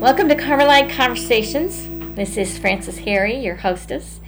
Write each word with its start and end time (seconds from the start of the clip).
Welcome 0.00 0.30
to 0.30 0.34
Carmelite 0.34 0.88
Conversations. 0.88 1.86
This 2.16 2.38
is 2.38 2.56
Frances 2.56 3.00
Harry, 3.00 3.36
your 3.36 3.56
hostess. 3.56 4.20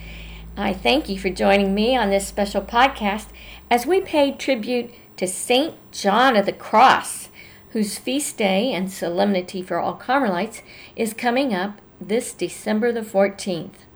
I 0.54 0.74
thank 0.74 1.08
you 1.08 1.18
for 1.18 1.30
joining 1.30 1.74
me 1.74 1.96
on 1.96 2.10
this 2.10 2.28
special 2.28 2.60
podcast 2.60 3.28
as 3.70 3.86
we 3.86 4.02
pay 4.02 4.32
tribute 4.32 4.90
to 5.16 5.26
St. 5.26 5.74
John 5.90 6.36
of 6.36 6.44
the 6.44 6.52
Cross, 6.52 7.30
whose 7.70 7.96
feast 7.96 8.36
day 8.36 8.70
and 8.70 8.92
solemnity 8.92 9.62
for 9.62 9.78
all 9.78 9.94
Carmelites 9.94 10.60
is 10.94 11.14
coming 11.14 11.54
up 11.54 11.80
this 11.98 12.34
December 12.34 12.92
the 12.92 13.00
14th. 13.00 13.86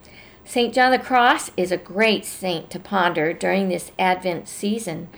St. 0.47 0.73
John 0.73 0.95
of 0.95 1.01
the 1.01 1.07
Cross 1.07 1.51
is 1.59 1.71
a 1.71 1.77
great 1.77 2.25
saint 2.25 2.71
to 2.71 2.81
ponder 2.81 3.35
during 3.35 3.69
this 3.69 3.93
Advent 3.99 4.49
season. 4.49 5.11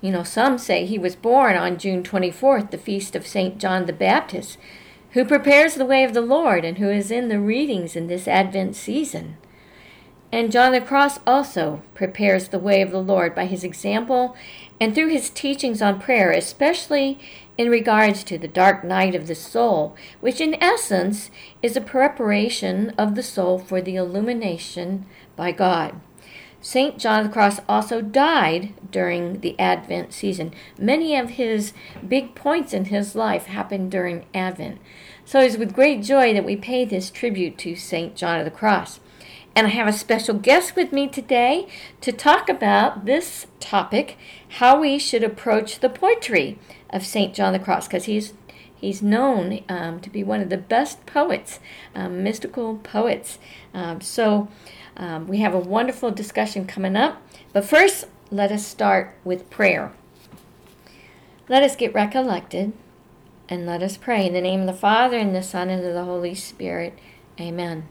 You 0.00 0.12
know, 0.12 0.22
some 0.22 0.58
say 0.58 0.86
he 0.86 0.96
was 0.96 1.16
born 1.16 1.56
on 1.56 1.76
June 1.76 2.04
24th, 2.04 2.70
the 2.70 2.78
feast 2.78 3.16
of 3.16 3.26
St. 3.26 3.58
John 3.58 3.86
the 3.86 3.92
Baptist, 3.92 4.58
who 5.12 5.24
prepares 5.24 5.74
the 5.74 5.84
way 5.84 6.04
of 6.04 6.14
the 6.14 6.20
Lord 6.22 6.64
and 6.64 6.78
who 6.78 6.88
is 6.88 7.10
in 7.10 7.28
the 7.28 7.40
readings 7.40 7.96
in 7.96 8.06
this 8.06 8.26
Advent 8.26 8.76
season. 8.76 9.36
And 10.32 10.50
John 10.50 10.72
the 10.72 10.80
Cross 10.80 11.20
also 11.26 11.82
prepares 11.94 12.48
the 12.48 12.58
way 12.58 12.80
of 12.80 12.90
the 12.90 13.02
Lord 13.02 13.34
by 13.34 13.44
his 13.44 13.62
example 13.62 14.34
and 14.80 14.94
through 14.94 15.08
his 15.08 15.28
teachings 15.28 15.82
on 15.82 16.00
prayer, 16.00 16.30
especially 16.30 17.20
in 17.58 17.68
regards 17.68 18.24
to 18.24 18.38
the 18.38 18.48
dark 18.48 18.82
night 18.82 19.14
of 19.14 19.26
the 19.26 19.34
soul, 19.34 19.94
which 20.20 20.40
in 20.40 20.60
essence 20.62 21.30
is 21.62 21.76
a 21.76 21.82
preparation 21.82 22.90
of 22.96 23.14
the 23.14 23.22
soul 23.22 23.58
for 23.58 23.82
the 23.82 23.96
illumination 23.96 25.04
by 25.36 25.52
God. 25.52 26.00
St. 26.62 26.96
John 26.96 27.24
the 27.24 27.28
Cross 27.28 27.60
also 27.68 28.00
died 28.00 28.72
during 28.90 29.40
the 29.40 29.58
Advent 29.58 30.12
season. 30.12 30.54
Many 30.78 31.16
of 31.16 31.30
his 31.30 31.72
big 32.06 32.36
points 32.36 32.72
in 32.72 32.86
his 32.86 33.16
life 33.16 33.46
happened 33.46 33.90
during 33.90 34.24
Advent. 34.32 34.80
So 35.24 35.40
it 35.40 35.46
is 35.46 35.58
with 35.58 35.74
great 35.74 36.02
joy 36.02 36.32
that 36.34 36.44
we 36.44 36.56
pay 36.56 36.84
this 36.84 37.10
tribute 37.10 37.58
to 37.58 37.76
St. 37.76 38.14
John 38.16 38.38
of 38.38 38.44
the 38.44 38.50
Cross. 38.50 39.00
And 39.54 39.66
I 39.66 39.70
have 39.70 39.86
a 39.86 39.92
special 39.92 40.34
guest 40.34 40.76
with 40.76 40.92
me 40.92 41.08
today 41.08 41.68
to 42.00 42.12
talk 42.12 42.48
about 42.48 43.04
this 43.04 43.46
topic 43.60 44.16
how 44.58 44.80
we 44.80 44.98
should 44.98 45.22
approach 45.22 45.80
the 45.80 45.90
poetry 45.90 46.58
of 46.90 47.04
St. 47.04 47.34
John 47.34 47.54
of 47.54 47.60
the 47.60 47.64
Cross, 47.64 47.88
because 47.88 48.04
he's 48.04 48.32
He's 48.82 49.00
known 49.00 49.60
um, 49.68 50.00
to 50.00 50.10
be 50.10 50.24
one 50.24 50.40
of 50.40 50.50
the 50.50 50.58
best 50.58 51.06
poets, 51.06 51.60
um, 51.94 52.24
mystical 52.24 52.78
poets. 52.78 53.38
Um, 53.72 54.00
so, 54.00 54.48
um, 54.96 55.28
we 55.28 55.38
have 55.38 55.54
a 55.54 55.58
wonderful 55.58 56.10
discussion 56.10 56.66
coming 56.66 56.96
up. 56.96 57.22
But 57.52 57.64
first, 57.64 58.06
let 58.32 58.50
us 58.50 58.66
start 58.66 59.14
with 59.22 59.48
prayer. 59.50 59.92
Let 61.48 61.62
us 61.62 61.76
get 61.76 61.94
recollected 61.94 62.72
and 63.48 63.66
let 63.66 63.82
us 63.82 63.96
pray. 63.96 64.26
In 64.26 64.32
the 64.32 64.40
name 64.40 64.60
of 64.60 64.66
the 64.66 64.72
Father, 64.72 65.18
and 65.18 65.34
the 65.34 65.42
Son, 65.42 65.68
and 65.68 65.84
of 65.84 65.94
the 65.94 66.04
Holy 66.04 66.34
Spirit. 66.34 66.98
Amen. 67.40 67.88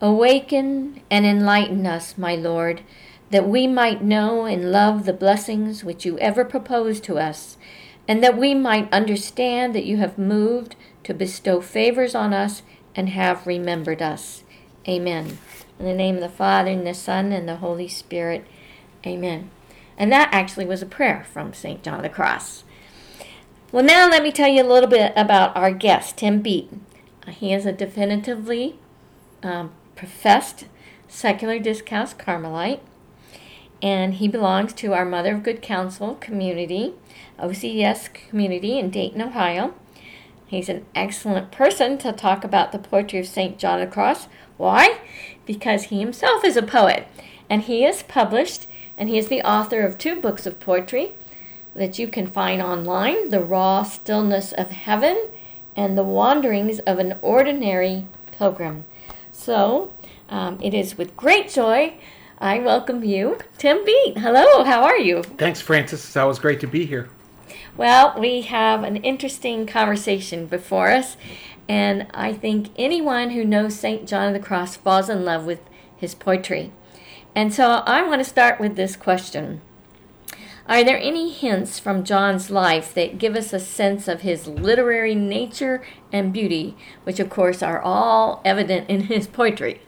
Awaken 0.00 1.00
and 1.10 1.24
enlighten 1.24 1.86
us, 1.86 2.18
my 2.18 2.34
Lord, 2.34 2.82
that 3.30 3.48
we 3.48 3.66
might 3.66 4.02
know 4.02 4.44
and 4.44 4.72
love 4.72 5.04
the 5.04 5.12
blessings 5.12 5.84
which 5.84 6.04
you 6.04 6.18
ever 6.18 6.44
propose 6.44 7.00
to 7.00 7.18
us, 7.18 7.56
and 8.08 8.22
that 8.22 8.36
we 8.36 8.54
might 8.54 8.92
understand 8.92 9.74
that 9.74 9.84
you 9.84 9.98
have 9.98 10.18
moved 10.18 10.76
to 11.04 11.14
bestow 11.14 11.60
favors 11.60 12.14
on 12.14 12.34
us 12.34 12.62
and 12.94 13.10
have 13.10 13.46
remembered 13.46 14.02
us. 14.02 14.44
Amen. 14.88 15.38
In 15.78 15.86
the 15.86 15.94
name 15.94 16.16
of 16.16 16.20
the 16.20 16.28
Father, 16.28 16.70
and 16.70 16.86
the 16.86 16.94
Son, 16.94 17.32
and 17.32 17.48
the 17.48 17.56
Holy 17.56 17.88
Spirit. 17.88 18.44
Amen. 19.06 19.50
And 19.96 20.10
that 20.12 20.28
actually 20.32 20.66
was 20.66 20.82
a 20.82 20.86
prayer 20.86 21.24
from 21.32 21.52
St. 21.52 21.82
John 21.82 21.96
of 21.96 22.02
the 22.02 22.08
Cross. 22.08 22.64
Well, 23.72 23.82
now 23.82 24.06
let 24.08 24.22
me 24.22 24.30
tell 24.30 24.48
you 24.48 24.62
a 24.62 24.68
little 24.68 24.88
bit 24.88 25.14
about 25.16 25.56
our 25.56 25.72
guest, 25.72 26.18
Tim 26.18 26.42
Bete. 26.42 26.70
He 27.26 27.54
is 27.54 27.64
a 27.64 27.72
definitively 27.72 28.78
um, 29.42 29.72
professed 29.96 30.66
secular 31.08 31.58
discalced 31.58 32.18
Carmelite, 32.18 32.80
and 33.80 34.14
he 34.14 34.28
belongs 34.28 34.74
to 34.74 34.92
our 34.92 35.06
Mother 35.06 35.36
of 35.36 35.42
Good 35.42 35.62
Counsel 35.62 36.16
community, 36.16 36.92
OCDS 37.38 38.12
community 38.12 38.78
in 38.78 38.90
Dayton, 38.90 39.22
Ohio. 39.22 39.72
He's 40.46 40.68
an 40.68 40.84
excellent 40.94 41.50
person 41.50 41.96
to 41.98 42.12
talk 42.12 42.44
about 42.44 42.72
the 42.72 42.78
poetry 42.78 43.20
of 43.20 43.26
St. 43.26 43.58
John 43.58 43.80
of 43.80 43.88
the 43.88 43.94
Cross. 43.94 44.28
Why? 44.58 44.98
because 45.46 45.84
he 45.84 46.00
himself 46.00 46.44
is 46.44 46.56
a 46.56 46.62
poet. 46.62 47.06
And 47.48 47.62
he 47.62 47.84
is 47.84 48.02
published, 48.02 48.66
and 48.96 49.08
he 49.08 49.18
is 49.18 49.28
the 49.28 49.42
author 49.42 49.82
of 49.82 49.98
two 49.98 50.20
books 50.20 50.46
of 50.46 50.60
poetry 50.60 51.12
that 51.74 51.98
you 51.98 52.08
can 52.08 52.26
find 52.26 52.62
online 52.62 53.30
The 53.30 53.42
Raw 53.42 53.82
Stillness 53.82 54.52
of 54.52 54.70
Heaven 54.70 55.28
and 55.76 55.96
The 55.96 56.02
Wanderings 56.04 56.78
of 56.80 56.98
an 56.98 57.18
Ordinary 57.22 58.06
Pilgrim. 58.30 58.84
So 59.30 59.92
um, 60.28 60.58
it 60.62 60.74
is 60.74 60.98
with 60.98 61.16
great 61.16 61.48
joy 61.48 61.94
I 62.42 62.58
welcome 62.58 63.04
you, 63.04 63.38
Tim 63.56 63.84
Bete. 63.84 64.18
Hello, 64.18 64.64
how 64.64 64.82
are 64.82 64.98
you? 64.98 65.22
Thanks, 65.22 65.60
Frances. 65.60 66.04
It's 66.04 66.16
always 66.16 66.40
great 66.40 66.58
to 66.58 66.66
be 66.66 66.84
here. 66.86 67.08
Well, 67.76 68.18
we 68.18 68.40
have 68.40 68.82
an 68.82 68.96
interesting 68.96 69.64
conversation 69.64 70.46
before 70.46 70.90
us, 70.90 71.16
and 71.68 72.08
I 72.12 72.32
think 72.32 72.70
anyone 72.74 73.30
who 73.30 73.44
knows 73.44 73.78
St. 73.78 74.08
John 74.08 74.26
of 74.26 74.34
the 74.34 74.44
Cross 74.44 74.74
falls 74.74 75.08
in 75.08 75.24
love 75.24 75.44
with 75.44 75.60
his 75.96 76.16
poetry. 76.16 76.72
And 77.36 77.54
so 77.54 77.84
I 77.86 78.02
want 78.02 78.20
to 78.20 78.28
start 78.28 78.58
with 78.58 78.74
this 78.74 78.96
question 78.96 79.60
Are 80.72 80.82
there 80.82 80.98
any 80.98 81.30
hints 81.30 81.78
from 81.78 82.02
John's 82.02 82.50
life 82.50 82.94
that 82.94 83.18
give 83.18 83.36
us 83.36 83.52
a 83.52 83.60
sense 83.60 84.08
of 84.08 84.22
his 84.22 84.46
literary 84.46 85.14
nature 85.14 85.84
and 86.10 86.32
beauty, 86.32 86.74
which 87.04 87.20
of 87.20 87.28
course 87.28 87.62
are 87.62 87.78
all 87.82 88.40
evident 88.42 88.88
in 88.88 89.02
his 89.02 89.26
poetry? 89.26 89.82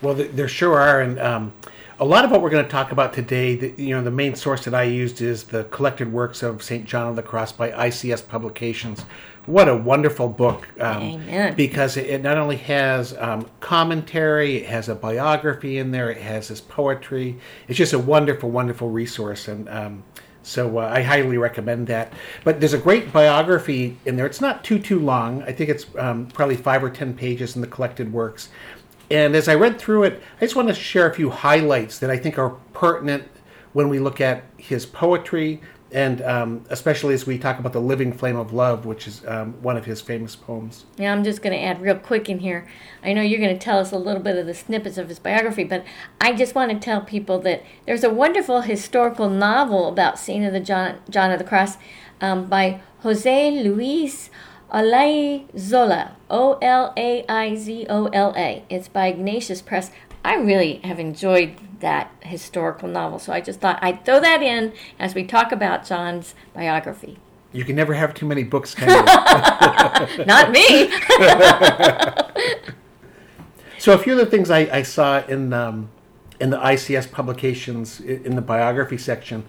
Well, 0.00 0.14
there 0.14 0.48
sure 0.48 0.80
are. 0.80 1.02
And 1.02 1.20
um, 1.20 1.52
a 1.98 2.04
lot 2.04 2.24
of 2.24 2.30
what 2.30 2.42
we're 2.42 2.50
going 2.50 2.64
to 2.64 2.70
talk 2.70 2.92
about 2.92 3.12
today, 3.12 3.56
the, 3.56 3.82
you 3.82 3.94
know, 3.94 4.02
the 4.02 4.10
main 4.10 4.34
source 4.34 4.64
that 4.64 4.74
I 4.74 4.82
used 4.82 5.20
is 5.20 5.44
the 5.44 5.64
collected 5.64 6.12
works 6.12 6.42
of 6.42 6.62
St. 6.62 6.84
John 6.84 7.08
of 7.08 7.16
the 7.16 7.22
Cross 7.22 7.52
by 7.52 7.70
ICS 7.70 8.28
Publications, 8.28 9.04
what 9.46 9.68
a 9.68 9.76
wonderful 9.76 10.28
book 10.28 10.68
um, 10.80 11.22
because 11.54 11.96
it, 11.96 12.20
not 12.22 12.36
only 12.36 12.56
has 12.56 13.16
um, 13.16 13.48
commentary 13.60 14.56
it 14.56 14.66
has 14.66 14.88
a 14.88 14.94
biography 14.94 15.78
in 15.78 15.92
there 15.92 16.10
it 16.10 16.18
has 16.18 16.48
his 16.48 16.60
poetry. 16.60 17.38
It's 17.68 17.78
just 17.78 17.92
a 17.92 17.98
wonderful 17.98 18.50
wonderful 18.50 18.90
resource 18.90 19.46
and 19.46 19.68
um, 19.68 20.02
so 20.42 20.78
uh, 20.78 20.90
i 20.92 21.02
highly 21.02 21.38
recommend 21.38 21.86
that. 21.86 22.12
But 22.42 22.60
there's 22.60 22.72
a 22.72 22.78
great 22.78 23.12
biography 23.12 23.96
in 24.04 24.16
there. 24.16 24.26
It's 24.26 24.40
not 24.40 24.64
too 24.64 24.80
too 24.80 24.98
long. 24.98 25.42
I 25.44 25.52
think 25.52 25.70
it's 25.70 25.86
um, 25.96 26.26
probably 26.26 26.56
five 26.56 26.82
or 26.82 26.90
ten 26.90 27.14
pages 27.14 27.54
in 27.54 27.60
the 27.60 27.68
collected 27.68 28.12
works 28.12 28.48
and 29.10 29.34
as 29.34 29.48
i 29.48 29.54
read 29.54 29.78
through 29.78 30.02
it 30.02 30.22
i 30.36 30.40
just 30.40 30.56
want 30.56 30.68
to 30.68 30.74
share 30.74 31.08
a 31.08 31.14
few 31.14 31.30
highlights 31.30 31.98
that 31.98 32.10
i 32.10 32.16
think 32.16 32.38
are 32.38 32.50
pertinent 32.72 33.28
when 33.72 33.88
we 33.88 33.98
look 33.98 34.20
at 34.20 34.44
his 34.56 34.86
poetry 34.86 35.60
and 35.92 36.20
um, 36.22 36.64
especially 36.68 37.14
as 37.14 37.26
we 37.26 37.38
talk 37.38 37.58
about 37.60 37.72
the 37.72 37.80
living 37.80 38.12
flame 38.12 38.36
of 38.36 38.52
love 38.52 38.84
which 38.84 39.06
is 39.06 39.24
um, 39.26 39.52
one 39.62 39.76
of 39.76 39.84
his 39.84 40.00
famous 40.00 40.34
poems. 40.34 40.84
Yeah 40.96 41.12
i'm 41.12 41.22
just 41.22 41.42
going 41.42 41.52
to 41.52 41.62
add 41.62 41.80
real 41.80 41.96
quick 41.96 42.28
in 42.28 42.40
here. 42.40 42.66
I 43.04 43.12
know 43.12 43.22
you're 43.22 43.40
going 43.40 43.56
to 43.56 43.64
tell 43.64 43.78
us 43.78 43.92
a 43.92 43.98
little 43.98 44.22
bit 44.22 44.36
of 44.36 44.46
the 44.46 44.54
snippets 44.54 44.98
of 44.98 45.08
his 45.08 45.18
biography 45.18 45.64
but 45.64 45.84
i 46.20 46.32
just 46.32 46.54
want 46.54 46.72
to 46.72 46.78
tell 46.78 47.00
people 47.02 47.38
that 47.40 47.62
there's 47.86 48.02
a 48.02 48.10
wonderful 48.10 48.62
historical 48.62 49.30
novel 49.30 49.88
about 49.88 50.18
saint 50.18 50.44
of 50.44 50.52
the 50.52 50.60
john, 50.60 50.96
john 51.08 51.30
of 51.30 51.38
the 51.38 51.44
cross 51.44 51.76
um, 52.20 52.46
by 52.46 52.80
jose 53.00 53.50
luis 53.62 54.30
olaizola 54.76 56.12
o-l-a-i-z-o-l-a 56.28 56.92
it's 58.68 58.88
by 58.88 59.06
ignatius 59.06 59.62
press 59.62 59.90
i 60.24 60.34
really 60.34 60.80
have 60.84 61.00
enjoyed 61.00 61.56
that 61.80 62.10
historical 62.20 62.88
novel. 62.88 63.18
So 63.18 63.32
I 63.32 63.40
just 63.40 63.60
thought 63.60 63.78
I'd 63.82 64.04
throw 64.04 64.20
that 64.20 64.42
in 64.42 64.72
as 64.98 65.14
we 65.14 65.24
talk 65.24 65.52
about 65.52 65.86
John's 65.86 66.34
biography. 66.54 67.18
You 67.52 67.64
can 67.64 67.76
never 67.76 67.94
have 67.94 68.12
too 68.14 68.26
many 68.26 68.42
books, 68.44 68.74
can 68.74 68.88
you? 68.88 68.96
Not 70.26 70.50
me. 70.50 70.90
so 73.78 73.92
a 73.92 73.98
few 73.98 74.12
of 74.12 74.18
the 74.18 74.26
things 74.26 74.50
I, 74.50 74.60
I 74.72 74.82
saw 74.82 75.24
in 75.26 75.52
um, 75.52 75.90
in 76.38 76.50
the 76.50 76.58
ICS 76.58 77.10
publications 77.10 78.00
in 78.00 78.36
the 78.36 78.42
biography 78.42 78.98
section 78.98 79.44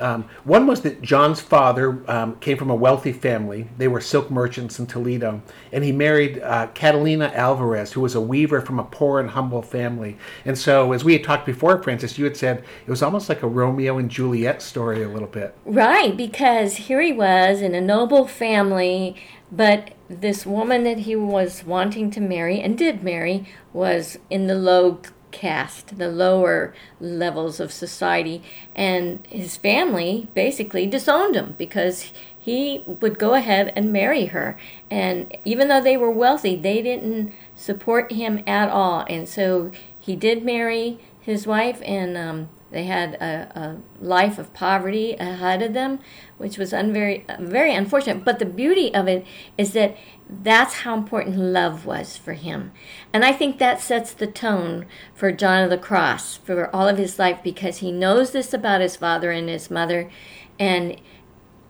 um, 0.00 0.28
one 0.44 0.66
was 0.66 0.82
that 0.82 1.02
John's 1.02 1.40
father 1.40 2.02
um, 2.08 2.36
came 2.36 2.56
from 2.56 2.70
a 2.70 2.74
wealthy 2.74 3.12
family. 3.12 3.68
They 3.78 3.88
were 3.88 4.00
silk 4.00 4.30
merchants 4.30 4.78
in 4.78 4.86
Toledo. 4.86 5.42
And 5.72 5.84
he 5.84 5.92
married 5.92 6.40
uh, 6.40 6.68
Catalina 6.68 7.32
Alvarez, 7.34 7.92
who 7.92 8.00
was 8.00 8.14
a 8.14 8.20
weaver 8.20 8.60
from 8.60 8.78
a 8.78 8.84
poor 8.84 9.20
and 9.20 9.30
humble 9.30 9.62
family. 9.62 10.16
And 10.44 10.58
so, 10.58 10.92
as 10.92 11.04
we 11.04 11.12
had 11.12 11.24
talked 11.24 11.46
before, 11.46 11.82
Frances, 11.82 12.18
you 12.18 12.24
had 12.24 12.36
said 12.36 12.64
it 12.86 12.90
was 12.90 13.02
almost 13.02 13.28
like 13.28 13.42
a 13.42 13.48
Romeo 13.48 13.98
and 13.98 14.10
Juliet 14.10 14.62
story 14.62 15.02
a 15.02 15.08
little 15.08 15.28
bit. 15.28 15.54
Right, 15.64 16.16
because 16.16 16.76
here 16.76 17.00
he 17.00 17.12
was 17.12 17.60
in 17.60 17.74
a 17.74 17.80
noble 17.80 18.26
family, 18.26 19.16
but 19.50 19.92
this 20.08 20.46
woman 20.46 20.84
that 20.84 21.00
he 21.00 21.16
was 21.16 21.64
wanting 21.64 22.10
to 22.12 22.20
marry 22.20 22.60
and 22.60 22.78
did 22.78 23.02
marry 23.02 23.46
was 23.72 24.18
in 24.30 24.46
the 24.46 24.54
low 24.54 25.00
caste, 25.36 25.98
the 25.98 26.08
lower 26.08 26.72
levels 26.98 27.60
of 27.60 27.70
society, 27.70 28.42
and 28.74 29.24
his 29.28 29.56
family 29.56 30.28
basically 30.32 30.86
disowned 30.86 31.36
him 31.36 31.54
because 31.58 32.10
he 32.38 32.82
would 32.86 33.18
go 33.18 33.34
ahead 33.34 33.70
and 33.76 33.92
marry 33.92 34.26
her. 34.26 34.56
And 34.90 35.36
even 35.44 35.68
though 35.68 35.82
they 35.82 35.98
were 35.98 36.10
wealthy, 36.10 36.56
they 36.56 36.80
didn't 36.80 37.34
support 37.54 38.12
him 38.12 38.42
at 38.46 38.70
all. 38.70 39.04
And 39.10 39.28
so 39.28 39.70
he 39.98 40.16
did 40.16 40.42
marry 40.42 40.98
his 41.20 41.46
wife, 41.46 41.82
and 41.84 42.16
um, 42.16 42.48
they 42.76 42.84
had 42.84 43.14
a, 43.14 43.58
a, 43.58 44.04
life 44.04 44.38
of 44.38 44.52
poverty 44.52 45.14
ahead 45.14 45.62
of 45.62 45.72
them, 45.72 45.98
which 46.36 46.58
was 46.58 46.74
un- 46.74 46.92
very, 46.92 47.24
very 47.40 47.74
unfortunate. 47.74 48.22
But 48.22 48.38
the 48.38 48.44
beauty 48.44 48.94
of 48.94 49.08
it 49.08 49.24
is 49.56 49.72
that 49.72 49.96
that's 50.28 50.74
how 50.80 50.94
important 50.94 51.38
love 51.38 51.86
was 51.86 52.18
for 52.18 52.34
him. 52.34 52.72
And 53.14 53.24
I 53.24 53.32
think 53.32 53.58
that 53.58 53.80
sets 53.80 54.12
the 54.12 54.26
tone 54.26 54.84
for 55.14 55.32
John 55.32 55.64
of 55.64 55.70
the 55.70 55.78
Cross 55.78 56.36
for 56.36 56.68
all 56.76 56.86
of 56.86 56.98
his 56.98 57.18
life 57.18 57.40
because 57.42 57.78
he 57.78 57.90
knows 57.90 58.32
this 58.32 58.52
about 58.52 58.82
his 58.82 58.94
father 58.94 59.30
and 59.30 59.48
his 59.48 59.70
mother. 59.70 60.10
And 60.58 61.00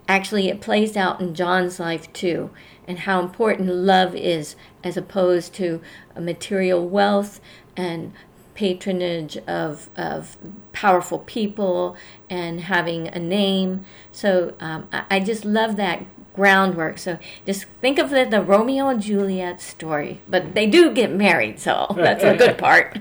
actually, 0.08 0.48
it 0.48 0.60
plays 0.60 0.96
out 0.96 1.20
in 1.20 1.36
John's 1.36 1.78
life 1.78 2.12
too, 2.12 2.50
and 2.88 2.98
how 2.98 3.20
important 3.20 3.68
love 3.68 4.16
is 4.16 4.56
as 4.82 4.96
opposed 4.96 5.54
to 5.54 5.80
material 6.18 6.88
wealth 6.88 7.40
and 7.76 8.12
patronage 8.56 9.36
of, 9.46 9.90
of 9.96 10.36
powerful 10.72 11.20
people 11.20 11.94
and 12.28 12.62
having 12.62 13.06
a 13.08 13.18
name. 13.18 13.84
So 14.10 14.54
um, 14.58 14.88
I, 14.92 15.04
I, 15.10 15.20
just 15.20 15.44
love 15.44 15.76
that 15.76 16.04
groundwork. 16.34 16.98
So 16.98 17.18
just 17.44 17.66
think 17.80 17.98
of 17.98 18.10
the, 18.10 18.24
the 18.24 18.40
Romeo 18.40 18.88
and 18.88 19.00
Juliet 19.00 19.60
story, 19.60 20.22
but 20.26 20.54
they 20.54 20.66
do 20.66 20.92
get 20.92 21.12
married, 21.12 21.60
so 21.60 21.86
that's 21.96 22.24
a 22.24 22.36
good 22.36 22.56
part. 22.58 22.98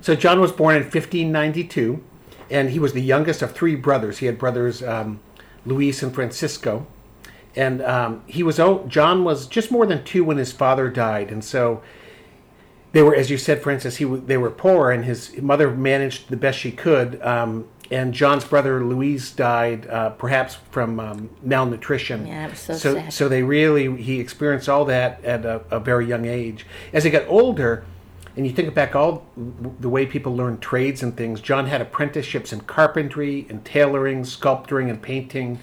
So 0.00 0.14
John 0.14 0.40
was 0.40 0.52
born 0.52 0.76
in 0.76 0.82
1592, 0.82 2.04
and 2.50 2.70
he 2.70 2.78
was 2.78 2.92
the 2.92 3.02
youngest 3.02 3.42
of 3.42 3.52
three 3.52 3.74
brothers. 3.74 4.18
He 4.18 4.26
had 4.26 4.38
brothers 4.38 4.82
um, 4.82 5.20
Luis 5.64 6.02
and 6.02 6.14
Francisco, 6.14 6.86
and 7.56 7.82
um, 7.82 8.22
he 8.26 8.42
was 8.42 8.60
oh, 8.60 8.84
John 8.86 9.24
was 9.24 9.46
just 9.46 9.70
more 9.70 9.86
than 9.86 10.04
two 10.04 10.22
when 10.22 10.36
his 10.36 10.52
father 10.52 10.88
died, 10.88 11.30
and 11.30 11.42
so 11.42 11.82
they 12.92 13.02
were, 13.02 13.14
as 13.14 13.30
you 13.30 13.38
said, 13.38 13.62
Frances. 13.62 13.96
He 13.98 14.04
they 14.04 14.36
were 14.36 14.50
poor, 14.50 14.90
and 14.90 15.04
his 15.04 15.36
mother 15.40 15.70
managed 15.70 16.30
the 16.30 16.36
best 16.36 16.58
she 16.58 16.72
could. 16.72 17.20
Um, 17.22 17.68
and 17.90 18.12
John's 18.12 18.44
brother 18.44 18.84
Luis 18.84 19.30
died, 19.30 19.86
uh, 19.86 20.10
perhaps 20.10 20.56
from 20.70 21.00
um, 21.00 21.30
malnutrition. 21.42 22.26
Yeah, 22.26 22.52
so, 22.52 22.74
so 22.74 22.94
sad. 22.94 23.12
So 23.12 23.28
they 23.28 23.42
really 23.42 24.02
he 24.02 24.20
experienced 24.20 24.68
all 24.68 24.84
that 24.86 25.24
at 25.24 25.44
a, 25.44 25.62
a, 25.70 25.80
very 25.80 26.06
young 26.06 26.26
age. 26.26 26.66
As 26.92 27.04
he 27.04 27.10
got 27.10 27.26
older, 27.28 27.84
and 28.36 28.46
you 28.46 28.52
think 28.52 28.72
back 28.74 28.94
all 28.94 29.26
the 29.36 29.88
way 29.88 30.06
people 30.06 30.34
learn 30.34 30.58
trades 30.58 31.02
and 31.02 31.16
things. 31.16 31.40
John 31.40 31.66
had 31.66 31.80
apprenticeships 31.80 32.52
in 32.52 32.60
carpentry 32.60 33.46
and 33.48 33.64
tailoring, 33.64 34.24
sculpturing, 34.24 34.88
and 34.88 35.02
painting. 35.02 35.58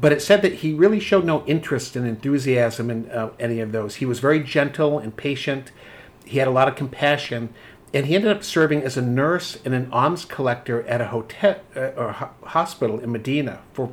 But 0.00 0.12
it 0.12 0.20
said 0.20 0.42
that 0.42 0.54
he 0.54 0.74
really 0.74 0.98
showed 0.98 1.24
no 1.24 1.46
interest 1.46 1.94
and 1.94 2.06
enthusiasm 2.06 2.90
in 2.90 3.10
uh, 3.10 3.30
any 3.38 3.60
of 3.60 3.72
those. 3.72 3.96
He 3.96 4.06
was 4.06 4.18
very 4.18 4.40
gentle 4.40 4.98
and 4.98 5.16
patient 5.16 5.70
he 6.24 6.38
had 6.38 6.48
a 6.48 6.52
lot 6.52 6.68
of 6.68 6.76
compassion, 6.76 7.52
and 7.92 8.06
he 8.06 8.14
ended 8.14 8.30
up 8.30 8.42
serving 8.42 8.82
as 8.82 8.96
a 8.96 9.02
nurse 9.02 9.58
and 9.64 9.74
an 9.74 9.88
alms 9.92 10.24
collector 10.24 10.82
at 10.82 11.00
a 11.00 11.06
hotel 11.06 11.60
uh, 11.76 11.80
or 11.96 12.12
hospital 12.44 12.98
in 13.00 13.12
Medina 13.12 13.60
for 13.72 13.92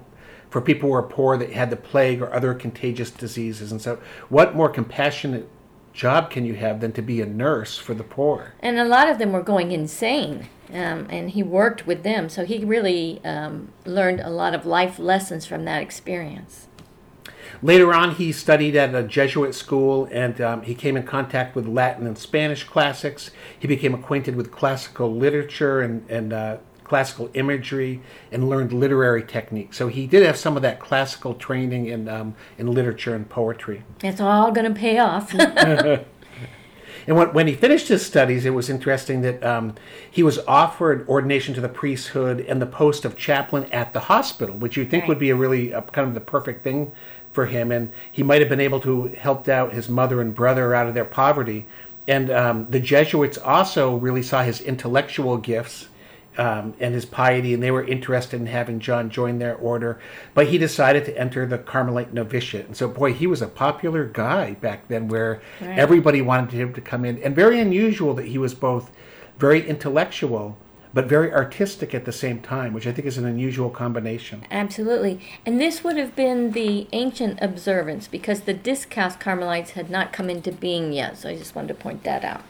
for 0.50 0.60
people 0.60 0.90
who 0.90 0.94
were 0.94 1.02
poor 1.02 1.38
that 1.38 1.54
had 1.54 1.70
the 1.70 1.78
plague 1.78 2.22
or 2.22 2.32
other 2.34 2.54
contagious 2.54 3.10
diseases. 3.10 3.72
And 3.72 3.82
so, 3.82 4.00
what 4.28 4.54
more 4.54 4.70
compassionate 4.70 5.48
job 5.94 6.30
can 6.30 6.46
you 6.46 6.56
have 6.56 6.82
than 6.82 6.92
to 6.94 7.02
be 7.02 7.22
a 7.22 7.26
nurse 7.26 7.78
for 7.78 7.94
the 7.94 8.04
poor? 8.04 8.54
And 8.60 8.78
a 8.78 8.86
lot 8.86 9.10
of 9.10 9.18
them 9.18 9.32
were 9.32 9.42
going 9.42 9.72
insane. 9.72 10.50
Um, 10.70 11.08
and 11.10 11.32
he 11.32 11.44
worked 11.44 11.86
with 11.86 12.04
them, 12.04 12.30
so 12.30 12.46
he 12.46 12.64
really 12.64 13.20
um, 13.26 13.74
learned 13.86 14.22
a 14.22 14.30
lot 14.30 14.56
of 14.56 14.66
life 14.66 15.00
lessons 15.00 15.46
from 15.46 15.66
that 15.66 15.82
experience. 15.82 16.68
Later 17.64 17.94
on, 17.94 18.16
he 18.16 18.32
studied 18.32 18.76
at 18.76 18.96
a 18.96 19.04
Jesuit 19.04 19.54
school 19.54 20.08
and 20.12 20.42
um, 20.42 20.62
he 20.64 20.74
came 20.74 20.98
in 20.98 21.04
contact 21.04 21.56
with 21.56 21.68
Latin 21.68 22.08
and 22.08 22.18
Spanish 22.18 22.64
classics. 22.64 23.30
He 23.58 23.68
became 23.68 23.94
acquainted 23.94 24.36
with 24.36 24.52
classical 24.52 25.14
literature 25.14 25.82
and, 25.82 26.10
and 26.10 26.34
uh, 26.34 26.58
classical 26.84 27.30
imagery 27.36 28.02
and 28.32 28.50
learned 28.50 28.74
literary 28.74 29.24
techniques. 29.24 29.78
So 29.78 29.88
he 29.88 30.08
did 30.08 30.26
have 30.26 30.38
some 30.38 30.56
of 30.56 30.64
that 30.64 30.80
classical 30.80 31.36
training 31.36 31.86
in, 31.86 32.10
um, 32.10 32.36
in 32.58 32.68
literature 32.68 33.14
and 33.14 33.30
poetry. 33.30 33.84
It's 34.04 34.20
all 34.20 34.52
going 34.52 34.74
to 34.74 34.78
pay 34.78 34.98
off. 34.98 35.34
And 37.08 37.18
when, 37.18 37.34
when 37.34 37.48
he 37.48 37.56
finished 37.56 37.88
his 37.88 38.06
studies, 38.06 38.46
it 38.46 38.52
was 38.52 38.70
interesting 38.70 39.22
that 39.22 39.44
um, 39.44 39.76
he 40.10 40.24
was 40.24 40.40
offered 40.48 41.08
ordination 41.08 41.54
to 41.56 41.62
the 41.62 41.70
priesthood 41.70 42.42
and 42.42 42.62
the 42.62 42.68
post 42.68 43.06
of 43.06 43.16
chaplain 43.16 43.66
at 43.72 43.94
the 43.94 44.02
hospital, 44.02 44.56
which 44.56 44.78
you'd 44.78 44.90
think 44.90 45.04
right. 45.04 45.10
would 45.10 45.20
be 45.20 45.30
a 45.30 45.36
really 45.36 45.72
a, 45.72 45.82
kind 45.82 46.08
of 46.08 46.14
the 46.14 46.22
perfect 46.22 46.64
thing 46.64 46.92
for 47.32 47.46
him, 47.46 47.72
and 47.72 47.92
he 48.12 48.24
might 48.24 48.42
have 48.42 48.50
been 48.50 48.60
able 48.60 48.80
to 48.82 49.08
help 49.10 49.48
out 49.48 49.74
his 49.74 49.90
mother 49.90 50.22
and 50.22 50.36
brother 50.36 50.76
out 50.76 50.88
of 50.88 50.94
their 50.94 51.06
poverty. 51.06 51.66
And 52.08 52.32
um, 52.32 52.66
the 52.66 52.80
Jesuits 52.80 53.38
also 53.38 53.96
really 53.96 54.24
saw 54.24 54.44
his 54.44 54.60
intellectual 54.60 55.38
gifts 55.38 55.88
um, 56.38 56.74
and 56.80 56.94
his 56.94 57.06
piety, 57.06 57.54
and 57.54 57.62
they 57.62 57.72
were 57.72 57.84
interested 57.84 58.40
in 58.40 58.48
having 58.48 58.80
John 58.80 59.10
join 59.10 59.40
their 59.40 59.56
order. 59.56 60.00
But 60.34 60.48
he 60.48 60.58
decided 60.58 61.06
to 61.06 61.18
enter 61.18 61.46
the 61.46 61.58
Carmelite 61.58 62.14
novitiate, 62.14 62.68
and 62.68 62.78
so 62.78 62.88
boy, 62.88 63.14
he 63.14 63.28
was 63.28 63.42
a 63.42 63.48
popular 63.48 64.06
guy 64.06 64.54
back 64.56 64.88
then, 64.88 65.08
where 65.08 65.42
right. 65.60 65.78
everybody 65.78 66.22
wanted 66.22 66.54
him 66.54 66.74
to 66.74 66.82
come 66.82 67.06
in, 67.06 67.22
and 67.22 67.36
very 67.36 67.60
unusual 67.60 68.14
that 68.16 68.28
he 68.28 68.38
was 68.38 68.54
both 68.54 68.92
very 69.38 69.68
intellectual 69.68 70.58
but 70.94 71.06
very 71.06 71.32
artistic 71.32 71.94
at 71.96 72.06
the 72.06 72.12
same 72.12 72.42
time, 72.42 72.74
which 72.74 72.86
I 72.86 72.92
think 72.92 73.08
is 73.08 73.18
an 73.18 73.26
unusual 73.26 73.70
combination. 73.70 74.44
Absolutely. 74.52 75.20
And 75.46 75.60
this 75.60 75.84
would 75.84 75.98
have 75.98 76.16
been 76.16 76.52
the 76.52 76.88
ancient 76.92 77.40
observance 77.42 78.08
because 78.08 78.42
the 78.42 78.54
Discalced 78.54 79.20
Carmelites 79.20 79.72
had 79.72 79.90
not 79.90 80.12
come 80.12 80.30
into 80.30 80.52
being 80.52 80.92
yet. 80.92 81.18
So 81.18 81.30
I 81.30 81.38
just 81.38 81.56
wanted 81.56 81.70
to 81.70 81.74
point 81.76 82.04
that 82.04 82.24
out. 82.24 82.44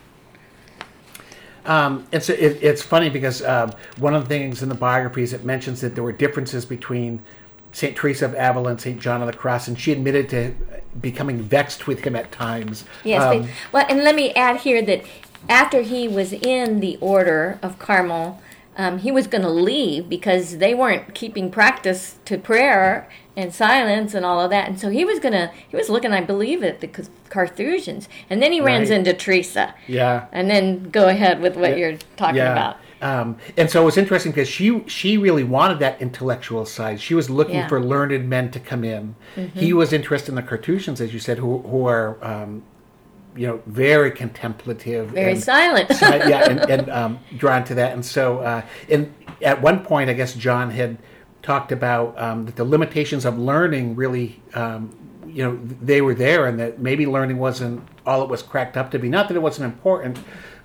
Um, 1.63 2.07
it's 2.11 2.27
it, 2.29 2.63
it's 2.63 2.81
funny 2.81 3.09
because 3.09 3.43
um, 3.43 3.73
one 3.97 4.15
of 4.15 4.23
the 4.23 4.29
things 4.29 4.63
in 4.63 4.69
the 4.69 4.75
biographies 4.75 5.31
it 5.31 5.43
mentions 5.43 5.81
that 5.81 5.93
there 5.93 6.03
were 6.03 6.11
differences 6.11 6.65
between 6.65 7.21
Saint 7.71 7.95
Teresa 7.95 8.25
of 8.25 8.33
Avila 8.33 8.71
and 8.71 8.81
Saint 8.81 8.99
John 8.99 9.21
of 9.21 9.27
the 9.27 9.37
Cross, 9.37 9.67
and 9.67 9.79
she 9.79 9.91
admitted 9.91 10.27
to 10.29 10.55
becoming 10.99 11.39
vexed 11.39 11.87
with 11.87 12.01
him 12.01 12.15
at 12.15 12.31
times. 12.31 12.83
Yes, 13.03 13.21
um, 13.21 13.47
well, 13.71 13.85
and 13.87 14.03
let 14.03 14.15
me 14.15 14.33
add 14.33 14.57
here 14.57 14.81
that 14.81 15.05
after 15.49 15.81
he 15.81 16.07
was 16.07 16.33
in 16.33 16.79
the 16.79 16.97
order 17.01 17.59
of 17.61 17.79
Carmel, 17.79 18.41
um, 18.77 18.99
he 18.99 19.11
was 19.11 19.27
going 19.27 19.41
to 19.41 19.49
leave 19.49 20.07
because 20.07 20.57
they 20.57 20.73
weren't 20.73 21.13
keeping 21.13 21.51
practice 21.51 22.17
to 22.25 22.37
prayer 22.37 23.09
and 23.35 23.53
silence 23.53 24.13
and 24.13 24.25
all 24.25 24.39
of 24.39 24.49
that. 24.49 24.67
And 24.69 24.79
so 24.79 24.89
he 24.89 25.03
was 25.03 25.19
going 25.19 25.33
to, 25.33 25.51
he 25.67 25.75
was 25.75 25.89
looking, 25.89 26.11
I 26.13 26.21
believe, 26.21 26.63
at 26.63 26.79
the 26.79 26.87
Carthusians. 27.29 28.07
And 28.29 28.41
then 28.41 28.51
he 28.51 28.61
right. 28.61 28.77
runs 28.77 28.89
into 28.89 29.13
Teresa. 29.13 29.75
Yeah. 29.87 30.27
And 30.31 30.49
then 30.49 30.89
go 30.89 31.07
ahead 31.07 31.41
with 31.41 31.55
what 31.55 31.71
yeah. 31.71 31.75
you're 31.75 31.97
talking 32.15 32.37
yeah. 32.37 32.51
about. 32.51 32.77
Um, 33.01 33.37
and 33.57 33.69
so 33.69 33.81
it 33.81 33.85
was 33.85 33.97
interesting 33.97 34.31
because 34.31 34.47
she 34.47 34.83
she 34.87 35.17
really 35.17 35.43
wanted 35.43 35.79
that 35.79 35.99
intellectual 35.99 36.67
side. 36.67 37.01
She 37.01 37.15
was 37.15 37.31
looking 37.31 37.55
yeah. 37.55 37.67
for 37.67 37.83
learned 37.83 38.29
men 38.29 38.51
to 38.51 38.59
come 38.59 38.83
in. 38.83 39.15
Mm-hmm. 39.35 39.59
He 39.59 39.73
was 39.73 39.91
interested 39.91 40.29
in 40.29 40.35
the 40.35 40.43
Carthusians, 40.43 41.01
as 41.01 41.11
you 41.11 41.19
said, 41.19 41.39
who 41.39 41.59
who 41.63 41.87
are 41.87 42.23
um, 42.23 42.61
you 43.35 43.47
know, 43.47 43.61
very 43.65 44.11
contemplative, 44.11 45.09
very 45.09 45.33
and, 45.33 45.43
silent. 45.43 45.89
yeah, 46.01 46.49
and, 46.49 46.59
and 46.69 46.89
um, 46.91 47.19
drawn 47.37 47.63
to 47.65 47.75
that. 47.75 47.93
And 47.93 48.05
so, 48.05 48.39
uh, 48.39 48.61
and 48.89 49.13
at 49.41 49.61
one 49.61 49.83
point, 49.83 50.09
I 50.09 50.13
guess 50.13 50.33
John 50.33 50.69
had 50.71 50.97
talked 51.41 51.71
about 51.71 52.19
um, 52.19 52.45
that 52.45 52.55
the 52.55 52.63
limitations 52.63 53.25
of 53.25 53.37
learning 53.37 53.95
really, 53.95 54.41
um, 54.53 54.95
you 55.25 55.43
know, 55.43 55.59
they 55.81 56.01
were 56.01 56.13
there, 56.13 56.45
and 56.45 56.59
that 56.59 56.79
maybe 56.79 57.05
learning 57.07 57.37
wasn't 57.37 57.87
all 58.05 58.23
it 58.23 58.29
was 58.29 58.43
cracked 58.43 58.77
up 58.77 58.91
to 58.91 58.99
be. 58.99 59.09
Not 59.09 59.27
that 59.27 59.35
it 59.35 59.41
wasn't 59.41 59.65
important, 59.73 60.19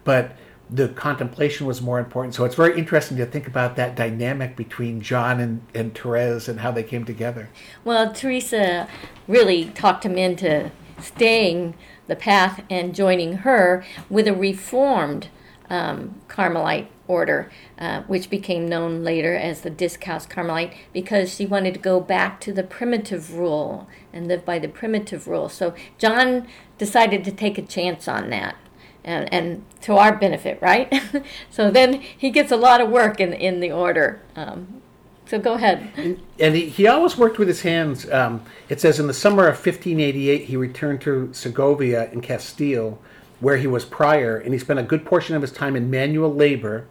but 0.05 0.37
the 0.69 0.89
contemplation 0.89 1.67
was 1.67 1.81
more 1.81 1.99
important. 1.99 2.35
So 2.35 2.45
it's 2.45 2.57
very 2.57 2.77
interesting 2.77 3.17
to 3.19 3.27
think 3.27 3.47
about 3.47 3.77
that 3.77 3.95
dynamic 3.95 4.57
between 4.57 5.01
John 5.01 5.39
and, 5.39 5.63
and 5.75 5.95
Teresa 5.95 6.51
and 6.51 6.61
how 6.61 6.73
they 6.73 6.83
came 6.83 7.05
together. 7.05 7.49
Well, 7.85 8.13
Teresa 8.13 8.89
really 9.29 9.67
talked 9.67 10.05
him 10.05 10.19
into 10.19 10.73
staying 11.01 11.75
the 12.07 12.17
path 12.17 12.63
and 12.71 12.95
joining 12.95 13.39
her 13.39 13.85
with 14.09 14.27
a 14.29 14.35
reformed 14.35 15.29
um, 15.69 16.21
Carmelite 16.29 16.89
order, 17.09 17.51
uh, 17.79 18.03
which 18.03 18.31
became 18.31 18.69
known 18.69 19.05
later 19.05 19.35
as 19.35 19.61
the 19.61 19.71
Discalced 19.71 20.31
Carmelite, 20.31 20.75
because 20.93 21.35
she 21.35 21.47
wanted 21.47 21.75
to 21.75 21.81
go 21.81 22.01
back 22.01 22.41
to 22.41 22.53
the 22.53 22.63
primitive 22.63 23.35
rule 23.35 23.89
and 24.13 24.27
live 24.29 24.45
by 24.45 24.59
the 24.59 24.69
primitive 24.69 25.27
rule. 25.27 25.49
So 25.49 25.75
John 25.99 26.47
decided 26.79 27.25
to 27.25 27.33
take 27.33 27.59
a 27.59 27.63
chance 27.63 28.09
on 28.09 28.31
that. 28.31 28.57
And, 29.05 29.33
and 29.33 29.65
to 29.83 29.95
our 29.95 30.17
benefit, 30.17 30.59
right? 30.61 30.93
so 31.51 31.71
then 31.71 32.01
he 32.01 32.31
gets 32.31 32.51
a 32.51 32.57
lot 32.57 32.81
of 32.81 32.91
work 32.91 33.21
in 33.21 33.33
in 33.33 33.61
the 33.61 33.71
order. 33.71 34.21
Um, 34.35 34.83
so 35.27 35.39
go 35.39 35.55
ahead. 35.55 36.19
And, 36.39 36.55
he, 36.55 36.69
he 36.69 36.87
always 36.87 37.17
worked 37.17 37.39
with 37.39 37.49
his 37.49 37.63
hands. 37.63 38.09
Um, 38.11 38.43
it 38.69 38.81
says 38.81 39.01
in 39.01 39.07
the 39.07 39.15
summer 39.15 39.49
of 39.49 39.55
1588, 39.55 40.45
he 40.45 40.57
returned 40.57 41.01
to 41.03 41.33
Segovia 41.33 42.11
in 42.13 42.21
Castile 42.21 42.99
where 43.41 43.59
he 43.59 43.67
was 43.67 43.85
prior, 43.85 44.39
and 44.39 44.53
he 44.53 44.59
spent 44.59 44.79
a 44.79 44.83
good 44.83 45.05
portion 45.05 45.37
of 45.37 45.43
his 45.43 45.53
time 45.53 45.77
in 45.77 45.91
manual 45.91 46.33
labor, 46.33 46.87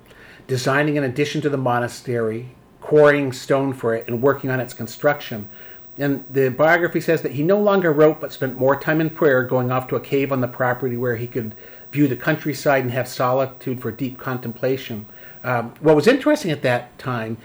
designing 0.47 0.97
an 0.97 1.03
addition 1.03 1.41
to 1.41 1.49
the 1.49 1.57
monastery, 1.57 2.55
quarrying 2.81 3.31
stone 3.31 3.73
for 3.73 3.95
it, 3.95 4.07
and 4.07 4.21
working 4.21 4.51
on 4.51 4.59
its 4.59 4.73
construction. 4.73 5.49
And 5.97 6.25
the 6.29 6.49
biography 6.49 7.01
says 7.01 7.21
that 7.21 7.31
he 7.31 7.41
no 7.41 7.59
longer 7.59 7.91
wrote, 7.91 8.19
but 8.19 8.33
spent 8.33 8.59
more 8.59 8.79
time 8.79 9.01
in 9.01 9.09
prayer, 9.09 9.43
going 9.43 9.71
off 9.71 9.87
to 9.87 9.95
a 9.95 10.01
cave 10.01 10.31
on 10.31 10.41
the 10.41 10.47
property 10.47 10.97
where 10.97 11.15
he 11.15 11.25
could 11.25 11.55
view 11.91 12.07
the 12.07 12.17
countryside 12.17 12.83
and 12.83 12.91
have 12.91 13.07
solitude 13.07 13.81
for 13.81 13.91
deep 13.91 14.19
contemplation. 14.19 15.07
Um, 15.43 15.73
what 15.79 15.95
was 15.95 16.07
interesting 16.07 16.51
at 16.51 16.61
that 16.63 16.99
time 16.99 17.37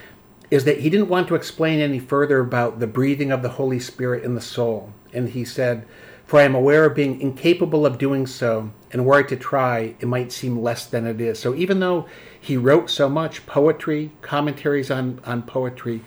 is 0.51 0.65
that 0.65 0.81
he 0.81 0.91
didn't 0.91 1.09
want 1.09 1.29
to 1.29 1.35
explain 1.35 1.81
any 1.81 1.99
further 1.99 2.41
about 2.41 2.81
the 2.81 2.87
breathing 2.87 3.31
of 3.31 3.43
the 3.43 3.51
Holy 3.51 3.79
Spirit 3.79 4.25
in 4.25 4.35
the 4.35 4.41
soul. 4.41 4.93
And 5.13 5.29
he 5.29 5.45
said, 5.45 5.87
For 6.25 6.41
I 6.41 6.45
am 6.45 6.55
aware 6.55 6.85
of 6.85 6.95
being 6.95 7.21
incapable 7.21 7.87
of 7.87 7.99
doing 7.99 8.27
so, 8.27 8.71
and 8.91 9.07
were 9.07 9.17
I 9.17 9.23
to 9.25 9.37
try, 9.37 9.95
it 10.01 10.07
might 10.07 10.33
seem 10.33 10.61
less 10.61 10.87
than 10.87 11.07
it 11.07 11.21
is. 11.21 11.39
So 11.39 11.55
even 11.55 11.81
though 11.81 12.07
he 12.41 12.57
wrote 12.57 12.91
so 12.91 13.09
much 13.09 13.47
poetry, 13.47 14.11
commentaries 14.23 14.91
on, 14.91 15.21
on 15.25 15.43
poetry, 15.43 16.03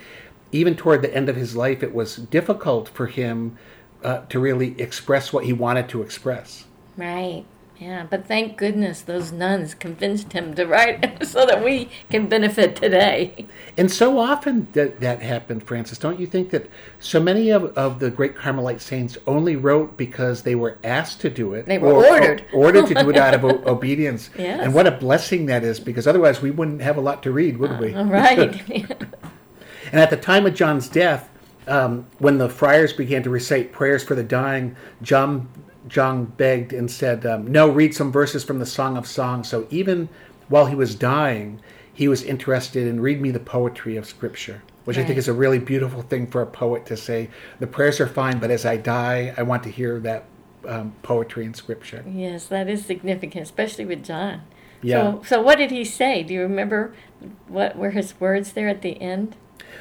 even 0.52 0.76
toward 0.76 1.02
the 1.02 1.16
end 1.16 1.30
of 1.30 1.36
his 1.36 1.56
life, 1.56 1.82
it 1.82 1.94
was 1.94 2.18
difficult 2.18 2.90
for 2.90 3.08
him 3.08 3.58
uh, 4.04 4.20
to 4.28 4.40
really 4.40 4.80
express 4.80 5.32
what 5.32 5.46
he 5.46 5.54
wanted 5.54 5.88
to 5.90 6.02
express. 6.02 6.66
Right. 6.98 7.46
Yeah, 7.80 8.06
but 8.10 8.28
thank 8.28 8.56
goodness 8.56 9.02
those 9.02 9.32
nuns 9.32 9.74
convinced 9.74 10.34
him 10.34 10.54
to 10.56 10.66
write 10.66 11.26
so 11.28 11.46
that 11.46 11.64
we 11.64 11.90
can 12.10 12.28
benefit 12.28 12.76
today. 12.76 13.48
And 13.78 13.92
so 13.92 14.20
often 14.20 14.68
that, 14.74 15.00
that 15.00 15.22
happened, 15.22 15.64
Frances. 15.64 15.98
Don't 15.98 16.20
you 16.20 16.28
think 16.28 16.52
that 16.52 16.70
so 17.00 17.20
many 17.20 17.50
of, 17.50 17.76
of 17.78 18.00
the 18.00 18.10
great 18.12 18.36
Carmelite 18.36 18.82
saints 18.82 19.18
only 19.26 19.56
wrote 19.56 19.98
because 19.98 20.44
they 20.44 20.56
were 20.56 20.78
asked 20.84 21.20
to 21.22 21.30
do 21.30 21.54
it? 21.54 21.66
They 21.66 21.80
were 21.80 21.94
or, 21.94 22.06
ordered. 22.06 22.46
Or, 22.54 22.66
ordered 22.66 22.88
to 22.88 22.94
do 22.94 23.10
it 23.10 23.18
out 23.18 23.34
of 23.34 23.44
obedience. 23.68 24.30
Yes. 24.38 24.62
And 24.62 24.74
what 24.74 24.88
a 24.88 24.92
blessing 24.92 25.48
that 25.48 25.64
is, 25.64 25.80
because 25.80 26.08
otherwise 26.08 26.42
we 26.42 26.52
wouldn't 26.52 26.82
have 26.82 26.98
a 26.98 27.02
lot 27.02 27.24
to 27.24 27.32
read, 27.32 27.58
would 27.58 27.80
we? 27.80 27.94
Uh, 27.94 28.06
right. 28.06 28.70
and 28.70 30.00
at 30.00 30.10
the 30.10 30.18
time 30.18 30.46
of 30.46 30.54
John's 30.54 30.88
death, 30.88 31.30
um, 31.68 32.06
when 32.20 32.38
the 32.38 32.50
friars 32.50 32.94
began 32.94 33.24
to 33.24 33.30
recite 33.30 33.72
prayers 33.72 34.04
for 34.04 34.16
the 34.16 34.24
dying, 34.24 34.76
John 35.02 35.48
John 35.88 36.26
begged 36.26 36.74
and 36.74 36.90
said, 36.90 37.26
um, 37.26 37.48
No, 37.52 37.70
read 37.70 37.94
some 37.96 38.12
verses 38.12 38.44
from 38.44 38.60
the 38.60 38.66
Song 38.66 38.98
of 38.98 39.08
Songs. 39.08 39.50
So 39.50 39.68
even 39.70 40.10
while 40.50 40.66
he 40.66 40.76
was 40.76 40.96
dying, 40.96 41.60
he 41.94 42.08
was 42.08 42.24
interested 42.24 42.88
in 42.88 43.00
read 43.00 43.22
me 43.22 43.32
the 43.32 43.40
poetry 43.40 43.98
of 43.98 44.06
Scripture, 44.06 44.64
which 44.86 44.98
right. 44.98 45.04
I 45.04 45.08
think 45.08 45.18
is 45.18 45.28
a 45.28 45.34
really 45.34 45.60
beautiful 45.60 46.02
thing 46.02 46.28
for 46.28 46.42
a 46.42 46.48
poet 46.48 46.86
to 46.88 46.98
say. 46.98 47.30
The 47.60 47.68
prayers 47.68 48.00
are 48.00 48.08
fine, 48.08 48.40
but 48.40 48.50
as 48.50 48.66
I 48.66 48.78
die, 48.78 49.34
I 49.38 49.44
want 49.44 49.64
to 49.64 49.70
hear 49.70 50.00
that 50.00 50.26
um, 50.68 50.96
poetry 51.04 51.46
in 51.46 51.54
Scripture. 51.54 52.04
Yes, 52.08 52.48
that 52.48 52.70
is 52.70 52.86
significant, 52.86 53.44
especially 53.44 53.86
with 53.86 54.04
John. 54.04 54.42
Yeah. 54.82 55.14
So, 55.14 55.24
so 55.26 55.42
what 55.42 55.58
did 55.58 55.72
he 55.72 55.86
say? 55.86 56.24
Do 56.24 56.34
you 56.34 56.42
remember 56.42 56.94
what 57.48 57.78
were 57.78 57.92
his 57.92 58.20
words 58.20 58.54
there 58.54 58.68
at 58.68 58.82
the 58.82 59.00
end? 59.02 59.36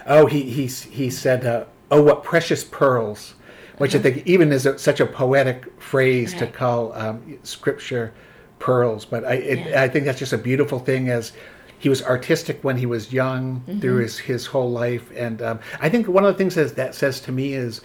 Oh, 0.06 0.26
he 0.26 0.42
he 0.42 0.66
he 0.66 1.10
said, 1.10 1.44
uh, 1.44 1.64
"Oh, 1.90 2.02
what 2.02 2.22
precious 2.22 2.64
pearls." 2.64 3.34
Which 3.82 3.96
I 3.96 3.98
think 3.98 4.24
even 4.28 4.52
is 4.52 4.64
a, 4.64 4.78
such 4.78 5.00
a 5.00 5.06
poetic 5.06 5.66
phrase 5.82 6.34
right. 6.34 6.38
to 6.38 6.46
call 6.46 6.92
um, 6.92 7.36
scripture 7.42 8.14
pearls. 8.60 9.04
But 9.04 9.24
I, 9.24 9.34
it, 9.34 9.58
yeah. 9.58 9.82
I 9.82 9.88
think 9.88 10.04
that's 10.04 10.20
just 10.20 10.32
a 10.32 10.38
beautiful 10.38 10.78
thing 10.78 11.08
as 11.08 11.32
he 11.80 11.88
was 11.88 12.00
artistic 12.00 12.62
when 12.62 12.76
he 12.76 12.86
was 12.86 13.12
young 13.12 13.56
mm-hmm. 13.56 13.80
through 13.80 13.96
his, 13.96 14.18
his 14.20 14.46
whole 14.46 14.70
life. 14.70 15.10
And 15.16 15.42
um, 15.42 15.58
I 15.80 15.88
think 15.88 16.06
one 16.06 16.24
of 16.24 16.32
the 16.32 16.38
things 16.38 16.54
that, 16.54 16.76
that 16.76 16.94
says 16.94 17.20
to 17.22 17.32
me 17.32 17.54
is 17.54 17.80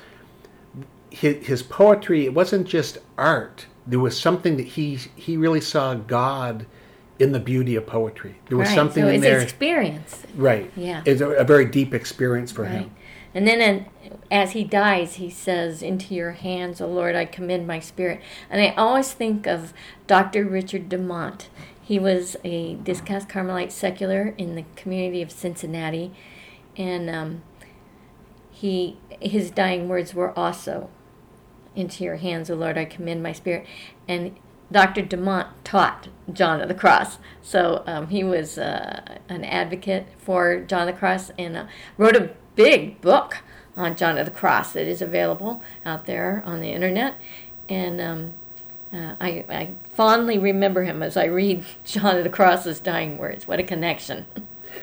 his, 1.10 1.44
his 1.44 1.64
poetry, 1.64 2.26
it 2.26 2.34
wasn't 2.36 2.68
just 2.68 3.00
art. 3.18 3.66
There 3.88 4.00
was 4.00 4.16
something 4.16 4.56
that 4.58 4.68
he, 4.68 5.00
he 5.16 5.36
really 5.36 5.62
saw 5.62 5.96
God 5.96 6.68
in 7.18 7.32
the 7.32 7.40
beauty 7.40 7.76
of 7.76 7.88
poetry. 7.88 8.36
There 8.50 8.58
was 8.60 8.68
right. 8.68 8.76
something 8.76 9.04
so 9.04 9.10
in 9.10 9.22
there. 9.22 9.40
experience. 9.40 10.22
Right. 10.36 10.72
Yeah. 10.76 11.02
It's 11.08 11.22
a, 11.22 11.30
a 11.30 11.44
very 11.44 11.66
deep 11.66 11.96
experience 11.96 12.52
for 12.52 12.62
right. 12.62 12.72
him. 12.72 12.92
And 13.34 13.48
then 13.48 13.62
in, 13.62 13.86
as 14.32 14.52
he 14.52 14.64
dies, 14.64 15.16
he 15.16 15.30
says, 15.30 15.82
Into 15.82 16.16
your 16.16 16.32
hands, 16.32 16.82
O 16.82 16.88
Lord, 16.88 17.16
I 17.16 17.26
commend 17.26 17.68
my 17.68 17.80
spirit. 17.80 18.22
And 18.50 18.62
I 18.62 18.74
always 18.76 19.12
think 19.12 19.46
of 19.46 19.74
Dr. 20.08 20.46
Richard 20.46 20.90
DeMont. 20.90 21.48
He 21.82 22.00
was 22.00 22.36
a 22.44 22.76
Discalced 22.76 23.30
Carmelite 23.30 23.72
secular 23.72 24.34
in 24.38 24.56
the 24.56 24.66
community 24.76 25.22
of 25.22 25.32
Cincinnati. 25.32 26.12
And 26.76 27.10
um, 27.10 27.44
he 28.52 28.98
his 29.22 29.52
dying 29.52 29.88
words 29.88 30.14
were 30.14 30.38
also, 30.38 30.90
Into 31.76 32.04
your 32.04 32.18
hands, 32.18 32.50
O 32.50 32.56
Lord, 32.56 32.78
I 32.78 32.86
commend 32.86 33.24
my 33.24 33.32
spirit. 33.32 33.66
And 34.08 34.38
Dr. 34.72 35.02
DeMont 35.02 35.48
taught 35.64 36.10
John 36.32 36.62
of 36.62 36.68
the 36.68 36.74
Cross. 36.74 37.20
So 37.42 37.84
um, 37.88 38.08
he 38.08 38.24
was 38.24 38.58
uh, 38.58 39.18
an 39.30 39.46
advocate 39.46 40.08
for 40.18 40.60
John 40.62 40.88
of 40.88 40.94
the 40.94 41.00
Cross 41.00 41.32
and 41.38 41.56
uh, 41.56 41.66
wrote 41.98 42.16
a 42.16 42.32
big 42.58 43.00
book 43.00 43.38
on 43.78 43.96
John 43.96 44.18
of 44.18 44.26
the 44.26 44.32
Cross 44.32 44.74
that 44.74 44.88
is 44.88 45.02
available 45.02 45.62
out 45.86 46.06
there 46.06 46.44
on 46.46 46.60
the 46.60 46.72
internet. 46.72 47.16
And 47.70 48.02
um, 48.02 48.34
uh, 48.92 49.16
I, 49.22 49.46
I 49.48 49.70
fondly 49.92 50.38
remember 50.38 50.84
him 50.84 51.02
as 51.02 51.16
I 51.16 51.26
read 51.26 51.64
John 51.86 52.18
of 52.18 52.26
the 52.26 52.30
Cross's 52.30 52.82
dying 52.82 53.18
words. 53.18 53.48
What 53.48 53.60
a 53.60 53.64
connection. 53.64 54.26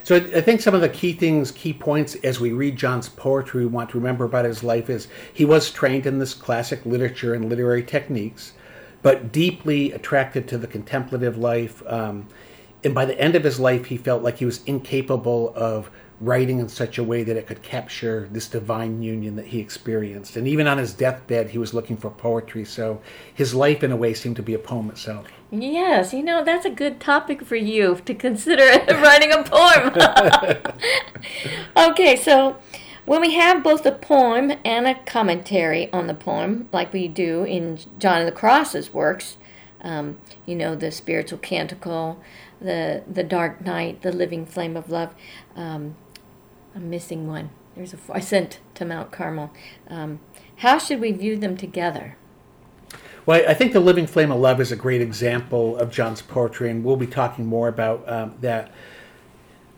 So 0.03 0.15
I 0.15 0.41
think 0.41 0.61
some 0.61 0.73
of 0.73 0.81
the 0.81 0.89
key 0.89 1.13
things, 1.13 1.51
key 1.51 1.73
points 1.73 2.15
as 2.15 2.39
we 2.39 2.51
read 2.51 2.75
John's 2.75 3.07
poetry 3.07 3.61
we 3.61 3.67
want 3.67 3.89
to 3.91 3.97
remember 3.97 4.25
about 4.25 4.45
his 4.45 4.63
life 4.63 4.89
is 4.89 5.07
he 5.33 5.45
was 5.45 5.71
trained 5.71 6.05
in 6.05 6.19
this 6.19 6.33
classic 6.33 6.85
literature 6.85 7.33
and 7.33 7.49
literary 7.49 7.83
techniques, 7.83 8.53
but 9.01 9.31
deeply 9.31 9.91
attracted 9.91 10.47
to 10.49 10.57
the 10.57 10.67
contemplative 10.67 11.37
life. 11.37 11.81
Um, 11.87 12.27
and 12.83 12.93
by 12.93 13.05
the 13.05 13.19
end 13.19 13.35
of 13.35 13.43
his 13.43 13.59
life, 13.59 13.85
he 13.85 13.97
felt 13.97 14.21
like 14.21 14.37
he 14.37 14.45
was 14.45 14.63
incapable 14.65 15.53
of 15.55 15.89
writing 16.21 16.59
in 16.59 16.69
such 16.69 16.97
a 16.97 17.03
way 17.03 17.23
that 17.23 17.35
it 17.35 17.45
could 17.45 17.61
capture 17.61 18.29
this 18.31 18.47
divine 18.47 19.01
union 19.01 19.35
that 19.35 19.47
he 19.47 19.59
experienced. 19.59 20.37
And 20.37 20.47
even 20.47 20.67
on 20.67 20.77
his 20.77 20.93
deathbed, 20.93 21.49
he 21.49 21.57
was 21.57 21.73
looking 21.73 21.97
for 21.97 22.09
poetry. 22.09 22.63
So 22.63 23.01
his 23.33 23.53
life, 23.53 23.83
in 23.83 23.91
a 23.91 23.97
way, 23.97 24.13
seemed 24.13 24.37
to 24.37 24.43
be 24.43 24.53
a 24.53 24.59
poem 24.59 24.89
itself. 24.89 25.27
Yes, 25.51 26.13
you 26.13 26.23
know, 26.23 26.43
that's 26.43 26.65
a 26.65 26.69
good 26.69 26.99
topic 26.99 27.43
for 27.43 27.55
you 27.57 27.99
to 28.05 28.13
consider 28.13 28.63
writing 28.93 29.31
a 29.31 29.43
poem. 29.43 29.93
okay, 31.91 32.15
so 32.15 32.57
when 33.05 33.21
we 33.21 33.35
have 33.35 33.61
both 33.61 33.85
a 33.85 33.91
poem 33.91 34.53
and 34.63 34.87
a 34.87 34.95
commentary 35.05 35.91
on 35.91 36.07
the 36.07 36.13
poem, 36.13 36.69
like 36.71 36.93
we 36.93 37.07
do 37.07 37.43
in 37.43 37.77
John 37.99 38.21
of 38.21 38.25
the 38.25 38.31
Cross's 38.31 38.93
works, 38.93 39.37
um, 39.81 40.17
you 40.45 40.55
know, 40.55 40.75
the 40.75 40.91
spiritual 40.91 41.37
canticle, 41.37 42.19
the 42.59 43.03
the 43.05 43.23
dark 43.23 43.63
night, 43.63 44.01
the 44.01 44.11
living 44.11 44.45
flame 44.45 44.75
of 44.75 44.89
love. 44.89 45.13
Um, 45.55 45.95
I'm 46.75 46.89
missing 46.89 47.27
one. 47.27 47.49
There's 47.75 47.95
Ascent 48.09 48.59
to 48.75 48.85
Mount 48.85 49.11
Carmel. 49.11 49.51
Um, 49.87 50.19
how 50.57 50.77
should 50.77 50.99
we 50.99 51.11
view 51.11 51.37
them 51.37 51.55
together? 51.57 52.17
Well, 53.25 53.43
I 53.47 53.53
think 53.53 53.73
the 53.73 53.79
Living 53.79 54.05
Flame 54.05 54.31
of 54.31 54.39
Love 54.39 54.61
is 54.61 54.71
a 54.71 54.75
great 54.75 55.01
example 55.01 55.77
of 55.77 55.89
John's 55.89 56.21
poetry, 56.21 56.69
and 56.69 56.83
we'll 56.83 56.95
be 56.95 57.07
talking 57.07 57.45
more 57.45 57.67
about 57.67 58.07
um, 58.07 58.35
that. 58.41 58.71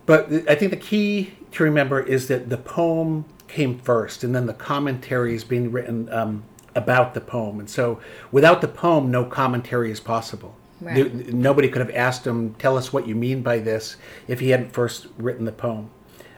But 0.05 0.31
I 0.49 0.55
think 0.55 0.71
the 0.71 0.77
key 0.77 1.33
to 1.51 1.63
remember 1.63 2.01
is 2.01 2.27
that 2.27 2.49
the 2.49 2.57
poem 2.57 3.25
came 3.47 3.79
first, 3.79 4.23
and 4.23 4.35
then 4.35 4.47
the 4.47 4.53
commentary 4.53 5.33
is 5.33 5.43
being 5.43 5.71
written 5.71 6.11
um, 6.11 6.43
about 6.75 7.13
the 7.13 7.21
poem. 7.21 7.59
And 7.59 7.69
so, 7.69 7.99
without 8.31 8.61
the 8.61 8.67
poem, 8.67 9.09
no 9.09 9.23
commentary 9.23 9.91
is 9.91 9.99
possible. 9.99 10.55
Right. 10.79 11.33
nobody 11.33 11.69
could 11.69 11.79
have 11.79 11.95
asked 11.95 12.27
him, 12.27 12.53
"Tell 12.55 12.77
us 12.77 12.93
what 12.93 13.07
you 13.07 13.15
mean 13.15 13.41
by 13.41 13.59
this," 13.59 13.95
if 14.27 14.39
he 14.39 14.49
hadn't 14.49 14.73
first 14.73 15.07
written 15.17 15.45
the 15.45 15.51
poem. 15.51 15.89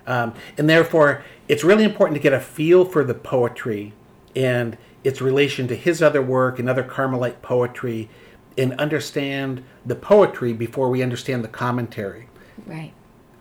Um, 0.09 0.33
and 0.57 0.67
therefore, 0.67 1.23
it's 1.47 1.63
really 1.63 1.83
important 1.85 2.15
to 2.15 2.21
get 2.21 2.33
a 2.33 2.39
feel 2.39 2.83
for 2.83 3.03
the 3.03 3.13
poetry 3.13 3.93
and 4.35 4.77
its 5.03 5.21
relation 5.21 5.67
to 5.67 5.75
his 5.75 6.01
other 6.01 6.21
work 6.21 6.59
and 6.59 6.67
other 6.67 6.83
Carmelite 6.83 7.41
poetry 7.41 8.09
and 8.57 8.73
understand 8.73 9.63
the 9.85 9.95
poetry 9.95 10.51
before 10.51 10.89
we 10.89 11.01
understand 11.01 11.43
the 11.43 11.47
commentary. 11.47 12.27
Right. 12.65 12.91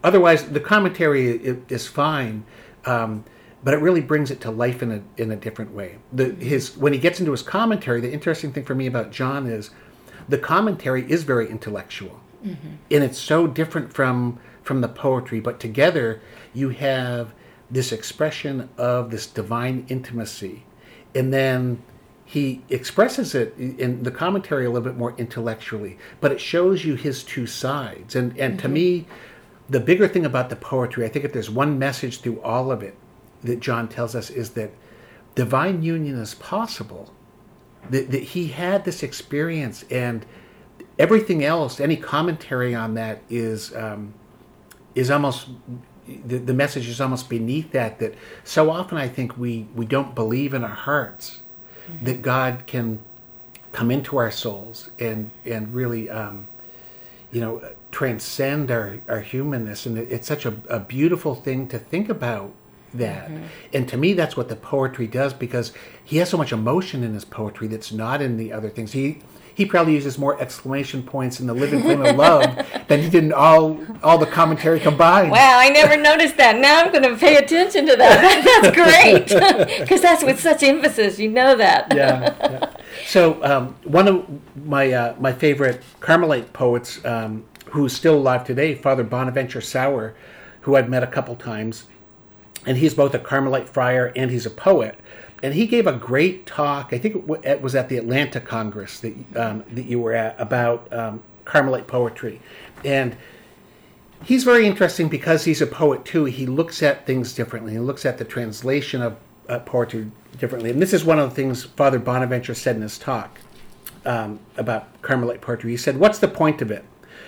Otherwise, 0.05 0.51
the 0.51 0.61
commentary 0.61 1.31
is 1.69 1.89
fine, 1.89 2.45
um, 2.85 3.25
but 3.65 3.75
it 3.75 3.79
really 3.79 4.03
brings 4.03 4.31
it 4.31 4.41
to 4.43 4.51
life 4.51 4.83
in 4.83 4.93
a 4.93 5.03
in 5.21 5.33
a 5.33 5.37
different 5.37 5.73
way. 5.73 5.99
The 6.13 6.35
his 6.35 6.77
when 6.77 6.93
he 6.93 7.01
gets 7.01 7.19
into 7.19 7.33
his 7.33 7.43
commentary, 7.43 8.01
the 8.01 8.13
interesting 8.13 8.53
thing 8.53 8.65
for 8.65 8.77
me 8.77 8.87
about 8.87 9.11
John 9.11 9.47
is 9.47 9.71
the 10.29 10.39
commentary 10.39 11.11
is 11.11 11.25
very 11.25 11.51
intellectual, 11.51 12.21
mm-hmm. 12.45 12.69
and 12.91 13.03
it's 13.03 13.19
so 13.19 13.49
different 13.49 13.93
from 13.93 14.39
from 14.69 14.83
the 14.83 14.89
poetry, 14.89 15.41
but 15.41 15.59
together 15.59 16.21
you 16.53 16.69
have 16.69 17.33
this 17.71 17.91
expression 17.91 18.69
of 18.77 19.11
this 19.11 19.27
divine 19.27 19.87
intimacy. 19.89 20.65
And 21.15 21.33
then 21.33 21.83
he 22.27 22.63
expresses 22.69 23.35
it 23.35 23.57
in 23.57 24.03
the 24.03 24.11
commentary 24.11 24.67
a 24.67 24.71
little 24.71 24.87
bit 24.87 24.99
more 24.99 25.15
intellectually, 25.17 25.97
but 26.21 26.33
it 26.33 26.41
shows 26.41 26.85
you 26.85 26.97
his 26.97 27.25
two 27.25 27.47
sides. 27.47 28.15
And, 28.15 28.39
and 28.39 28.53
mm-hmm. 28.53 28.63
to 28.63 28.69
me, 28.69 29.07
the 29.71 29.81
bigger 29.81 30.07
thing 30.07 30.27
about 30.27 30.51
the 30.51 30.57
poetry, 30.57 31.07
I 31.07 31.09
think 31.09 31.25
if 31.25 31.33
there's 31.33 31.51
one 31.51 31.79
message 31.79 32.21
through 32.21 32.41
all 32.43 32.71
of 32.71 32.83
it 32.83 32.95
that 33.45 33.61
John 33.61 33.89
tells 33.89 34.15
us, 34.15 34.29
is 34.29 34.51
that 34.51 34.71
divine 35.35 35.83
union 35.83 36.19
is 36.19 36.35
possible. 36.35 37.15
That, 37.89 38.11
that 38.11 38.23
he 38.23 38.49
had 38.49 38.85
this 38.85 39.03
experience 39.03 39.85
and 39.91 40.27
everything 40.99 41.43
else, 41.43 41.81
any 41.81 41.97
commentary 41.97 42.75
on 42.75 42.95
that 42.95 43.23
is 43.31 43.75
um, 43.75 44.13
is 44.95 45.11
almost 45.11 45.49
the, 46.07 46.39
the 46.39 46.55
message 46.55 46.89
is 46.89 47.01
almost 47.01 47.29
beneath 47.29 47.73
that. 47.73 47.99
That 47.99 48.15
so 48.45 48.71
often 48.71 48.99
I 48.99 49.09
think 49.09 49.37
we 49.37 49.69
we 49.75 49.87
don't 49.87 50.15
believe 50.15 50.55
in 50.55 50.65
our 50.65 50.69
hearts 50.69 51.41
mm-hmm. 51.89 52.05
that 52.05 52.23
God 52.23 52.65
can 52.67 53.01
come 53.73 53.91
into 53.91 54.17
our 54.17 54.31
souls 54.31 54.91
and 54.99 55.31
and 55.45 55.75
really 55.75 56.09
um, 56.09 56.49
you 57.31 57.41
know 57.41 57.63
transcend 57.91 58.71
our, 58.71 58.99
our 59.09 59.21
humanness 59.21 59.87
and 59.87 59.97
it's 59.99 60.27
such 60.27 60.45
a, 60.45 60.55
a 60.69 60.79
beautiful 60.79 61.35
thing 61.35 61.67
to 61.69 61.79
think 61.79 62.09
about 62.09 62.53
that 62.93 63.29
mm-hmm. 63.29 63.45
and 63.73 63.89
to 63.89 63.97
me 63.97 64.13
that's 64.13 64.37
what 64.37 64.49
the 64.49 64.57
poetry 64.57 65.07
does 65.07 65.33
because 65.33 65.73
he 66.05 66.19
has 66.19 66.29
so 66.29 66.37
much 66.37 66.53
emotion 66.53 67.03
in 67.03 67.15
his 67.15 67.25
poetry 67.25 67.67
that's 67.67 67.93
not 67.93 68.21
in 68.23 68.37
the 68.37 68.53
other 68.53 68.69
things 68.69 68.93
he 68.93 69.19
he 69.59 69.67
probably 69.67 69.95
uses 69.95 70.19
more 70.19 70.41
exclamation 70.41 71.03
points 71.03 71.41
in 71.41 71.49
the 71.49 71.53
living 71.53 71.83
flame 71.83 72.01
of 72.01 72.15
love 72.15 72.65
than 72.87 73.03
he 73.03 73.11
did 73.11 73.25
in 73.25 73.33
all 73.33 73.81
all 74.05 74.17
the 74.17 74.25
commentary 74.25 74.79
combined. 74.79 75.33
Wow, 75.33 75.59
I 75.59 75.69
never 75.71 75.97
noticed 75.97 76.37
that. 76.37 76.61
Now 76.61 76.85
I'm 76.85 76.93
going 76.93 77.03
to 77.03 77.17
pay 77.17 77.39
attention 77.39 77.85
to 77.89 77.97
that. 77.97 78.45
That's 78.63 78.77
great 78.77 79.81
because 79.81 80.01
that's 80.01 80.23
with 80.23 80.39
such 80.39 80.63
emphasis. 80.63 81.19
You 81.19 81.31
know 81.31 81.57
that. 81.57 81.93
yeah. 81.93 82.37
yeah. 82.41 82.71
So 83.05 83.43
um, 83.43 83.75
one 83.83 84.07
of 84.07 84.27
my 84.65 84.93
uh, 84.93 85.17
my 85.19 85.33
favorite 85.33 85.83
Carmelite 85.99 86.53
poets, 86.53 87.05
um, 87.05 87.45
who's 87.73 87.93
still 87.93 88.15
alive 88.15 88.45
today, 88.45 88.77
Father 88.77 89.03
Bonaventure 89.03 89.61
Sauer, 89.61 90.15
who 90.61 90.77
I've 90.77 90.89
met 90.89 91.03
a 91.03 91.09
couple 91.09 91.35
times, 91.35 91.87
and 92.65 92.77
he's 92.77 92.95
both 92.95 93.13
a 93.13 93.19
Carmelite 93.19 93.69
friar 93.69 94.13
and 94.15 94.31
he's 94.31 94.47
a 94.47 94.51
poet 94.51 95.01
and 95.43 95.55
he 95.55 95.67
gave 95.67 95.87
a 95.87 95.93
great 95.93 96.47
talk. 96.47 96.93
I 96.93 96.99
think 96.99 97.29
it 97.45 97.63
was 97.63 97.75
at 97.75 97.89
the 97.89 97.97
Atlanta 97.97 98.41
Congress 98.41 99.01
that 99.01 99.15
um, 99.37 99.65
that 99.73 99.87
you 99.87 100.01
were 100.01 100.13
at 100.13 100.39
about 100.41 100.93
um, 100.93 101.23
Carmelite 101.45 101.87
poetry, 101.87 102.41
and 102.85 103.17
he's 104.25 104.45
very 104.45 104.67
interesting 104.67 105.09
because 105.09 105.45
he's 105.45 105.61
a 105.61 105.67
poet 105.67 106.05
too. 106.05 106.25
He 106.25 106.47
looks 106.47 106.83
at 106.83 107.07
things 107.07 107.33
differently. 107.33 107.73
He 107.73 107.79
looks 107.79 108.05
at 108.05 108.19
the 108.19 108.25
translation 108.25 109.03
of 109.03 109.17
uh, 109.49 109.61
poetry 109.61 110.11
differently, 110.39 110.71
and 110.71 110.83
this 110.83 110.93
is 110.93 111.05
one 111.05 111.19
of 111.19 111.31
the 111.31 111.37
things 111.37 111.65
Father 111.65 111.99
Bonaventure 111.99 112.55
said 112.55 112.77
in 112.77 112.83
his 112.83 112.99
talk 112.99 113.39
um, 114.05 114.41
about 114.57 115.01
Carmelite 115.03 115.41
poetry. 115.41 115.71
He 115.71 115.77
said, 115.77 115.99
"What's 115.99 116.19
the 116.19 116.29
point 116.29 116.61
of 116.63 116.71
it? 116.71 116.85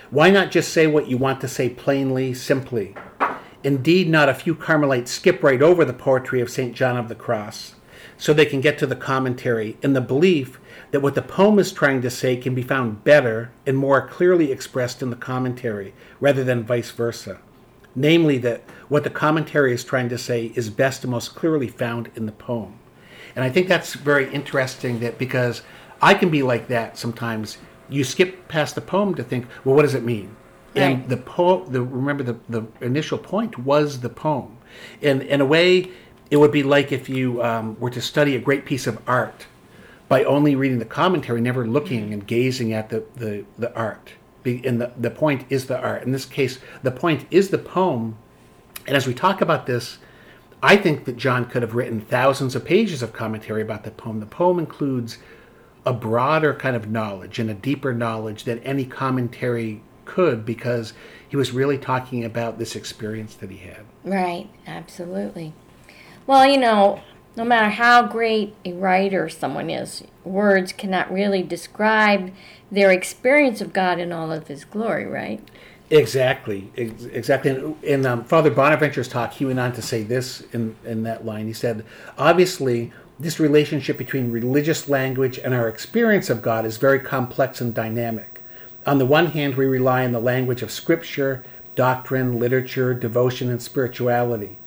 Why 0.09 0.29
not 0.29 0.51
just 0.51 0.73
say 0.73 0.87
what 0.87 1.07
you 1.07 1.17
want 1.17 1.39
to 1.41 1.47
say 1.47 1.69
plainly, 1.69 2.33
simply?" 2.33 2.95
Indeed, 3.63 4.09
not 4.09 4.27
a 4.27 4.33
few 4.33 4.55
Carmelites 4.55 5.11
skip 5.11 5.43
right 5.43 5.61
over 5.61 5.85
the 5.85 5.93
poetry 5.93 6.41
of 6.41 6.49
St. 6.49 6.73
John 6.73 6.97
of 6.97 7.09
the 7.09 7.15
Cross 7.15 7.75
so 8.21 8.33
they 8.33 8.45
can 8.45 8.61
get 8.61 8.77
to 8.77 8.85
the 8.85 8.95
commentary 8.95 9.75
in 9.81 9.93
the 9.93 9.99
belief 9.99 10.59
that 10.91 11.01
what 11.01 11.15
the 11.15 11.23
poem 11.23 11.57
is 11.57 11.73
trying 11.73 12.03
to 12.03 12.09
say 12.11 12.37
can 12.37 12.53
be 12.53 12.61
found 12.61 13.03
better 13.03 13.51
and 13.65 13.75
more 13.75 14.07
clearly 14.07 14.51
expressed 14.51 15.01
in 15.01 15.09
the 15.09 15.15
commentary 15.15 15.91
rather 16.19 16.43
than 16.43 16.63
vice 16.63 16.91
versa. 16.91 17.39
Namely, 17.95 18.37
that 18.37 18.61
what 18.89 19.03
the 19.03 19.09
commentary 19.09 19.73
is 19.73 19.83
trying 19.83 20.07
to 20.09 20.19
say 20.19 20.51
is 20.53 20.69
best 20.69 21.03
and 21.03 21.09
most 21.09 21.33
clearly 21.33 21.67
found 21.67 22.11
in 22.13 22.27
the 22.27 22.31
poem. 22.31 22.77
And 23.35 23.43
I 23.43 23.49
think 23.49 23.67
that's 23.67 23.95
very 23.95 24.31
interesting 24.31 24.99
that 24.99 25.17
because 25.17 25.63
I 25.99 26.13
can 26.13 26.29
be 26.29 26.43
like 26.43 26.67
that 26.67 26.99
sometimes. 26.99 27.57
You 27.89 28.03
skip 28.03 28.47
past 28.47 28.75
the 28.75 28.81
poem 28.81 29.15
to 29.15 29.23
think, 29.23 29.47
well, 29.65 29.75
what 29.75 29.81
does 29.81 29.95
it 29.95 30.03
mean? 30.03 30.35
Right. 30.75 30.83
And 30.83 31.09
the 31.09 31.17
poem, 31.17 31.71
the 31.73 31.81
remember 31.81 32.21
the, 32.21 32.37
the 32.47 32.67
initial 32.81 33.17
point 33.17 33.57
was 33.57 34.01
the 34.01 34.09
poem. 34.09 34.59
And 35.01 35.23
in 35.23 35.41
a 35.41 35.45
way, 35.45 35.89
it 36.31 36.37
would 36.37 36.51
be 36.51 36.63
like 36.63 36.91
if 36.91 37.09
you 37.09 37.43
um, 37.43 37.77
were 37.79 37.89
to 37.89 38.01
study 38.01 38.35
a 38.35 38.39
great 38.39 38.65
piece 38.65 38.87
of 38.87 38.97
art 39.07 39.45
by 40.07 40.23
only 40.23 40.55
reading 40.55 40.79
the 40.79 40.85
commentary, 40.85 41.41
never 41.41 41.67
looking 41.67 42.13
and 42.13 42.25
gazing 42.25 42.73
at 42.73 42.89
the, 42.89 43.03
the, 43.15 43.45
the 43.59 43.73
art. 43.75 44.13
And 44.45 44.81
the, 44.81 44.91
the 44.97 45.11
point 45.11 45.45
is 45.49 45.67
the 45.67 45.79
art. 45.79 46.03
In 46.03 46.13
this 46.13 46.25
case, 46.25 46.59
the 46.81 46.91
point 46.91 47.27
is 47.29 47.49
the 47.49 47.57
poem. 47.57 48.17
And 48.87 48.95
as 48.95 49.05
we 49.05 49.13
talk 49.13 49.41
about 49.41 49.67
this, 49.67 49.99
I 50.63 50.77
think 50.77 51.05
that 51.05 51.17
John 51.17 51.45
could 51.45 51.61
have 51.61 51.75
written 51.75 51.99
thousands 51.99 52.55
of 52.55 52.63
pages 52.65 53.03
of 53.03 53.13
commentary 53.13 53.61
about 53.61 53.83
the 53.83 53.91
poem. 53.91 54.19
The 54.19 54.25
poem 54.25 54.57
includes 54.57 55.17
a 55.85 55.93
broader 55.93 56.53
kind 56.53 56.75
of 56.75 56.89
knowledge 56.89 57.39
and 57.39 57.49
a 57.49 57.53
deeper 57.53 57.93
knowledge 57.93 58.45
than 58.45 58.59
any 58.59 58.85
commentary 58.85 59.81
could 60.05 60.45
because 60.45 60.93
he 61.27 61.35
was 61.35 61.51
really 61.51 61.77
talking 61.77 62.23
about 62.23 62.57
this 62.57 62.75
experience 62.75 63.35
that 63.35 63.49
he 63.49 63.57
had. 63.57 63.85
Right, 64.03 64.49
absolutely. 64.67 65.53
Well, 66.27 66.45
you 66.45 66.57
know, 66.57 67.01
no 67.35 67.43
matter 67.43 67.69
how 67.69 68.07
great 68.07 68.55
a 68.65 68.73
writer 68.73 69.29
someone 69.29 69.69
is, 69.69 70.03
words 70.23 70.73
cannot 70.73 71.11
really 71.11 71.43
describe 71.43 72.31
their 72.71 72.91
experience 72.91 73.61
of 73.61 73.73
God 73.73 73.99
in 73.99 74.11
all 74.11 74.31
of 74.31 74.47
His 74.47 74.65
glory, 74.65 75.05
right? 75.05 75.41
Exactly, 75.89 76.71
exactly. 76.75 77.75
In 77.83 78.05
um, 78.05 78.23
Father 78.23 78.49
Bonaventure's 78.49 79.09
talk, 79.09 79.33
he 79.33 79.45
went 79.45 79.59
on 79.59 79.73
to 79.73 79.81
say 79.81 80.03
this 80.03 80.41
in, 80.53 80.77
in 80.85 81.03
that 81.03 81.25
line. 81.25 81.47
He 81.47 81.53
said, 81.53 81.85
Obviously, 82.17 82.93
this 83.19 83.41
relationship 83.41 83.97
between 83.97 84.31
religious 84.31 84.87
language 84.87 85.37
and 85.37 85.53
our 85.53 85.67
experience 85.67 86.29
of 86.29 86.41
God 86.41 86.65
is 86.65 86.77
very 86.77 86.99
complex 86.99 87.59
and 87.59 87.73
dynamic. 87.73 88.41
On 88.85 88.99
the 88.99 89.05
one 89.05 89.27
hand, 89.27 89.55
we 89.55 89.65
rely 89.65 90.05
on 90.05 90.13
the 90.13 90.21
language 90.21 90.61
of 90.61 90.71
Scripture, 90.71 91.43
doctrine, 91.75 92.39
literature, 92.39 92.93
devotion, 92.93 93.49
and 93.49 93.61
spirituality. 93.61 94.57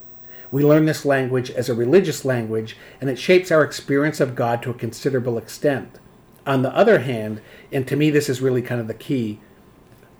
We 0.54 0.62
learn 0.62 0.84
this 0.84 1.04
language 1.04 1.50
as 1.50 1.68
a 1.68 1.74
religious 1.74 2.24
language, 2.24 2.76
and 3.00 3.10
it 3.10 3.18
shapes 3.18 3.50
our 3.50 3.64
experience 3.64 4.20
of 4.20 4.36
God 4.36 4.62
to 4.62 4.70
a 4.70 4.74
considerable 4.74 5.36
extent. 5.36 5.98
On 6.46 6.62
the 6.62 6.72
other 6.72 7.00
hand, 7.00 7.40
and 7.72 7.88
to 7.88 7.96
me 7.96 8.08
this 8.08 8.28
is 8.28 8.40
really 8.40 8.62
kind 8.62 8.80
of 8.80 8.86
the 8.86 8.94
key, 8.94 9.40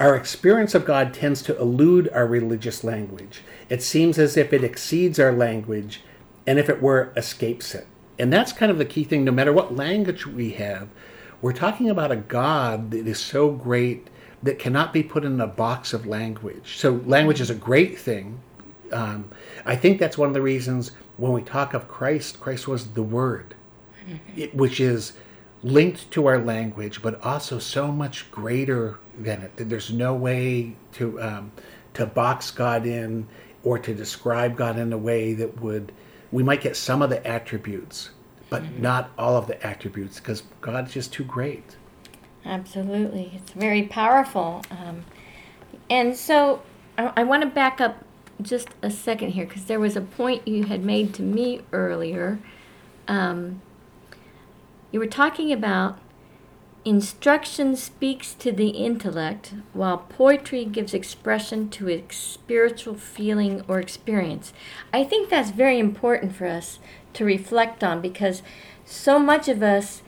our 0.01 0.16
experience 0.16 0.75
of 0.75 0.85
God 0.85 1.14
tends 1.14 1.40
to 1.42 1.57
elude 1.57 2.09
our 2.09 2.27
religious 2.27 2.83
language. 2.83 3.42
It 3.68 3.81
seems 3.81 4.18
as 4.18 4.37
if 4.37 4.53
it 4.53 4.64
exceeds 4.64 5.20
our 5.20 5.31
language, 5.31 6.03
and 6.49 6.59
if 6.59 6.68
it 6.68 6.83
were, 6.83 7.12
escapes 7.16 7.73
it. 7.73 7.87
And 8.18 8.33
that's 8.33 8.53
kind 8.53 8.73
of 8.73 8.79
the 8.79 8.85
key 8.85 9.05
thing. 9.05 9.23
No 9.23 9.31
matter 9.31 9.53
what 9.53 9.77
language 9.77 10.27
we 10.27 10.51
have, 10.55 10.88
we're 11.42 11.53
talking 11.53 11.88
about 11.88 12.11
a 12.11 12.16
God 12.16 12.90
that 12.90 13.07
is 13.07 13.20
so 13.20 13.53
great 13.53 14.09
that 14.42 14.59
cannot 14.59 14.92
be 14.92 15.05
put 15.05 15.25
in 15.25 15.40
a 15.40 15.47
box 15.47 15.92
of 15.92 16.07
language. 16.07 16.77
So, 16.77 17.03
language 17.07 17.40
is 17.40 17.51
a 17.51 17.55
great 17.55 17.97
thing, 17.97 18.40
um, 18.92 19.29
I 19.64 19.77
think 19.77 19.99
that's 19.99 20.18
one 20.18 20.29
of 20.29 20.35
the 20.35 20.42
reasons 20.42 20.92
when 21.16 21.33
we 21.33 21.42
talk 21.42 21.75
of 21.75 21.88
Christ, 21.88 22.40
Christ 22.40 22.66
was 22.68 22.88
the 22.88 23.03
Word, 23.03 23.55
mm-hmm. 24.07 24.40
it, 24.40 24.55
which 24.55 24.81
is 24.81 25.12
linked 25.62 26.11
to 26.11 26.27
our 26.27 26.38
language, 26.38 27.03
but 27.03 27.23
also 27.25 27.59
so 27.59 27.90
much 27.90 28.31
greater 28.31 28.99
than 29.18 29.42
it. 29.42 29.53
There's 29.57 29.92
no 29.92 30.14
way 30.14 30.77
to 30.92 31.20
um, 31.20 31.53
to 31.94 32.07
box 32.07 32.51
God 32.51 32.87
in 32.87 33.27
or 33.62 33.79
to 33.79 33.94
describe 33.94 34.57
God 34.57 34.79
in 34.79 34.92
a 34.92 34.99
way 34.99 35.35
that 35.35 35.61
would. 35.61 35.92
We 36.33 36.42
might 36.42 36.61
get 36.61 36.77
some 36.77 37.01
of 37.01 37.11
the 37.11 37.25
attributes, 37.27 38.11
but 38.51 38.62
mm-hmm. 38.62 38.83
not 38.83 39.11
all 39.16 39.37
of 39.37 39.47
the 39.47 39.64
attributes, 39.64 40.18
because 40.18 40.42
God's 40.61 40.92
just 40.92 41.12
too 41.12 41.25
great. 41.25 41.77
Absolutely, 42.44 43.33
it's 43.37 43.53
very 43.53 43.85
powerful. 43.85 44.62
Um, 44.70 45.05
and 45.88 46.16
so, 46.16 46.61
I, 46.99 47.12
I 47.18 47.23
want 47.23 47.42
to 47.42 47.49
back 47.49 47.81
up 47.81 48.05
just 48.40 48.68
a 48.83 48.90
second 48.90 49.31
here 49.31 49.47
because 49.47 49.64
there 49.64 49.81
was 49.81 49.97
a 49.97 50.01
point 50.01 50.47
you 50.47 50.64
had 50.64 50.85
made 50.85 51.14
to 51.14 51.23
me 51.23 51.62
earlier. 51.73 52.38
Um, 53.09 53.62
you 54.90 55.01
were 55.01 55.07
talking 55.07 55.53
about 55.53 55.99
instruction 56.85 57.75
speaks 57.75 58.35
to 58.35 58.53
the 58.53 58.68
intellect 58.68 59.55
while 59.73 59.99
poetry 59.99 60.64
gives 60.64 60.92
expression 60.92 61.70
to 61.70 62.03
spiritual 62.11 62.94
feeling 62.94 63.62
or 63.66 63.81
experience. 63.81 64.53
I 64.92 65.05
think 65.05 65.31
that's 65.31 65.51
very 65.51 65.79
important 65.79 66.37
for 66.37 66.47
us 66.47 66.79
to 67.14 67.25
reflect 67.25 67.83
on 67.83 68.01
because 68.01 68.42
so 68.85 69.18
much 69.18 69.49
of 69.49 69.62
us 69.62 70.03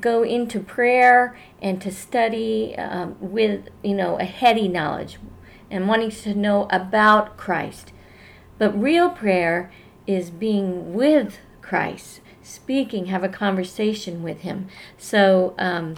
go 0.00 0.22
into 0.22 0.58
prayer 0.58 1.36
and 1.60 1.80
to 1.82 1.92
study 1.92 2.74
um, 2.76 3.16
with 3.20 3.68
you 3.84 3.94
know 3.94 4.18
a 4.18 4.24
heady 4.24 4.68
knowledge 4.68 5.18
and 5.72 5.88
wanting 5.88 6.10
to 6.10 6.34
know 6.34 6.68
about 6.70 7.36
Christ. 7.36 7.92
But 8.58 8.80
real 8.80 9.10
prayer 9.10 9.72
is 10.06 10.30
being 10.30 10.94
with 10.94 11.38
Christ, 11.60 12.20
speaking, 12.42 13.06
have 13.06 13.24
a 13.24 13.28
conversation 13.28 14.22
with 14.22 14.42
Him. 14.42 14.68
So 14.98 15.54
um, 15.58 15.96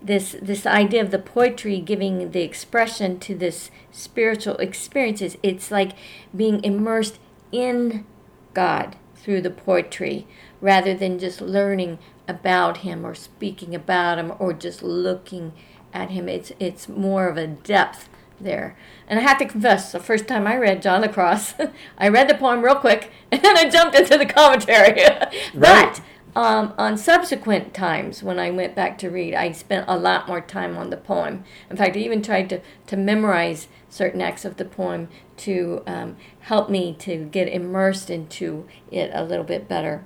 this 0.00 0.36
this 0.40 0.64
idea 0.64 1.02
of 1.02 1.10
the 1.10 1.18
poetry 1.18 1.80
giving 1.80 2.30
the 2.30 2.42
expression 2.42 3.18
to 3.20 3.34
this 3.34 3.70
spiritual 3.90 4.56
experiences, 4.56 5.36
it's 5.42 5.70
like 5.70 5.92
being 6.34 6.62
immersed 6.64 7.18
in 7.50 8.06
God 8.54 8.96
through 9.16 9.40
the 9.40 9.50
poetry 9.50 10.26
rather 10.60 10.94
than 10.94 11.18
just 11.18 11.40
learning 11.40 11.98
about 12.28 12.78
him 12.78 13.04
or 13.04 13.14
speaking 13.14 13.74
about 13.74 14.18
him 14.18 14.32
or 14.38 14.52
just 14.52 14.82
looking 14.82 15.52
at 15.92 16.10
him 16.10 16.28
it's 16.28 16.52
it's 16.58 16.88
more 16.88 17.28
of 17.28 17.36
a 17.36 17.46
depth 17.46 18.08
there. 18.40 18.76
And 19.08 19.18
I 19.18 19.22
have 19.22 19.38
to 19.38 19.46
confess, 19.46 19.92
the 19.92 20.00
first 20.00 20.26
time 20.26 20.46
I 20.46 20.56
read 20.56 20.82
John 20.82 21.00
the 21.00 21.08
Cross, 21.08 21.54
I 21.98 22.08
read 22.08 22.28
the 22.28 22.34
poem 22.34 22.62
real 22.62 22.76
quick 22.76 23.10
and 23.32 23.42
then 23.42 23.56
I 23.56 23.68
jumped 23.68 23.96
into 23.96 24.18
the 24.18 24.26
commentary. 24.26 25.02
but 25.54 26.00
um, 26.34 26.74
on 26.76 26.98
subsequent 26.98 27.72
times 27.72 28.22
when 28.22 28.38
I 28.38 28.50
went 28.50 28.74
back 28.74 28.98
to 28.98 29.08
read, 29.08 29.34
I 29.34 29.52
spent 29.52 29.86
a 29.88 29.96
lot 29.96 30.28
more 30.28 30.40
time 30.40 30.76
on 30.76 30.90
the 30.90 30.96
poem. 30.98 31.44
In 31.70 31.76
fact, 31.76 31.96
I 31.96 32.00
even 32.00 32.22
tried 32.22 32.50
to, 32.50 32.60
to 32.88 32.96
memorize 32.96 33.68
certain 33.88 34.20
acts 34.20 34.44
of 34.44 34.58
the 34.58 34.66
poem 34.66 35.08
to 35.38 35.82
um, 35.86 36.16
help 36.40 36.68
me 36.68 36.94
to 36.98 37.24
get 37.24 37.48
immersed 37.48 38.10
into 38.10 38.68
it 38.90 39.10
a 39.14 39.24
little 39.24 39.44
bit 39.44 39.66
better. 39.66 40.04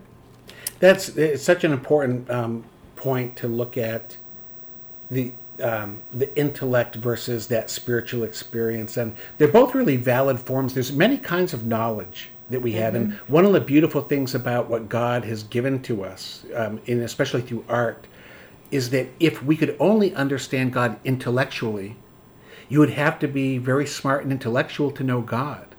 That's 0.78 1.10
it's 1.10 1.42
such 1.42 1.64
an 1.64 1.72
important 1.72 2.30
um, 2.30 2.64
point 2.94 3.36
to 3.38 3.48
look 3.48 3.76
at 3.76 4.16
the 5.10 5.32
um, 5.62 6.00
the 6.12 6.34
intellect 6.36 6.96
versus 6.96 7.48
that 7.48 7.70
spiritual 7.70 8.24
experience, 8.24 8.96
and 8.96 9.14
they're 9.38 9.48
both 9.48 9.74
really 9.74 9.96
valid 9.96 10.38
forms. 10.40 10.74
There's 10.74 10.92
many 10.92 11.18
kinds 11.18 11.52
of 11.54 11.66
knowledge 11.66 12.30
that 12.50 12.60
we 12.60 12.72
have, 12.72 12.94
mm-hmm. 12.94 13.12
and 13.12 13.20
one 13.28 13.44
of 13.44 13.52
the 13.52 13.60
beautiful 13.60 14.02
things 14.02 14.34
about 14.34 14.68
what 14.68 14.88
God 14.88 15.24
has 15.24 15.42
given 15.44 15.82
to 15.82 16.04
us, 16.04 16.44
um, 16.54 16.80
and 16.86 17.00
especially 17.02 17.42
through 17.42 17.64
art, 17.68 18.06
is 18.70 18.90
that 18.90 19.08
if 19.18 19.42
we 19.42 19.56
could 19.56 19.76
only 19.78 20.14
understand 20.14 20.72
God 20.72 20.98
intellectually, 21.04 21.96
you 22.68 22.78
would 22.78 22.90
have 22.90 23.18
to 23.18 23.28
be 23.28 23.58
very 23.58 23.86
smart 23.86 24.22
and 24.22 24.32
intellectual 24.32 24.90
to 24.92 25.04
know 25.04 25.20
God. 25.20 25.74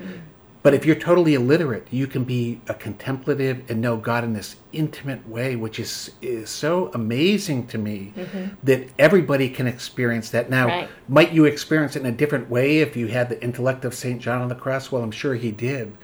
Mm-hmm. 0.00 0.18
But 0.64 0.72
if 0.72 0.86
you're 0.86 0.96
totally 0.96 1.34
illiterate, 1.34 1.86
you 1.90 2.06
can 2.06 2.24
be 2.24 2.58
a 2.68 2.74
contemplative 2.74 3.70
and 3.70 3.82
know 3.82 3.98
God 3.98 4.24
in 4.24 4.32
this 4.32 4.56
intimate 4.72 5.28
way, 5.28 5.56
which 5.56 5.78
is 5.78 6.12
is 6.22 6.48
so 6.48 6.90
amazing 6.94 7.66
to 7.66 7.76
me 7.76 8.14
mm-hmm. 8.16 8.54
that 8.62 8.88
everybody 8.98 9.50
can 9.50 9.66
experience 9.66 10.30
that. 10.30 10.48
Now, 10.48 10.68
right. 10.68 10.88
might 11.06 11.32
you 11.32 11.44
experience 11.44 11.96
it 11.96 12.00
in 12.00 12.06
a 12.06 12.12
different 12.12 12.48
way 12.48 12.78
if 12.78 12.96
you 12.96 13.08
had 13.08 13.28
the 13.28 13.40
intellect 13.44 13.84
of 13.84 13.92
Saint 13.92 14.22
John 14.22 14.40
on 14.40 14.48
the 14.48 14.54
Cross? 14.54 14.90
Well, 14.90 15.02
I'm 15.02 15.10
sure 15.10 15.34
he 15.34 15.50
did. 15.50 15.98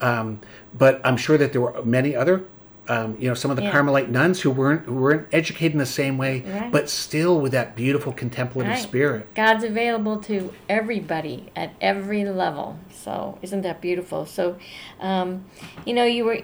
Um, 0.00 0.40
but 0.72 0.98
I'm 1.04 1.18
sure 1.18 1.36
that 1.36 1.52
there 1.52 1.60
were 1.60 1.84
many 1.84 2.16
other 2.16 2.46
um, 2.88 3.16
you 3.18 3.28
know, 3.28 3.34
some 3.34 3.50
of 3.50 3.56
the 3.56 3.64
yeah. 3.64 3.72
Carmelite 3.72 4.08
nuns 4.08 4.40
who 4.40 4.50
weren't 4.50 4.86
who 4.86 4.94
weren't 4.94 5.26
educated 5.32 5.72
in 5.72 5.78
the 5.78 5.86
same 5.86 6.18
way, 6.18 6.40
right. 6.40 6.70
but 6.70 6.88
still 6.88 7.40
with 7.40 7.52
that 7.52 7.76
beautiful 7.76 8.12
contemplative 8.12 8.72
right. 8.72 8.82
spirit. 8.82 9.34
God's 9.34 9.64
available 9.64 10.18
to 10.22 10.52
everybody 10.68 11.50
at 11.56 11.74
every 11.80 12.24
level. 12.24 12.78
So 12.90 13.38
isn't 13.42 13.62
that 13.62 13.80
beautiful? 13.80 14.26
So, 14.26 14.58
um, 15.00 15.44
you 15.84 15.94
know, 15.94 16.04
you 16.04 16.24
were. 16.24 16.40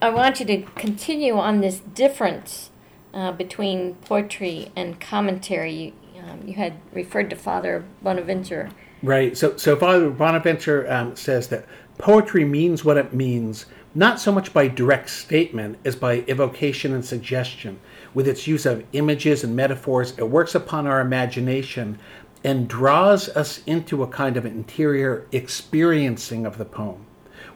I 0.00 0.10
want 0.10 0.40
you 0.40 0.46
to 0.46 0.62
continue 0.74 1.38
on 1.38 1.60
this 1.60 1.78
difference 1.78 2.70
uh, 3.14 3.30
between 3.32 3.94
poetry 3.96 4.72
and 4.74 5.00
commentary. 5.00 5.72
You, 5.72 5.92
um, 6.22 6.42
you 6.46 6.54
had 6.54 6.74
referred 6.92 7.30
to 7.30 7.36
Father 7.36 7.84
Bonaventure. 8.02 8.70
Right. 9.02 9.36
So, 9.36 9.56
so 9.56 9.76
Father 9.76 10.10
Bonaventure 10.10 10.90
um, 10.90 11.16
says 11.16 11.48
that 11.48 11.66
poetry 11.98 12.44
means 12.44 12.84
what 12.84 12.96
it 12.96 13.12
means 13.12 13.66
not 13.94 14.20
so 14.20 14.32
much 14.32 14.52
by 14.52 14.68
direct 14.68 15.10
statement 15.10 15.78
as 15.84 15.96
by 15.96 16.24
evocation 16.28 16.94
and 16.94 17.04
suggestion. 17.04 17.78
With 18.14 18.28
its 18.28 18.46
use 18.46 18.66
of 18.66 18.84
images 18.92 19.44
and 19.44 19.54
metaphors, 19.54 20.16
it 20.18 20.28
works 20.28 20.54
upon 20.54 20.86
our 20.86 21.00
imagination 21.00 21.98
and 22.44 22.68
draws 22.68 23.28
us 23.30 23.62
into 23.66 24.02
a 24.02 24.08
kind 24.08 24.36
of 24.36 24.44
interior 24.44 25.26
experiencing 25.32 26.46
of 26.46 26.58
the 26.58 26.64
poem. 26.64 27.06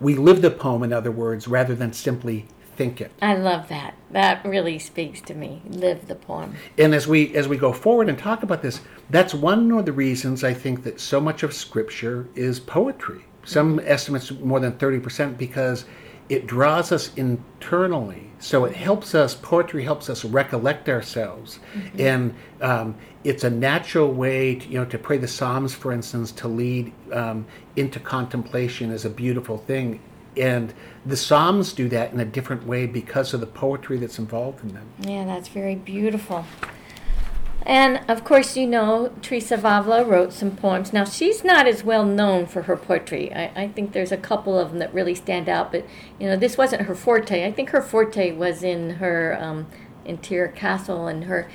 We 0.00 0.14
live 0.14 0.42
the 0.42 0.50
poem, 0.50 0.82
in 0.82 0.92
other 0.92 1.10
words, 1.10 1.48
rather 1.48 1.74
than 1.74 1.92
simply 1.92 2.46
think 2.76 3.00
it. 3.00 3.10
I 3.22 3.34
love 3.34 3.68
that. 3.68 3.94
That 4.10 4.44
really 4.44 4.78
speaks 4.78 5.20
to 5.22 5.34
me. 5.34 5.62
Live 5.68 6.06
the 6.06 6.14
poem. 6.14 6.54
And 6.76 6.94
as 6.94 7.08
we 7.08 7.34
as 7.34 7.48
we 7.48 7.56
go 7.56 7.72
forward 7.72 8.08
and 8.08 8.18
talk 8.18 8.42
about 8.42 8.62
this, 8.62 8.80
that's 9.10 9.34
one 9.34 9.70
of 9.72 9.86
the 9.86 9.92
reasons 9.92 10.44
I 10.44 10.52
think 10.52 10.84
that 10.84 11.00
so 11.00 11.20
much 11.20 11.42
of 11.42 11.54
scripture 11.54 12.28
is 12.34 12.60
poetry. 12.60 13.24
Some 13.44 13.80
estimates 13.80 14.30
more 14.30 14.60
than 14.60 14.72
30% 14.72 15.38
because 15.38 15.86
it 16.28 16.46
draws 16.46 16.92
us 16.92 17.12
internally. 17.14 18.30
So 18.38 18.64
it 18.64 18.76
helps 18.76 19.14
us, 19.14 19.34
poetry 19.34 19.84
helps 19.84 20.10
us 20.10 20.24
recollect 20.24 20.88
ourselves. 20.88 21.58
Mm-hmm. 21.74 22.00
And 22.00 22.34
um, 22.60 22.94
it's 23.24 23.44
a 23.44 23.50
natural 23.50 24.12
way, 24.12 24.56
to, 24.56 24.68
you 24.68 24.78
know, 24.78 24.84
to 24.86 24.98
pray 24.98 25.18
the 25.18 25.28
Psalms, 25.28 25.74
for 25.74 25.92
instance, 25.92 26.32
to 26.32 26.48
lead 26.48 26.92
um, 27.12 27.46
into 27.76 27.98
contemplation 27.98 28.90
is 28.90 29.04
a 29.04 29.10
beautiful 29.10 29.58
thing. 29.58 30.00
And 30.36 30.74
the 31.06 31.16
Psalms 31.16 31.72
do 31.72 31.88
that 31.88 32.12
in 32.12 32.20
a 32.20 32.24
different 32.24 32.66
way 32.66 32.86
because 32.86 33.32
of 33.32 33.40
the 33.40 33.46
poetry 33.46 33.96
that's 33.96 34.18
involved 34.18 34.62
in 34.62 34.74
them. 34.74 34.86
Yeah, 35.00 35.24
that's 35.24 35.48
very 35.48 35.76
beautiful. 35.76 36.44
And 37.66 38.00
of 38.08 38.22
course, 38.22 38.56
you 38.56 38.64
know, 38.64 39.12
Teresa 39.22 39.54
of 39.54 39.64
Avila 39.64 40.04
wrote 40.04 40.32
some 40.32 40.52
poems. 40.52 40.92
Now, 40.92 41.04
she's 41.04 41.42
not 41.42 41.66
as 41.66 41.82
well 41.82 42.04
known 42.04 42.46
for 42.46 42.62
her 42.62 42.76
poetry. 42.76 43.34
I, 43.34 43.64
I, 43.64 43.68
think 43.68 43.90
there's 43.90 44.12
a 44.12 44.16
couple 44.16 44.56
of 44.56 44.70
them 44.70 44.78
that 44.78 44.94
really 44.94 45.16
stand 45.16 45.48
out, 45.48 45.72
but, 45.72 45.84
you 46.20 46.28
know, 46.28 46.36
this 46.36 46.56
wasn't 46.56 46.82
her 46.82 46.94
forte. 46.94 47.44
I 47.44 47.50
think 47.50 47.70
her 47.70 47.82
forte 47.82 48.30
was 48.30 48.62
in 48.62 48.90
her 48.90 49.36
um, 49.40 49.66
interior 50.04 50.46
castle 50.46 51.08
and 51.08 51.24
her. 51.24 51.50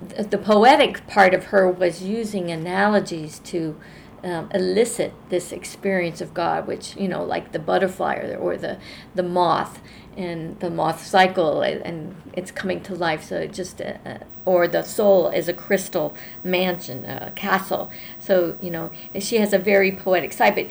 The 0.00 0.38
poetic 0.38 1.06
part 1.06 1.34
of 1.34 1.46
her 1.46 1.70
was 1.70 2.02
using 2.02 2.50
analogies 2.50 3.38
to 3.40 3.78
um, 4.24 4.50
elicit 4.54 5.12
this 5.28 5.52
experience 5.52 6.22
of 6.22 6.32
God, 6.32 6.66
which, 6.66 6.96
you 6.96 7.06
know, 7.06 7.22
like 7.22 7.52
the 7.52 7.58
butterfly 7.58 8.14
or 8.14 8.28
the, 8.28 8.36
or 8.36 8.56
the, 8.56 8.78
the 9.14 9.22
moth 9.22 9.82
and 10.16 10.58
the 10.60 10.70
moth 10.70 11.04
cycle 11.04 11.60
and 11.60 12.16
it's 12.32 12.50
coming 12.50 12.80
to 12.84 12.94
life. 12.94 13.24
So 13.24 13.46
just, 13.46 13.82
uh, 13.82 13.98
uh 14.06 14.18
or 14.50 14.66
the 14.66 14.82
soul 14.82 15.28
is 15.28 15.48
a 15.48 15.52
crystal 15.52 16.12
mansion, 16.42 17.04
a 17.04 17.30
castle. 17.36 17.88
So, 18.18 18.56
you 18.60 18.68
know, 18.68 18.90
she 19.20 19.36
has 19.36 19.52
a 19.52 19.58
very 19.58 19.92
poetic 19.92 20.32
side, 20.32 20.56
but 20.56 20.66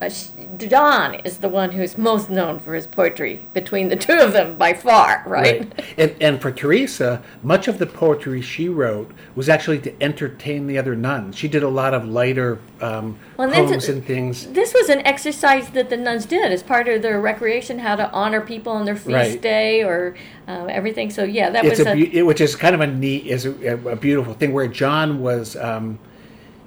uh, 0.00 0.10
John 0.56 1.14
is 1.16 1.38
the 1.38 1.48
one 1.48 1.72
who's 1.72 1.96
most 1.96 2.30
known 2.30 2.58
for 2.58 2.74
his 2.74 2.86
poetry 2.86 3.44
between 3.54 3.88
the 3.88 3.96
two 3.96 4.18
of 4.18 4.32
them 4.32 4.56
by 4.56 4.74
far, 4.74 5.22
right? 5.26 5.60
right. 5.60 5.84
And, 5.96 6.16
and 6.20 6.42
for 6.42 6.52
Teresa, 6.52 7.22
much 7.42 7.68
of 7.68 7.78
the 7.78 7.86
poetry 7.86 8.42
she 8.42 8.68
wrote 8.68 9.10
was 9.34 9.48
actually 9.48 9.78
to 9.80 10.02
entertain 10.02 10.66
the 10.66 10.78
other 10.78 10.94
nuns. 10.94 11.36
She 11.36 11.48
did 11.48 11.62
a 11.62 11.68
lot 11.68 11.94
of 11.94 12.04
lighter 12.06 12.58
um, 12.80 13.18
well, 13.36 13.50
poems 13.50 13.88
and 13.88 14.04
things. 14.04 14.46
This 14.48 14.72
was 14.74 14.88
an 14.88 15.00
exercise 15.06 15.70
that 15.70 15.90
the 15.90 15.96
nuns 15.96 16.26
did 16.26 16.52
as 16.52 16.62
part 16.62 16.88
of 16.88 17.02
their 17.02 17.20
recreation, 17.20 17.78
how 17.78 17.96
to 17.96 18.10
honor 18.10 18.40
people 18.40 18.72
on 18.72 18.84
their 18.84 18.96
feast 18.96 19.08
right. 19.12 19.40
day 19.40 19.82
or 19.82 20.16
uh, 20.48 20.66
everything. 20.66 21.10
So 21.10 21.24
yeah, 21.24 21.50
that 21.50 21.64
it's 21.64 21.78
was 21.78 21.86
a, 21.86 22.18
a, 22.18 22.22
which 22.22 22.40
is 22.40 22.56
kind 22.56 22.74
of 22.74 22.80
a 22.80 22.86
neat, 22.86 23.26
is 23.26 23.46
a, 23.46 23.76
a 23.88 23.96
beautiful 23.96 24.34
thing. 24.34 24.52
Where 24.52 24.68
John 24.68 25.20
was, 25.20 25.56
um, 25.56 25.98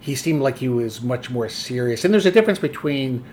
he 0.04 0.16
seemed 0.16 0.42
like 0.42 0.58
he 0.58 0.68
was 0.68 1.02
much 1.02 1.30
more 1.30 1.48
serious. 1.48 2.04
And 2.04 2.14
there's 2.14 2.26
a 2.26 2.32
difference 2.32 2.60
between 2.60 3.24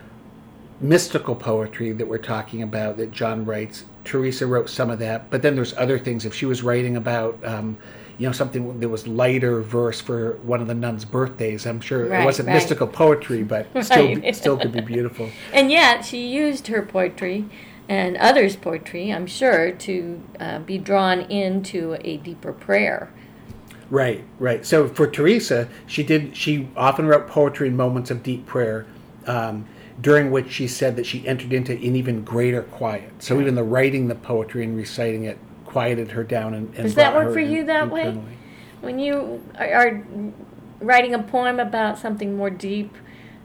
mystical 0.81 1.35
poetry 1.35 1.91
that 1.91 2.07
we're 2.07 2.19
talking 2.19 2.63
about 2.63 2.97
that 2.99 3.11
John 3.11 3.45
writes. 3.45 3.87
Teresa 4.05 4.47
wrote 4.47 4.71
some 4.71 4.89
of 4.89 5.01
that, 5.01 5.31
but 5.31 5.43
then 5.43 5.57
there's 5.57 5.77
other 5.77 5.99
things. 5.99 6.25
If 6.25 6.33
she 6.33 6.47
was 6.47 6.63
writing 6.63 6.97
about 6.97 7.45
um, 7.45 7.77
you 8.19 8.27
know 8.27 8.33
something 8.33 8.79
that 8.79 8.89
was 8.89 9.09
lighter 9.09 9.63
verse 9.63 10.01
for 10.01 10.35
one 10.45 10.61
of 10.61 10.69
the 10.69 10.75
nuns' 10.75 11.05
birthdays. 11.05 11.67
I'm 11.67 11.81
sure 11.81 12.07
right, 12.07 12.23
it 12.23 12.25
wasn't 12.25 12.47
right. 12.47 12.55
mystical 12.55 12.87
poetry, 12.87 13.43
but 13.43 13.67
still 13.85 14.15
right. 14.15 14.37
still 14.37 14.57
could 14.57 14.73
be 14.73 14.81
beautiful. 14.81 15.29
And 15.53 15.73
yet 15.73 16.05
she 16.05 16.29
used 16.29 16.69
her 16.69 16.83
poetry 16.83 17.47
and 17.89 18.17
others' 18.19 18.55
poetry, 18.55 19.13
I'm 19.13 19.27
sure, 19.27 19.73
to 19.73 20.23
uh, 20.39 20.59
be 20.61 20.79
drawn 20.79 21.23
into 21.23 21.99
a 22.03 22.19
deeper 22.19 22.53
prayer. 22.53 23.13
Right, 23.91 24.25
right. 24.39 24.65
So 24.65 24.89
for 24.89 25.07
Teresa, 25.07 25.69
she 25.87 26.03
did. 26.03 26.37
She 26.37 26.69
often 26.77 27.07
wrote 27.07 27.27
poetry 27.27 27.69
in 27.69 27.77
moments 27.77 28.11
of 28.11 28.23
deep 28.23 28.47
prayer. 28.47 28.87
Um, 29.27 29.67
during 30.01 30.31
which 30.31 30.51
she 30.51 30.67
said 30.67 30.97
that 30.97 31.05
she 31.05 31.29
entered 31.29 31.53
into 31.53 31.73
an 31.73 31.95
even 31.95 32.25
greater 32.25 32.63
quiet. 32.63 33.23
So 33.23 33.39
even 33.39 33.55
the 33.55 33.63
writing 33.63 34.09
the 34.09 34.15
poetry 34.15 34.65
and 34.65 34.75
reciting 34.75 35.25
it 35.25 35.39
quieted 35.71 36.11
her 36.13 36.25
down 36.25 36.53
and, 36.53 36.75
and 36.75 36.83
does 36.83 36.97
that 36.97 37.15
work 37.15 37.33
for 37.33 37.39
you 37.39 37.61
in, 37.61 37.67
that 37.67 37.85
internally. 37.85 38.17
way 38.17 38.37
when 38.81 38.99
you 38.99 39.43
are, 39.57 39.73
are, 39.73 40.05
writing 40.81 41.15
a 41.15 41.23
poem 41.23 41.61
about 41.61 41.99
something 41.99 42.37
more 42.37 42.51
deep 42.51 42.97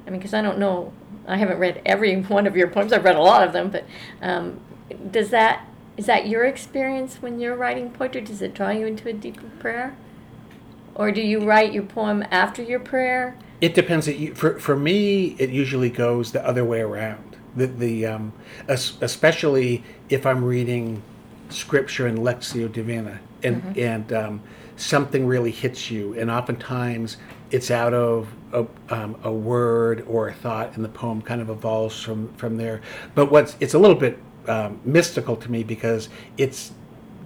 i 0.08 0.10
mean 0.10 0.20
because 0.20 0.34
i 0.34 0.42
don't 0.42 0.58
know 0.58 0.92
i 1.28 1.38
haven't 1.38 1.60
read 1.60 1.82
every 1.86 2.16
one 2.22 2.48
of 2.48 2.56
your 2.56 2.68
poems 2.68 2.92
i've 2.92 3.04
read 3.04 3.16
a 3.16 3.22
lot 3.22 3.46
of 3.46 3.54
them 3.54 3.70
but 3.70 3.86
um, 4.22 4.60
does 5.12 5.30
that 5.30 5.68
is 5.98 6.06
that 6.08 6.28
your 6.28 6.46
experience 6.46 7.22
when 7.22 7.40
you're 7.40 7.56
writing 7.56 7.92
poetry 7.92 8.22
does 8.22 8.42
it 8.42 8.54
draw 8.54 8.70
you 8.70 8.88
into 8.88 9.08
a 9.08 9.14
deeper 9.14 9.50
prayer 9.60 9.96
or 10.96 11.12
do 11.12 11.22
you 11.22 11.46
write 11.46 11.74
your 11.74 11.84
poem 11.84 12.24
after 12.32 12.64
your 12.64 12.80
prayer? 12.80 13.38
It 13.62 13.74
depends. 13.74 14.10
For, 14.34 14.60
for 14.60 14.76
me 14.76 15.36
it 15.38 15.50
usually 15.50 15.90
goes 15.90 16.32
the 16.32 16.46
other 16.46 16.66
way 16.66 16.82
around. 16.82 17.38
The, 17.56 17.68
the 17.68 18.06
um, 18.08 18.34
especially 18.68 19.84
if 20.10 20.26
i'm 20.26 20.44
reading 20.44 21.02
scripture 21.50 22.06
and 22.06 22.18
lectio 22.20 22.72
divina 22.72 23.20
and 23.44 23.62
mm-hmm. 23.62 23.80
and 23.80 24.14
um, 24.14 24.42
something 24.78 25.26
really 25.26 25.52
hits 25.52 25.90
you. 25.90 26.14
And 26.20 26.30
oftentimes 26.30 27.18
it's 27.52 27.72
out 27.72 27.94
of 27.94 28.28
a, 28.52 28.66
um, 28.90 29.16
a, 29.24 29.32
word 29.32 30.04
or 30.08 30.30
a 30.30 30.34
thought 30.34 30.76
and 30.76 30.84
the 30.84 30.90
poem 30.90 31.22
kind 31.22 31.42
of 31.42 31.50
evolves 31.50 32.02
from 32.02 32.34
from 32.36 32.58
there. 32.58 32.82
But 33.14 33.32
what's 33.32 33.56
it's 33.60 33.74
a 33.74 33.80
little 33.80 33.96
bit 33.96 34.20
um, 34.48 34.80
mystical 34.84 35.36
to 35.38 35.52
me 35.52 35.64
because 35.64 36.10
it's 36.38 36.72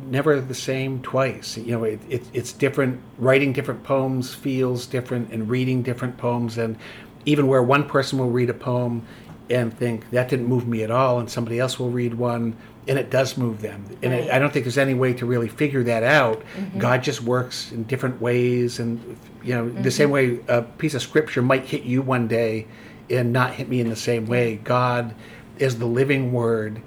never 0.10 0.42
the 0.42 0.56
same 0.56 1.02
twice 1.02 1.58
you 1.58 1.72
know 1.72 1.84
it, 1.84 2.00
it, 2.10 2.24
it's 2.34 2.52
different 2.52 3.00
writing 3.18 3.54
different 3.54 3.84
poems 3.84 4.34
feels 4.34 4.86
different 4.86 5.32
and 5.32 5.50
reading 5.50 5.82
different 5.84 6.18
poems 6.18 6.58
and 6.58 6.78
even 7.26 7.48
where 7.48 7.62
one 7.62 7.88
person 7.88 8.18
will 8.18 8.30
read 8.30 8.50
a 8.50 8.54
poem 8.54 9.06
and 9.50 9.76
think 9.78 10.10
that 10.12 10.30
didn't 10.30 10.46
move 10.46 10.68
me 10.68 10.84
at 10.84 10.92
all, 10.92 11.20
and 11.20 11.30
somebody 11.30 11.60
else 11.60 11.80
will 11.80 11.90
read 11.90 12.14
one 12.14 12.56
and 12.88 12.98
it 12.98 13.12
does 13.12 13.38
move 13.38 13.62
them. 13.62 13.86
And 14.02 14.12
Right. 14.12 14.24
it, 14.24 14.32
I 14.32 14.40
don't 14.40 14.52
think 14.52 14.66
there's 14.66 14.78
any 14.78 14.96
way 14.96 15.14
to 15.14 15.26
really 15.26 15.48
figure 15.48 15.84
that 15.84 16.02
out. 16.02 16.42
Mm-hmm. 16.58 16.80
God 16.80 17.04
just 17.04 17.22
works 17.22 17.72
in 17.72 17.84
different 17.84 18.20
ways, 18.20 18.80
and 18.80 19.18
you 19.44 19.54
know, 19.54 19.70
the 19.70 19.92
same 19.92 20.10
mm-hmm. 20.10 20.48
way 20.48 20.58
a 20.58 20.64
piece 20.64 20.96
of 20.96 21.02
scripture 21.02 21.42
might 21.42 21.66
hit 21.66 21.84
you 21.84 22.02
one 22.02 22.28
day 22.28 22.68
and 23.10 23.32
not 23.32 23.54
hit 23.54 23.70
me 23.70 23.80
in 23.80 23.90
the 23.90 23.96
same 23.96 24.26
way. 24.26 24.60
God 24.64 25.14
is 25.60 25.78
the 25.78 25.86
living 25.86 26.32
Word, 26.32 26.82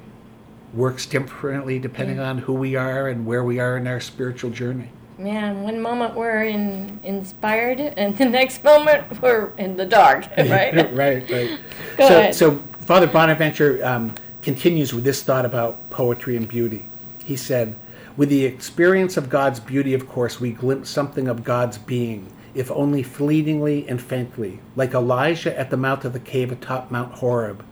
works 0.74 1.06
differently 1.06 1.78
depending 1.78 2.18
on 2.18 2.38
who 2.38 2.52
we 2.52 2.76
are 2.76 3.08
and 3.08 3.26
where 3.26 3.44
we 3.44 3.58
are 3.58 3.76
in 3.76 3.86
our 3.86 4.00
spiritual 4.00 4.50
journey. 4.50 4.88
Yeah, 5.18 5.52
one 5.52 5.80
moment 5.80 6.14
we're 6.14 6.44
in, 6.44 6.98
inspired, 7.02 7.80
and 7.80 8.16
the 8.16 8.24
next 8.24 8.64
moment 8.64 9.20
we're 9.20 9.52
in 9.58 9.76
the 9.76 9.86
dark, 9.86 10.26
right? 10.38 10.74
right, 10.92 11.30
right. 11.30 11.60
Go 11.96 12.08
so, 12.08 12.18
ahead. 12.18 12.34
so 12.34 12.62
Father 12.80 13.06
Bonaventure 13.06 13.84
um, 13.84 14.14
continues 14.40 14.92
with 14.92 15.04
this 15.04 15.22
thought 15.22 15.44
about 15.44 15.90
poetry 15.90 16.36
and 16.36 16.48
beauty. 16.48 16.84
He 17.24 17.36
said, 17.36 17.76
With 18.16 18.30
the 18.30 18.44
experience 18.44 19.16
of 19.16 19.28
God's 19.28 19.60
beauty, 19.60 19.94
of 19.94 20.08
course, 20.08 20.40
we 20.40 20.50
glimpse 20.50 20.90
something 20.90 21.28
of 21.28 21.44
God's 21.44 21.78
being, 21.78 22.26
if 22.54 22.70
only 22.70 23.02
fleetingly 23.02 23.86
and 23.88 24.02
faintly, 24.02 24.60
like 24.74 24.94
Elijah 24.94 25.56
at 25.58 25.70
the 25.70 25.76
mouth 25.76 26.04
of 26.04 26.14
the 26.14 26.20
cave 26.20 26.50
atop 26.50 26.90
Mount 26.90 27.12
Horeb. 27.14 27.64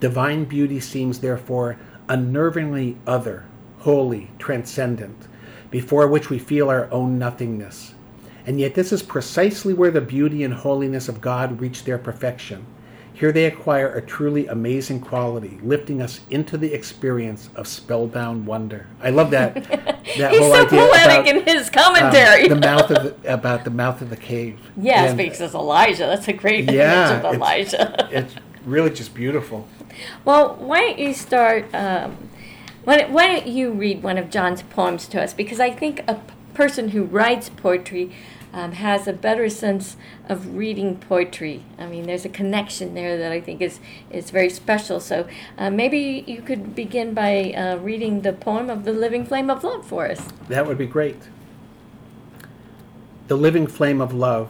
Divine 0.00 0.44
beauty 0.44 0.80
seems, 0.80 1.20
therefore, 1.20 1.78
unnervingly 2.08 2.96
other, 3.06 3.44
holy, 3.78 4.30
transcendent, 4.38 5.28
before 5.70 6.06
which 6.06 6.30
we 6.30 6.38
feel 6.38 6.68
our 6.70 6.90
own 6.92 7.18
nothingness. 7.18 7.94
And 8.46 8.60
yet, 8.60 8.74
this 8.74 8.92
is 8.92 9.02
precisely 9.02 9.74
where 9.74 9.90
the 9.90 10.00
beauty 10.00 10.44
and 10.44 10.54
holiness 10.54 11.08
of 11.08 11.20
God 11.20 11.60
reach 11.60 11.84
their 11.84 11.98
perfection. 11.98 12.64
Here 13.12 13.32
they 13.32 13.46
acquire 13.46 13.88
a 13.94 14.02
truly 14.02 14.46
amazing 14.46 15.00
quality, 15.00 15.58
lifting 15.62 16.02
us 16.02 16.20
into 16.30 16.58
the 16.58 16.72
experience 16.74 17.48
of 17.56 17.66
spellbound 17.66 18.46
wonder. 18.46 18.86
I 19.02 19.08
love 19.08 19.30
that. 19.30 19.54
that 19.68 20.04
He's 20.04 20.18
whole 20.38 20.52
so 20.52 20.66
idea 20.66 20.80
poetic 20.86 21.02
about, 21.06 21.26
in 21.28 21.42
his 21.46 21.68
um, 21.68 21.72
commentary. 21.72 22.48
the 22.48 22.56
mouth 22.56 22.90
of 22.90 23.02
the, 23.22 23.32
about 23.32 23.64
the 23.64 23.70
mouth 23.70 24.02
of 24.02 24.10
the 24.10 24.16
cave. 24.16 24.60
Yeah, 24.76 25.04
And 25.06 25.16
because 25.16 25.40
it's 25.40 25.54
Elijah. 25.54 26.04
That's 26.06 26.28
a 26.28 26.34
great 26.34 26.70
Yeah, 26.70 27.08
image 27.08 27.24
of 27.24 27.34
it's- 27.34 27.72
Elijah. 27.74 28.08
it's 28.12 28.34
really 28.66 28.90
just 28.90 29.14
beautiful. 29.14 29.66
Well, 30.24 30.56
why 30.56 30.80
don't 30.80 30.98
you 30.98 31.14
start? 31.14 31.72
Um, 31.74 32.16
why, 32.84 32.98
don't- 32.98 33.12
why 33.12 33.26
don't 33.28 33.46
you 33.46 33.72
read 33.72 34.02
one 34.02 34.18
of 34.18 34.28
John's 34.30 34.62
poems 34.62 35.06
to 35.08 35.22
us? 35.22 35.32
Because 35.32 35.60
I 35.60 35.70
think 35.70 36.00
a 36.06 36.14
p- 36.14 36.20
person 36.54 36.90
who 36.90 37.04
writes 37.04 37.48
poetry 37.48 38.12
um, 38.52 38.72
has 38.72 39.06
a 39.06 39.12
better 39.12 39.48
sense 39.48 39.96
of 40.28 40.56
reading 40.56 40.96
poetry. 40.96 41.62
I 41.78 41.86
mean, 41.86 42.06
there's 42.06 42.24
a 42.24 42.28
connection 42.30 42.94
there 42.94 43.16
that 43.18 43.30
I 43.32 43.40
think 43.40 43.60
is 43.60 43.80
is 44.10 44.30
very 44.30 44.48
special. 44.50 44.98
So 45.00 45.26
uh, 45.58 45.70
maybe 45.70 46.24
you 46.26 46.42
could 46.42 46.74
begin 46.74 47.12
by 47.14 47.52
uh, 47.52 47.76
reading 47.76 48.22
the 48.22 48.32
poem 48.32 48.70
of 48.70 48.84
the 48.84 48.92
living 48.92 49.24
flame 49.26 49.50
of 49.50 49.62
love 49.64 49.86
for 49.86 50.08
us. 50.10 50.28
That 50.48 50.66
would 50.66 50.78
be 50.78 50.86
great. 50.86 51.22
The 53.28 53.36
living 53.36 53.66
flame 53.66 54.00
of 54.00 54.14
love. 54.14 54.48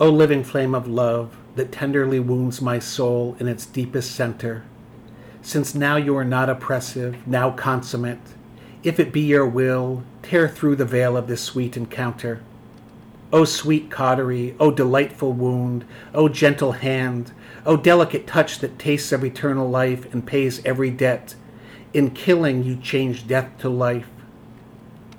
O 0.00 0.08
living 0.08 0.42
flame 0.44 0.74
of 0.74 0.86
love 0.86 1.36
that 1.56 1.72
tenderly 1.72 2.20
wounds 2.20 2.60
my 2.60 2.78
soul 2.78 3.36
in 3.40 3.48
its 3.48 3.66
deepest 3.66 4.12
center, 4.12 4.64
since 5.42 5.74
now 5.74 5.96
you 5.96 6.16
are 6.16 6.24
not 6.24 6.50
oppressive, 6.50 7.26
now 7.26 7.50
consummate, 7.50 8.18
if 8.82 9.00
it 9.00 9.12
be 9.12 9.20
your 9.20 9.46
will, 9.46 10.02
tear 10.22 10.48
through 10.48 10.76
the 10.76 10.84
veil 10.84 11.16
of 11.16 11.26
this 11.28 11.42
sweet 11.42 11.76
encounter. 11.76 12.42
O 13.32 13.44
sweet 13.44 13.90
cautery, 13.90 14.54
O 14.58 14.70
delightful 14.70 15.32
wound, 15.32 15.84
O 16.14 16.28
gentle 16.28 16.72
hand, 16.72 17.32
O 17.64 17.76
delicate 17.76 18.26
touch 18.26 18.58
that 18.58 18.78
tastes 18.78 19.12
of 19.12 19.24
eternal 19.24 19.68
life 19.68 20.12
and 20.12 20.26
pays 20.26 20.64
every 20.64 20.90
debt. 20.90 21.34
In 21.94 22.10
killing, 22.10 22.64
you 22.64 22.76
change 22.76 23.26
death 23.26 23.50
to 23.58 23.68
life. 23.68 24.08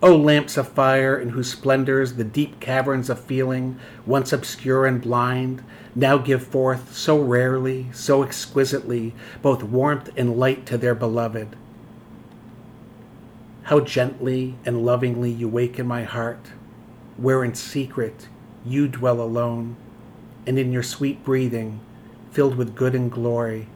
O 0.03 0.15
lamps 0.15 0.57
of 0.57 0.67
fire, 0.67 1.15
in 1.15 1.29
whose 1.29 1.51
splendors 1.51 2.13
the 2.13 2.23
deep 2.23 2.59
caverns 2.59 3.07
of 3.07 3.19
feeling, 3.19 3.77
once 4.03 4.33
obscure 4.33 4.87
and 4.87 4.99
blind, 4.99 5.63
now 5.93 6.17
give 6.17 6.41
forth 6.41 6.95
so 6.95 7.21
rarely, 7.21 7.87
so 7.93 8.23
exquisitely, 8.23 9.13
both 9.43 9.61
warmth 9.61 10.09
and 10.17 10.37
light 10.37 10.65
to 10.65 10.77
their 10.77 10.95
beloved. 10.95 11.55
How 13.63 13.79
gently 13.79 14.55
and 14.65 14.83
lovingly 14.83 15.29
you 15.29 15.47
waken 15.47 15.85
my 15.85 16.03
heart, 16.03 16.47
where 17.17 17.43
in 17.43 17.53
secret 17.53 18.27
you 18.65 18.87
dwell 18.87 19.21
alone, 19.21 19.75
and 20.47 20.57
in 20.57 20.71
your 20.71 20.81
sweet 20.81 21.23
breathing, 21.23 21.79
filled 22.31 22.55
with 22.55 22.75
good 22.75 22.95
and 22.95 23.11
glory, 23.11 23.67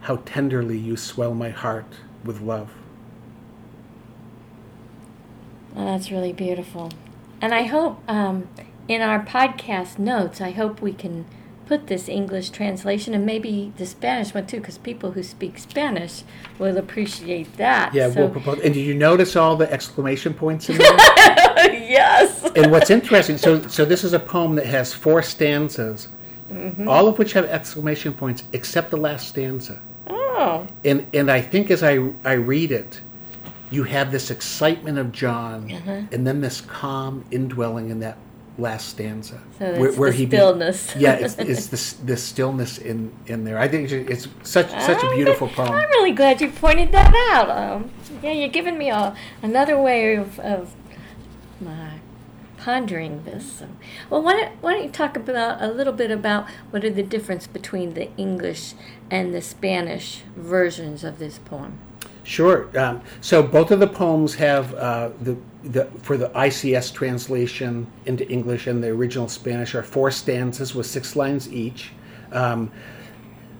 how 0.00 0.16
tenderly 0.24 0.78
you 0.78 0.96
swell 0.96 1.34
my 1.34 1.50
heart 1.50 1.96
with 2.24 2.40
love. 2.40 2.70
Well, 5.76 5.84
that's 5.86 6.10
really 6.10 6.32
beautiful. 6.32 6.90
And 7.40 7.54
I 7.54 7.64
hope 7.64 8.00
um, 8.08 8.48
in 8.88 9.02
our 9.02 9.22
podcast 9.24 9.98
notes, 9.98 10.40
I 10.40 10.50
hope 10.52 10.80
we 10.80 10.92
can 10.94 11.26
put 11.66 11.88
this 11.88 12.08
English 12.08 12.50
translation 12.50 13.12
and 13.12 13.26
maybe 13.26 13.72
the 13.76 13.84
Spanish 13.86 14.32
one 14.32 14.46
too, 14.46 14.58
because 14.58 14.78
people 14.78 15.12
who 15.12 15.22
speak 15.22 15.58
Spanish 15.58 16.22
will 16.58 16.76
appreciate 16.78 17.56
that. 17.56 17.92
Yeah, 17.92 18.08
So, 18.10 18.20
we'll 18.20 18.30
propose. 18.30 18.60
And 18.60 18.72
did 18.72 18.80
you 18.86 18.94
notice 18.94 19.36
all 19.36 19.56
the 19.56 19.70
exclamation 19.70 20.32
points 20.32 20.70
in 20.70 20.78
there? 20.78 20.96
yes. 21.72 22.44
and 22.56 22.70
what's 22.70 22.88
interesting, 22.90 23.36
so 23.36 23.66
so 23.68 23.84
this 23.84 24.04
is 24.04 24.12
a 24.12 24.18
poem 24.20 24.54
that 24.56 24.66
has 24.66 24.92
four 24.92 25.22
stanzas, 25.22 26.08
Mm-hmm. 26.50 26.86
all 26.88 27.08
of 27.08 27.18
which 27.18 27.32
have 27.32 27.44
exclamation 27.46 28.12
points 28.12 28.44
except 28.52 28.90
the 28.92 28.96
last 28.96 29.26
stanza. 29.28 29.80
Oh, 30.08 30.64
And 30.84 31.04
and 31.12 31.28
I 31.28 31.40
think 31.40 31.72
as 31.72 31.82
I 31.82 32.12
I 32.24 32.34
read 32.34 32.70
it, 32.70 33.00
you 33.70 33.84
have 33.84 34.12
this 34.12 34.30
excitement 34.30 34.98
of 34.98 35.12
John, 35.12 35.70
Uh-huh. 35.72 36.02
and 36.12 36.26
then 36.26 36.40
this 36.40 36.60
calm 36.60 37.24
indwelling 37.30 37.90
in 37.90 38.00
that 38.00 38.16
last 38.58 38.88
stanza, 38.88 39.38
so 39.58 39.66
it's 39.84 39.96
the 39.96 40.10
be- 40.26 40.26
stillness. 40.28 40.96
yeah, 40.98 41.12
it's, 41.12 41.36
it's 41.38 41.66
the, 41.66 42.04
the 42.06 42.16
stillness 42.16 42.78
in, 42.78 43.12
in 43.26 43.44
there. 43.44 43.58
I 43.58 43.68
think 43.68 43.90
it's 43.92 44.28
such 44.44 44.70
such 44.70 45.02
a 45.02 45.10
beautiful 45.14 45.48
poem. 45.48 45.72
I'm 45.72 45.88
really 45.90 46.12
glad 46.12 46.40
you 46.40 46.48
pointed 46.50 46.90
that 46.92 47.12
out. 47.34 47.50
Um, 47.50 47.90
yeah, 48.22 48.32
you're 48.32 48.48
giving 48.48 48.78
me 48.78 48.88
a, 48.88 49.14
another 49.42 49.78
way 49.78 50.14
of, 50.14 50.38
of 50.40 50.74
uh, 51.66 51.90
pondering 52.56 53.24
this. 53.24 53.58
So, 53.58 53.68
well, 54.08 54.22
why 54.22 54.32
don't, 54.40 54.62
why 54.62 54.72
don't 54.74 54.84
you 54.84 54.90
talk 54.90 55.16
about 55.16 55.62
a 55.62 55.68
little 55.68 55.92
bit 55.92 56.10
about 56.10 56.48
what 56.70 56.82
are 56.84 56.90
the 56.90 57.02
difference 57.02 57.46
between 57.46 57.92
the 57.94 58.14
English 58.16 58.72
and 59.10 59.34
the 59.34 59.42
Spanish 59.42 60.22
versions 60.34 61.04
of 61.04 61.18
this 61.18 61.38
poem? 61.38 61.78
Sure. 62.26 62.68
Um, 62.76 63.00
so 63.20 63.40
both 63.40 63.70
of 63.70 63.78
the 63.78 63.86
poems 63.86 64.34
have 64.34 64.74
uh, 64.74 65.10
the, 65.22 65.36
the 65.62 65.84
for 66.02 66.16
the 66.16 66.28
ICS 66.30 66.92
translation 66.92 67.86
into 68.04 68.28
English 68.28 68.66
and 68.66 68.82
the 68.82 68.88
original 68.88 69.28
Spanish 69.28 69.76
are 69.76 69.82
four 69.84 70.10
stanzas 70.10 70.74
with 70.74 70.86
six 70.86 71.14
lines 71.14 71.50
each. 71.52 71.92
Um, 72.32 72.72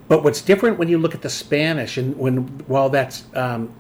but 0.09 0.25
what's 0.25 0.43
different 0.43 0.79
when 0.79 0.89
you 0.89 0.99
look 0.99 1.15
at 1.15 1.23
the 1.23 1.31
Spanish 1.31 1.97
and 1.97 2.17
when 2.19 2.39
while 2.67 2.89
that's 2.89 3.25
um, 3.35 3.73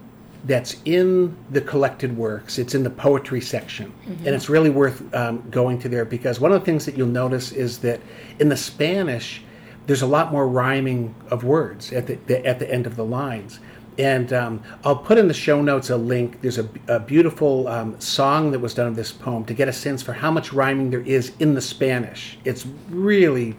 that's 0.44 0.76
in 0.84 1.36
the 1.50 1.60
collected 1.60 2.16
works, 2.16 2.56
it's 2.58 2.76
in 2.76 2.84
the 2.84 2.90
poetry 2.90 3.40
section, 3.40 3.92
and 4.06 4.28
it's 4.28 4.48
really 4.48 4.70
worth 4.70 5.12
um, 5.16 5.42
going 5.50 5.80
to 5.80 5.88
there 5.88 6.04
because 6.04 6.38
one 6.38 6.52
of 6.52 6.60
the 6.60 6.64
things 6.64 6.86
that 6.86 6.96
you'll 6.96 7.08
notice 7.08 7.50
is 7.50 7.78
that 7.78 8.00
in 8.38 8.48
the 8.48 8.56
Spanish, 8.56 9.42
there's 9.88 10.02
a 10.02 10.06
lot 10.06 10.30
more 10.30 10.46
rhyming 10.46 11.12
of 11.30 11.42
words 11.42 11.92
at 11.92 12.06
the, 12.06 12.14
the 12.26 12.46
at 12.46 12.60
the 12.60 12.72
end 12.72 12.86
of 12.86 12.94
the 12.94 13.04
lines. 13.04 13.58
And 13.98 14.32
um, 14.32 14.62
I'll 14.84 14.96
put 14.96 15.16
in 15.16 15.26
the 15.26 15.34
show 15.34 15.62
notes 15.62 15.90
a 15.90 15.96
link. 15.96 16.40
There's 16.42 16.58
a, 16.58 16.68
a 16.88 17.00
beautiful 17.00 17.66
um, 17.68 17.98
song 18.00 18.50
that 18.50 18.58
was 18.58 18.74
done 18.74 18.86
of 18.86 18.96
this 18.96 19.10
poem 19.10 19.44
to 19.46 19.54
get 19.54 19.68
a 19.68 19.72
sense 19.72 20.02
for 20.02 20.12
how 20.12 20.30
much 20.30 20.52
rhyming 20.52 20.90
there 20.90 21.00
is 21.00 21.32
in 21.38 21.54
the 21.54 21.62
Spanish. 21.62 22.38
It's 22.44 22.66
really 22.90 23.56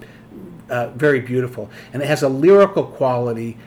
uh, 0.70 0.90
very 0.90 1.22
beautiful, 1.22 1.70
and 1.94 2.04
it 2.04 2.08
has 2.08 2.24
a 2.24 2.30
lyrical 2.30 2.84
quality, 2.84 3.58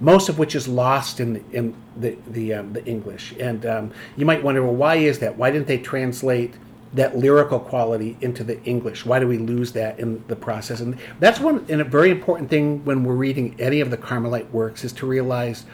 most 0.00 0.28
of 0.28 0.38
which 0.38 0.54
is 0.54 0.68
lost 0.68 1.18
in 1.18 1.32
the, 1.34 1.42
in 1.52 1.74
the 1.96 2.16
the, 2.28 2.54
um, 2.54 2.72
the 2.72 2.84
English. 2.84 3.34
And 3.40 3.66
um, 3.66 3.92
you 4.16 4.24
might 4.24 4.42
wonder, 4.44 4.62
well, 4.62 4.74
why 4.74 4.96
is 4.96 5.18
that? 5.20 5.36
Why 5.36 5.50
didn't 5.50 5.66
they 5.66 5.78
translate 5.78 6.54
that 6.94 7.16
lyrical 7.16 7.58
quality 7.58 8.16
into 8.20 8.44
the 8.44 8.62
English? 8.64 9.06
Why 9.06 9.18
do 9.18 9.26
we 9.26 9.38
lose 9.38 9.72
that 9.72 9.98
in 9.98 10.22
the 10.28 10.36
process? 10.36 10.80
And 10.80 10.98
that's 11.20 11.40
one 11.40 11.64
and 11.68 11.80
a 11.80 11.84
very 11.84 12.10
important 12.10 12.50
thing 12.50 12.84
when 12.84 13.02
we're 13.02 13.14
reading 13.14 13.56
any 13.58 13.80
of 13.80 13.90
the 13.90 13.96
Carmelite 13.96 14.50
works 14.50 14.84
is 14.84 14.92
to 14.94 15.06
realize 15.06 15.64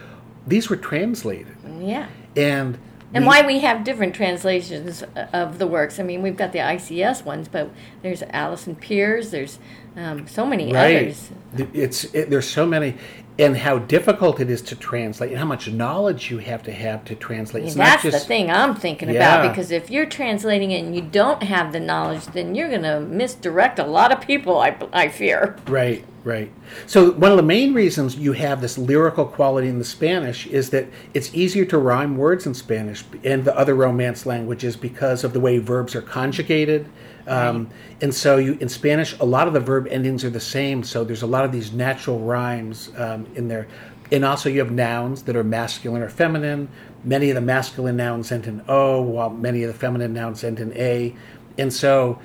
these 0.49 0.69
were 0.69 0.77
translated 0.77 1.57
Yeah. 1.81 2.09
and. 2.37 2.79
And 3.15 3.25
why 3.25 3.41
we 3.41 3.61
have 3.61 3.85
different 3.85 4.15
translations 4.15 5.03
of 5.33 5.59
the 5.59 5.67
works. 5.67 5.99
I 5.99 6.03
mean, 6.03 6.21
we've 6.21 6.37
got 6.37 6.53
the 6.53 6.59
ICS 6.59 7.25
ones, 7.25 7.49
but 7.49 7.71
there's 8.03 8.23
Allison 8.23 8.77
Peers, 8.77 9.31
there's 9.31 9.59
um, 9.97 10.29
so 10.29 10.45
many 10.45 10.71
right. 10.73 10.97
others. 10.97 11.31
It's 11.73 12.05
it, 12.13 12.29
there's 12.29 12.47
so 12.49 12.67
many, 12.67 12.97
and 13.39 13.57
how 13.57 13.79
difficult 13.79 14.41
it 14.41 14.51
is 14.51 14.61
to 14.63 14.75
translate, 14.75 15.31
and 15.31 15.39
how 15.39 15.45
much 15.47 15.71
knowledge 15.71 16.31
you 16.31 16.39
have 16.39 16.63
to 16.65 16.73
have 16.73 17.05
to 17.05 17.15
translate. 17.15 17.65
It's 17.65 17.77
not 17.77 17.85
That's 17.85 18.03
just- 18.03 18.19
the 18.21 18.25
thing 18.27 18.51
I'm 18.51 18.75
thinking 18.75 19.11
Yeah. 19.11 19.43
about 19.43 19.51
because 19.51 19.71
if 19.71 19.91
you're 19.91 20.07
translating 20.07 20.73
it 20.73 20.85
and 20.85 20.95
you 20.95 21.03
don't 21.03 21.43
have 21.45 21.73
the 21.73 21.79
knowledge, 21.81 22.27
then 22.27 22.55
you're 22.57 22.69
going 22.69 22.83
to 22.83 23.01
misdirect 23.01 23.79
a 23.79 23.85
lot 23.85 24.11
of 24.13 24.21
people. 24.21 24.59
I, 24.59 24.75
I 24.93 25.09
fear. 25.09 25.55
Right, 25.69 26.05
right. 26.25 26.51
So 26.87 27.13
one 27.13 27.31
of 27.31 27.37
the 27.37 27.45
main 27.45 27.75
reasons 27.75 28.17
you 28.17 28.33
have 28.33 28.61
this 28.61 28.77
lyrical 28.77 29.25
quality 29.25 29.69
in 29.69 29.79
the 29.79 29.85
Spanish 29.85 30.47
is 30.49 30.71
that 30.71 30.89
it's 31.15 31.33
easier 31.33 31.65
to 31.67 31.79
rhyme 31.79 32.17
words 32.17 32.45
in 32.45 32.55
Spanish 32.55 33.05
and 33.23 33.45
the 33.45 33.57
other 33.57 33.75
Romance 33.77 34.27
languages 34.27 34.75
because 34.77 35.23
of 35.23 35.33
the 35.33 35.41
way 35.41 35.59
verbs 35.59 35.95
are 35.95 36.03
conjugated. 36.03 36.87
Um, 37.27 37.69
and 38.01 38.15
so 38.15 38.39
you 38.39 38.57
in 38.59 38.71
Spanish, 38.71 39.15
a 39.21 39.25
lot 39.27 39.47
of 39.49 39.53
the 39.53 39.61
verb 39.61 39.87
endings 39.91 40.25
are 40.25 40.31
the 40.31 40.41
same. 40.41 40.83
So 40.83 41.05
there's 41.05 41.21
a 41.21 41.27
lot 41.27 41.45
of 41.45 41.53
these 41.53 41.73
natural 41.75 42.21
rhymes 42.21 42.91
um, 42.97 43.27
in 43.35 43.49
there. 43.49 43.67
And 44.11 44.25
also 44.25 44.49
you 44.49 44.61
have 44.61 44.71
nouns 44.71 45.25
that 45.25 45.37
are 45.37 45.45
masculine 45.45 46.03
or 46.03 46.09
feminine. 46.09 46.69
Many 47.05 47.31
of 47.31 47.35
the 47.35 47.41
masculine 47.41 47.97
nouns 47.97 48.33
end 48.33 48.47
in 48.47 48.63
O, 48.69 49.03
while 49.03 49.31
many 49.31 49.63
of 49.63 49.73
the 49.73 49.79
feminine 49.79 50.13
nouns 50.15 50.43
end 50.43 50.61
in 50.61 50.73
A. 50.77 51.15
And 51.59 51.73
so 51.73 52.19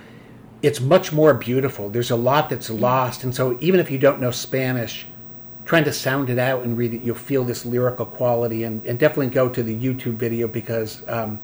it's 0.61 0.79
much 0.79 1.11
more 1.11 1.33
beautiful. 1.33 1.89
There's 1.89 2.11
a 2.11 2.15
lot 2.15 2.49
that's 2.49 2.69
lost, 2.69 3.23
and 3.25 3.35
so 3.35 3.57
even 3.59 3.79
if 3.81 3.91
you 3.91 3.97
don't 3.97 4.21
know 4.21 4.31
Spanish, 4.31 5.05
trying 5.65 5.83
to 5.83 5.91
sound 5.93 6.29
it 6.29 6.39
out 6.39 6.63
and 6.63 6.77
read 6.77 6.93
it, 6.93 7.01
you'll 7.01 7.15
feel 7.15 7.43
this 7.43 7.65
lyrical 7.65 8.05
quality. 8.05 8.63
And, 8.63 8.85
and 8.85 8.97
definitely 8.97 9.27
go 9.27 9.49
to 9.49 9.61
the 9.61 9.75
YouTube 9.75 10.15
video 10.15 10.47
because 10.47 11.03
um, 11.09 11.41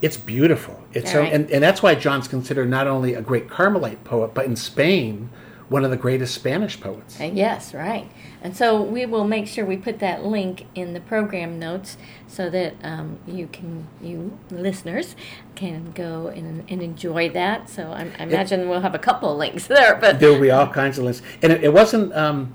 it's 0.00 0.16
beautiful. 0.16 0.80
It's 0.94 1.10
so, 1.12 1.20
Right. 1.20 1.32
and, 1.32 1.50
and 1.50 1.62
that's 1.62 1.82
why 1.82 1.94
John's 1.94 2.28
considered 2.28 2.68
not 2.70 2.86
only 2.86 3.14
a 3.14 3.22
great 3.22 3.48
Carmelite 3.48 4.04
poet, 4.04 4.32
but 4.34 4.46
in 4.46 4.56
Spain, 4.56 5.28
one 5.72 5.84
of 5.84 5.90
the 5.90 5.96
greatest 5.96 6.34
Spanish 6.34 6.78
poets. 6.78 7.20
Uh, 7.20 7.30
Yes, 7.32 7.72
right. 7.72 8.08
And 8.42 8.54
so 8.56 8.80
we 8.82 9.06
will 9.06 9.24
make 9.24 9.46
sure 9.46 9.64
we 9.64 9.76
put 9.76 9.98
that 10.00 10.24
link 10.24 10.66
in 10.74 10.92
the 10.92 11.00
program 11.00 11.58
notes 11.58 11.96
so 12.28 12.50
that 12.50 12.74
um, 12.82 13.18
you 13.26 13.46
can, 13.46 13.88
you 14.00 14.38
listeners, 14.50 15.16
can 15.54 15.92
go 15.92 16.28
and, 16.28 16.64
and 16.68 16.82
enjoy 16.82 17.30
that. 17.30 17.70
So 17.70 17.90
I, 17.90 18.10
I 18.18 18.24
imagine 18.24 18.68
we'll 18.68 18.82
have 18.82 18.94
a 18.94 18.98
couple 18.98 19.32
of 19.32 19.38
links 19.38 19.66
there. 19.78 19.96
But 19.96 20.20
there 20.20 20.30
will 20.30 20.40
be 20.40 20.50
all 20.50 20.68
kinds 20.68 20.98
of 20.98 21.04
links, 21.04 21.22
and 21.40 21.50
it, 21.50 21.64
it 21.64 21.72
wasn't 21.72 22.14
um, 22.14 22.54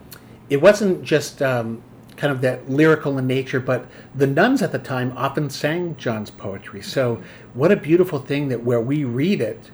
it 0.49 0.61
wasn't 0.61 1.03
just 1.03 1.41
um, 1.41 1.81
kind 2.17 2.31
of 2.31 2.41
that 2.41 2.69
lyrical 2.69 3.17
in 3.17 3.27
nature, 3.27 3.59
but 3.59 3.87
the 4.13 4.27
nuns 4.27 4.61
at 4.61 4.71
the 4.71 4.79
time 4.79 5.13
often 5.15 5.49
sang 5.49 5.95
John's 5.97 6.31
poetry. 6.31 6.81
So 6.81 7.21
what 7.53 7.71
a 7.71 7.75
beautiful 7.75 8.19
thing 8.19 8.49
that 8.49 8.63
where 8.63 8.81
we 8.81 9.03
read 9.03 9.41
it, 9.41 9.71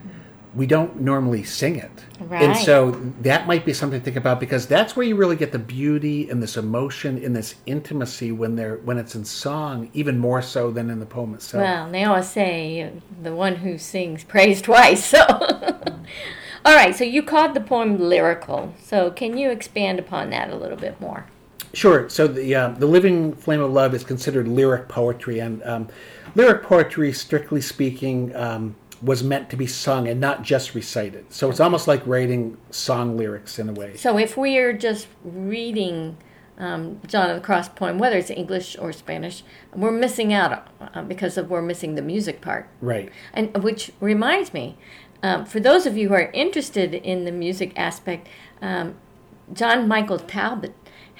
we 0.55 0.65
don't 0.67 1.01
normally 1.01 1.43
sing 1.43 1.75
it, 1.75 1.91
and 2.31 2.55
so 2.57 2.91
that 3.21 3.47
might 3.47 3.65
be 3.65 3.73
something 3.73 3.99
to 3.99 4.03
think 4.03 4.17
about 4.17 4.39
because 4.39 4.67
that's 4.67 4.95
where 4.95 5.05
you 5.05 5.15
really 5.15 5.35
get 5.35 5.51
the 5.51 5.59
beauty 5.59 6.29
and 6.29 6.41
this 6.41 6.57
emotion 6.57 7.23
and 7.23 7.35
this 7.35 7.55
intimacy 7.65 8.31
when 8.31 8.55
they're 8.55 8.77
when 8.77 8.97
it's 8.97 9.15
in 9.15 9.25
song, 9.25 9.89
even 9.93 10.19
more 10.19 10.41
so 10.41 10.71
than 10.71 10.89
in 10.89 10.99
the 10.99 11.05
poem 11.05 11.33
itself. 11.33 11.63
Well, 11.63 11.91
they 11.91 12.03
always 12.03 12.29
say 12.29 12.83
uh, 12.83 12.89
the 13.21 13.35
one 13.35 13.57
who 13.57 13.77
sings 13.77 14.23
prays 14.23 14.61
twice. 14.61 15.05
So, 15.05 15.23
all 16.65 16.75
right. 16.75 16.95
So 16.95 17.03
you 17.03 17.23
called 17.23 17.53
the 17.53 17.61
poem 17.61 17.99
lyrical. 17.99 18.73
So 18.81 19.11
can 19.11 19.37
you 19.37 19.49
expand 19.49 19.99
upon 19.99 20.29
that 20.31 20.49
a 20.49 20.55
little 20.55 20.77
bit 20.77 20.99
more? 21.01 21.25
Sure. 21.73 22.07
So 22.07 22.27
the 22.27 22.53
uh, 22.53 22.69
the 22.69 22.85
living 22.85 23.33
flame 23.33 23.59
of 23.59 23.71
love 23.71 23.95
is 23.95 24.03
considered 24.03 24.47
lyric 24.47 24.87
poetry, 24.87 25.39
and 25.39 25.63
um, 25.63 25.87
lyric 26.35 26.63
poetry, 26.63 27.11
strictly 27.11 27.61
speaking, 27.61 28.35
um, 28.35 28.75
was 29.03 29.23
meant 29.23 29.49
to 29.49 29.57
be 29.57 29.67
sung 29.67 30.07
and 30.07 30.19
not 30.19 30.43
just 30.43 30.73
recited. 30.73 31.31
So 31.33 31.49
it's 31.49 31.59
almost 31.59 31.87
like 31.87 32.05
writing 32.07 32.57
song 32.71 33.17
lyrics 33.17 33.59
in 33.59 33.67
a 33.69 33.73
way. 33.73 33.97
So 33.97 34.17
if 34.17 34.37
we 34.37 34.57
are 34.57 34.71
just 34.71 35.07
reading 35.23 36.17
um, 36.57 37.01
John 37.05 37.29
of 37.29 37.35
the 37.35 37.41
Cross 37.41 37.69
poem, 37.69 37.99
whether 37.99 38.17
it's 38.17 38.29
English 38.29 38.77
or 38.79 38.93
Spanish, 38.93 39.43
we're 39.75 39.91
missing 39.91 40.33
out 40.33 40.67
uh, 40.79 41.01
because 41.01 41.37
of 41.37 41.49
we're 41.49 41.61
missing 41.61 41.95
the 41.95 42.01
music 42.01 42.39
part. 42.39 42.67
Right. 42.79 43.11
And 43.33 43.61
which 43.61 43.91
reminds 43.99 44.53
me, 44.53 44.77
um, 45.21 45.45
for 45.45 45.59
those 45.59 45.85
of 45.85 45.97
you 45.97 46.09
who 46.09 46.13
are 46.13 46.31
interested 46.31 46.93
in 46.93 47.25
the 47.25 47.31
music 47.31 47.73
aspect, 47.75 48.27
um, 48.61 48.95
John 49.51 49.87
Michael 49.87 50.19
Talbot 50.19 50.73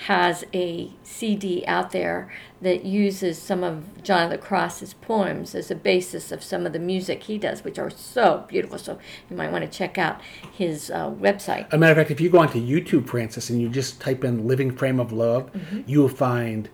has 0.08 0.44
a 0.54 0.92
CD 1.04 1.64
out 1.66 1.92
there 1.92 2.30
that 2.62 2.84
uses 2.84 3.42
some 3.42 3.64
of 3.64 4.04
John 4.04 4.24
of 4.24 4.32
the 4.32 4.38
Cross's 4.38 4.94
poems 4.96 5.56
as 5.56 5.72
a 5.72 5.76
basis 5.76 6.32
of 6.32 6.44
some 6.44 6.66
of 6.66 6.74
the 6.74 6.80
music 6.80 7.24
he 7.24 7.38
does, 7.38 7.64
which 7.64 7.80
are 7.80 7.90
so 7.90 8.46
beautiful. 8.50 8.78
So 8.78 9.00
you 9.30 9.38
might 9.38 9.52
want 9.52 9.64
to 9.64 9.78
check 9.78 9.98
out 9.98 10.22
his 10.52 10.92
uh, 10.92 11.12
website. 11.12 11.68
As 11.68 11.74
a 11.74 11.78
matter 11.78 11.94
of 11.94 11.98
fact, 11.98 12.12
if 12.12 12.20
you 12.20 12.30
go 12.30 12.40
onto 12.40 12.60
YouTube, 12.60 13.08
Frances, 13.08 13.50
and 13.50 13.62
you 13.62 13.70
just 13.70 14.02
type 14.02 14.26
in 14.26 14.46
"Living 14.46 14.76
Flame 14.76 15.00
of 15.00 15.14
Love," 15.14 15.50
you 15.86 16.02
will 16.02 16.10
find 16.10 16.70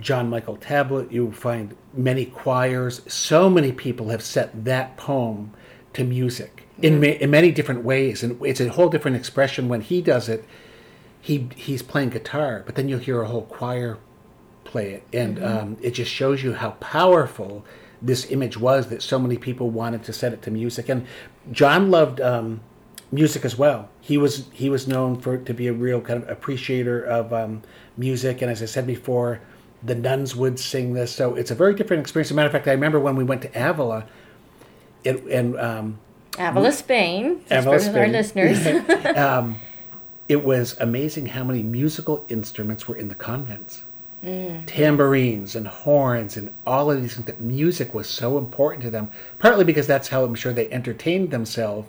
John 0.00 0.28
Michael 0.28 0.56
Talbot. 0.56 1.12
You 1.12 1.26
will 1.26 1.32
find 1.32 1.76
many 1.94 2.24
choirs. 2.24 3.02
So 3.06 3.48
many 3.48 3.70
people 3.70 4.08
have 4.08 4.22
set 4.22 4.64
that 4.64 4.96
poem 4.96 5.52
to 5.92 6.02
music 6.02 6.66
in 6.80 7.00
ma- 7.00 7.06
in 7.06 7.30
many 7.30 7.52
different 7.52 7.84
ways, 7.84 8.24
and 8.24 8.44
it's 8.44 8.60
a 8.60 8.68
whole 8.68 8.88
different 8.88 9.16
expression 9.16 9.68
when 9.68 9.82
he 9.82 10.02
does 10.02 10.28
it. 10.28 10.44
He 11.22 11.48
he's 11.56 11.82
playing 11.82 12.10
guitar, 12.10 12.62
but 12.66 12.74
then 12.74 12.88
you'll 12.88 12.98
hear 12.98 13.22
a 13.22 13.28
whole 13.28 13.42
choir 13.42 13.98
play 14.64 14.92
it, 14.94 15.02
and 15.12 15.42
um, 15.42 15.76
it 15.80 15.92
just 15.92 16.10
shows 16.10 16.42
you 16.42 16.54
how 16.54 16.72
powerful 16.72 17.64
this 18.02 18.30
image 18.30 18.58
was 18.58 18.88
that 18.88 19.02
so 19.02 19.18
many 19.18 19.38
people 19.38 19.70
wanted 19.70 20.02
to 20.02 20.12
set 20.12 20.32
it 20.32 20.42
to 20.42 20.50
music. 20.50 20.88
And 20.88 21.06
John 21.52 21.90
loved 21.90 22.20
um, 22.20 22.60
music 23.12 23.44
as 23.44 23.56
well. 23.56 23.88
He 24.00 24.18
was 24.18 24.48
he 24.52 24.68
was 24.68 24.88
known 24.88 25.20
for 25.20 25.38
to 25.38 25.54
be 25.54 25.68
a 25.68 25.72
real 25.72 26.00
kind 26.00 26.22
of 26.22 26.28
appreciator 26.28 27.00
of 27.02 27.32
um, 27.32 27.62
music, 27.96 28.42
and 28.42 28.50
as 28.50 28.60
I 28.62 28.66
said 28.66 28.86
before, 28.86 29.40
the 29.82 29.94
nuns 29.94 30.34
would 30.34 30.58
sing 30.58 30.94
this. 30.94 31.12
So 31.12 31.34
it's 31.36 31.50
a 31.50 31.54
very 31.54 31.74
different 31.74 32.00
experience. 32.00 32.28
As 32.28 32.32
a 32.32 32.34
matter 32.34 32.46
of 32.46 32.52
fact, 32.52 32.66
I 32.66 32.72
remember 32.72 32.98
when 32.98 33.14
we 33.14 33.24
went 33.24 33.42
to 33.42 33.48
Avila, 33.54 34.06
it, 35.04 35.22
and 35.26 35.58
um, 35.58 35.98
Avila, 36.38 36.72
Spain, 36.72 37.44
Avila, 37.50 37.78
for 37.78 37.98
our 37.98 38.08
Spain. 38.08 38.12
listeners. 38.12 39.16
it 40.32 40.42
was 40.42 40.78
amazing 40.80 41.26
how 41.26 41.44
many 41.44 41.62
musical 41.62 42.24
instruments 42.30 42.88
were 42.88 42.96
in 42.96 43.08
the 43.08 43.14
convents. 43.14 43.82
Tambourines 44.66 45.56
and 45.56 45.66
horns 45.66 46.36
and 46.36 46.54
all 46.64 46.90
of 46.90 47.02
these 47.02 47.14
things. 47.14 47.26
That 47.26 47.40
music 47.40 47.92
was 47.92 48.08
so 48.08 48.38
important 48.38 48.82
to 48.84 48.90
them, 48.90 49.10
partly 49.40 49.64
because 49.64 49.88
that's 49.88 50.08
how 50.08 50.24
I'm 50.24 50.36
sure 50.36 50.52
they 50.52 50.70
entertained 50.70 51.32
themselves, 51.32 51.88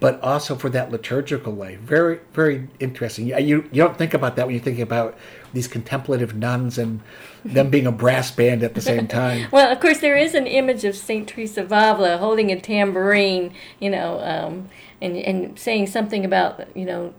but 0.00 0.20
also 0.20 0.56
for 0.56 0.68
that 0.70 0.90
liturgical 0.90 1.52
life. 1.54 1.78
Very, 1.78 2.18
very 2.34 2.68
interesting. 2.80 3.28
You, 3.28 3.38
you 3.38 3.68
you 3.70 3.82
don't 3.82 3.96
think 3.96 4.12
about 4.12 4.34
that 4.36 4.46
when 4.46 4.54
you 4.54 4.60
think 4.60 4.80
about 4.80 5.16
these 5.52 5.68
contemplative 5.68 6.34
nuns 6.34 6.78
and 6.78 7.00
them 7.44 7.70
being 7.70 7.86
a 7.86 7.92
brass 7.92 8.32
band 8.32 8.64
at 8.64 8.74
the 8.74 8.80
same 8.80 9.06
time. 9.22 9.46
Well, 9.52 9.70
of 9.70 9.78
course, 9.78 10.00
there 10.00 10.16
is 10.16 10.34
an 10.34 10.48
image 10.48 10.84
of 10.84 10.96
Saint 10.96 11.28
Teresa 11.28 11.62
of 11.62 11.66
Avila 11.66 12.18
holding 12.18 12.50
a 12.50 12.60
tambourine, 12.60 13.54
you 13.78 13.88
know, 13.88 14.18
um, 14.20 14.68
and 15.00 15.16
and 15.16 15.56
saying 15.56 15.86
something 15.86 16.24
about 16.24 16.76
you 16.76 16.84
know, 16.84 17.14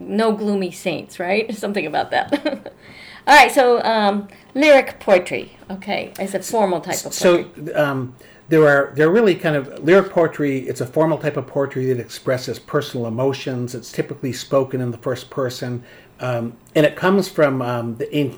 no 0.00 0.32
gloomy 0.32 0.70
saints, 0.70 1.18
right? 1.18 1.54
Something 1.56 1.86
about 1.86 2.10
that. 2.10 2.72
All 3.26 3.36
right, 3.36 3.50
so 3.50 3.82
um, 3.82 4.28
lyric 4.54 5.00
poetry, 5.00 5.58
okay, 5.70 6.12
as 6.18 6.34
a 6.34 6.42
formal 6.42 6.80
type 6.80 7.04
of 7.04 7.12
poetry. 7.14 7.46
So 7.64 7.76
um, 7.76 8.16
there 8.48 8.66
are 8.66 8.92
there 8.94 9.08
are 9.08 9.12
really 9.12 9.34
kind 9.34 9.54
of 9.54 9.84
lyric 9.84 10.10
poetry. 10.10 10.60
It's 10.60 10.80
a 10.80 10.86
formal 10.86 11.18
type 11.18 11.36
of 11.36 11.46
poetry 11.46 11.86
that 11.92 12.00
expresses 12.00 12.58
personal 12.58 13.06
emotions. 13.06 13.74
It's 13.74 13.92
typically 13.92 14.32
spoken 14.32 14.80
in 14.80 14.90
the 14.90 14.98
first 14.98 15.28
person, 15.28 15.84
um, 16.20 16.56
and 16.74 16.86
it 16.86 16.96
comes 16.96 17.28
from 17.28 17.60
um, 17.60 17.96
the 17.96 18.30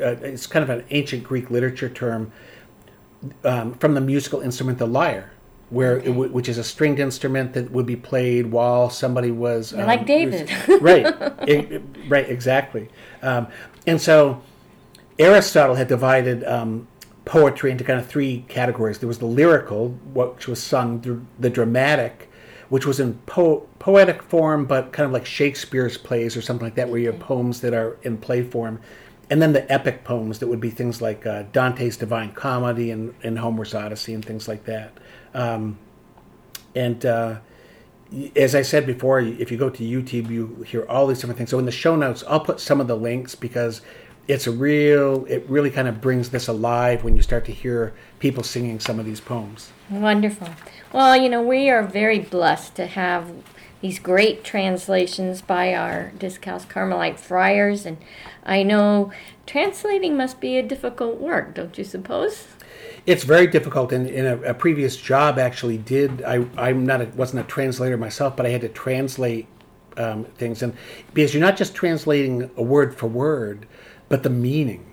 uh, 0.00 0.16
it's 0.22 0.46
kind 0.46 0.62
of 0.62 0.68
an 0.68 0.84
ancient 0.90 1.24
Greek 1.24 1.50
literature 1.50 1.88
term 1.88 2.30
um, 3.44 3.72
from 3.74 3.94
the 3.94 4.02
musical 4.02 4.40
instrument 4.40 4.78
the 4.78 4.86
lyre. 4.86 5.32
Where 5.70 5.96
it 5.98 6.04
w- 6.06 6.30
which 6.30 6.48
is 6.48 6.58
a 6.58 6.64
stringed 6.64 7.00
instrument 7.00 7.54
that 7.54 7.72
would 7.72 7.86
be 7.86 7.96
played 7.96 8.46
while 8.52 8.88
somebody 8.88 9.32
was 9.32 9.72
um, 9.72 9.80
like 9.86 10.06
David. 10.06 10.48
right, 10.80 11.06
It- 11.48 11.82
right, 12.08 12.28
exactly. 12.28 12.88
Um, 13.20 13.48
and 13.86 14.00
so 14.00 14.42
Aristotle 15.18 15.74
had 15.74 15.88
divided 15.88 16.44
um, 16.44 16.86
poetry 17.24 17.70
into 17.72 17.82
kind 17.82 17.98
of 17.98 18.06
three 18.06 18.44
categories. 18.48 18.98
There 18.98 19.08
was 19.08 19.18
the 19.18 19.26
lyrical, 19.26 19.88
which 20.14 20.46
was 20.46 20.62
sung, 20.62 21.00
the, 21.00 21.20
the 21.40 21.50
dramatic, 21.50 22.30
which 22.68 22.86
was 22.86 23.00
in 23.00 23.14
po- 23.26 23.66
poetic 23.80 24.22
form, 24.22 24.66
but 24.66 24.92
kind 24.92 25.06
of 25.06 25.12
like 25.12 25.26
Shakespeare's 25.26 25.96
plays 25.98 26.36
or 26.36 26.42
something 26.42 26.64
like 26.64 26.74
that, 26.76 26.88
where 26.88 26.98
you 27.00 27.10
have 27.10 27.18
poems 27.20 27.60
that 27.62 27.74
are 27.74 27.96
in 28.02 28.18
play 28.18 28.42
form. 28.42 28.80
And 29.30 29.42
then 29.42 29.52
the 29.52 29.70
epic 29.72 30.04
poems 30.04 30.38
that 30.38 30.46
would 30.46 30.60
be 30.60 30.70
things 30.70 31.02
like 31.02 31.26
uh, 31.26 31.44
Dante's 31.52 31.96
Divine 31.96 32.32
Comedy 32.32 32.92
and, 32.92 33.12
and 33.24 33.36
Homer's 33.40 33.74
Odyssey 33.74 34.14
and 34.14 34.24
things 34.24 34.46
like 34.46 34.64
that. 34.66 34.92
Um, 35.36 35.78
and 36.74 37.04
uh, 37.04 37.36
as 38.34 38.54
I 38.54 38.62
said 38.62 38.86
before, 38.86 39.20
if 39.20 39.50
you 39.50 39.58
go 39.58 39.68
to 39.68 39.82
YouTube, 39.82 40.30
you 40.30 40.64
hear 40.66 40.86
all 40.88 41.06
these 41.06 41.18
different 41.18 41.38
things. 41.38 41.50
So 41.50 41.58
in 41.58 41.66
the 41.66 41.72
show 41.72 41.94
notes, 41.94 42.24
I'll 42.26 42.40
put 42.40 42.58
some 42.58 42.80
of 42.80 42.86
the 42.86 42.96
links 42.96 43.34
because 43.34 43.82
it's 44.26 44.46
a 44.46 44.50
real, 44.50 45.24
it 45.26 45.44
really 45.48 45.70
kind 45.70 45.86
of 45.86 46.00
brings 46.00 46.30
this 46.30 46.48
alive 46.48 47.04
when 47.04 47.16
you 47.16 47.22
start 47.22 47.44
to 47.44 47.52
hear 47.52 47.94
people 48.18 48.42
singing 48.42 48.80
some 48.80 48.98
of 48.98 49.04
these 49.04 49.20
poems. 49.20 49.72
Wonderful. 49.90 50.48
Well, 50.92 51.16
you 51.16 51.28
know, 51.28 51.42
we 51.42 51.68
are 51.68 51.82
very 51.82 52.18
blessed 52.18 52.74
to 52.76 52.86
have 52.86 53.30
these 53.82 53.98
great 53.98 54.42
translations 54.42 55.42
by 55.42 55.74
our 55.74 56.12
Discalced 56.18 56.68
Carmelite 56.68 57.20
friars, 57.20 57.84
and 57.84 57.98
I 58.44 58.62
know 58.62 59.12
translating 59.44 60.16
must 60.16 60.40
be 60.40 60.56
a 60.56 60.62
difficult 60.62 61.20
work, 61.20 61.54
don't 61.54 61.76
you 61.76 61.84
suppose? 61.84 62.48
It's 63.06 63.24
very 63.24 63.46
difficult. 63.46 63.92
In, 63.92 64.06
in 64.06 64.26
a, 64.26 64.36
a 64.42 64.54
previous 64.54 64.96
job, 64.96 65.38
actually, 65.38 65.78
did 65.78 66.22
I? 66.22 66.46
I'm 66.58 66.84
not 66.84 67.00
a, 67.00 67.06
wasn't 67.06 67.44
a 67.44 67.48
translator 67.48 67.96
myself, 67.96 68.36
but 68.36 68.46
I 68.46 68.50
had 68.50 68.62
to 68.62 68.68
translate 68.68 69.46
um, 69.96 70.24
things, 70.24 70.62
and 70.62 70.74
because 71.14 71.32
you're 71.32 71.40
not 71.40 71.56
just 71.56 71.74
translating 71.74 72.50
a 72.56 72.62
word 72.62 72.96
for 72.96 73.06
word, 73.06 73.66
but 74.08 74.22
the 74.22 74.30
meaning. 74.30 74.84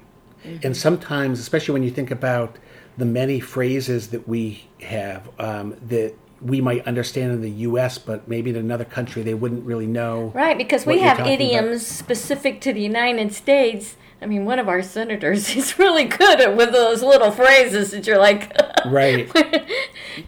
Mm-hmm. 0.43 0.67
And 0.67 0.77
sometimes, 0.77 1.39
especially 1.39 1.73
when 1.73 1.83
you 1.83 1.91
think 1.91 2.11
about 2.11 2.57
the 2.97 3.05
many 3.05 3.39
phrases 3.39 4.09
that 4.09 4.27
we 4.27 4.67
have 4.81 5.29
um, 5.39 5.75
that 5.87 6.13
we 6.41 6.61
might 6.61 6.85
understand 6.85 7.31
in 7.31 7.41
the 7.41 7.49
U.S., 7.49 7.97
but 7.97 8.27
maybe 8.27 8.49
in 8.49 8.55
another 8.55 8.85
country 8.85 9.23
they 9.23 9.33
wouldn't 9.33 9.65
really 9.65 9.87
know. 9.87 10.31
Right, 10.35 10.57
because 10.57 10.85
we 10.85 10.99
have 10.99 11.19
idioms 11.25 11.81
about. 11.81 12.05
specific 12.05 12.61
to 12.61 12.73
the 12.73 12.81
United 12.81 13.33
States. 13.33 13.95
I 14.23 14.25
mean, 14.25 14.45
one 14.45 14.57
of 14.57 14.69
our 14.69 14.81
senators 14.81 15.55
is 15.55 15.77
really 15.77 16.05
good 16.05 16.39
at 16.39 16.55
with 16.55 16.71
those 16.71 17.03
little 17.03 17.31
phrases 17.31 17.91
that 17.91 18.07
you're 18.07 18.17
like, 18.17 18.55
right, 18.85 19.29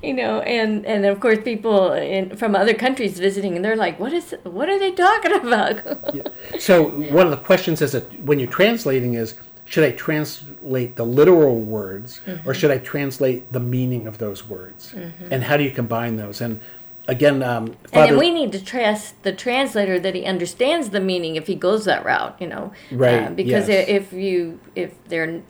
you 0.03 0.13
know, 0.13 0.41
and 0.41 0.85
and 0.85 1.05
of 1.05 1.19
course 1.19 1.39
people 1.43 1.93
in, 1.93 2.35
from 2.35 2.55
other 2.55 2.73
countries 2.73 3.17
visiting, 3.17 3.55
and 3.55 3.63
they're 3.63 3.77
like, 3.77 3.99
what 3.99 4.13
is 4.13 4.35
what 4.43 4.69
are 4.69 4.77
they 4.77 4.91
talking 4.91 5.33
about? 5.33 5.81
yeah. 6.13 6.23
So 6.59 6.89
one 6.89 7.25
of 7.25 7.31
the 7.31 7.43
questions 7.43 7.81
is 7.81 7.93
that 7.93 8.21
when 8.21 8.37
you're 8.37 8.51
translating 8.51 9.13
is 9.13 9.35
should 9.67 9.83
I 9.83 9.91
translate 9.91 10.95
the 10.95 11.05
literal 11.05 11.59
words 11.59 12.21
mm-hmm. 12.25 12.47
or 12.47 12.53
should 12.53 12.69
I 12.69 12.77
translate 12.77 13.51
the 13.51 13.59
meaning 13.59 14.05
of 14.05 14.19
those 14.19 14.47
words? 14.47 14.93
Mm-hmm. 14.93 15.33
And 15.33 15.43
how 15.43 15.57
do 15.57 15.63
you 15.63 15.71
combine 15.71 16.17
those? 16.17 16.39
And 16.39 16.61
again, 17.07 17.43
um, 17.43 17.67
Father, 17.67 17.77
and 17.93 18.11
then 18.11 18.17
we 18.19 18.31
need 18.31 18.51
to 18.51 18.63
trust 18.63 19.21
the 19.23 19.33
translator 19.33 19.99
that 19.99 20.15
he 20.15 20.25
understands 20.25 20.89
the 20.89 20.99
meaning 20.99 21.35
if 21.35 21.47
he 21.47 21.55
goes 21.55 21.85
that 21.85 22.05
route, 22.05 22.39
you 22.39 22.47
know, 22.47 22.73
right? 22.91 23.25
Uh, 23.25 23.29
because 23.31 23.69
yes. 23.69 23.87
if 23.87 24.13
you 24.13 24.59
if 24.75 24.93
they're 25.05 25.41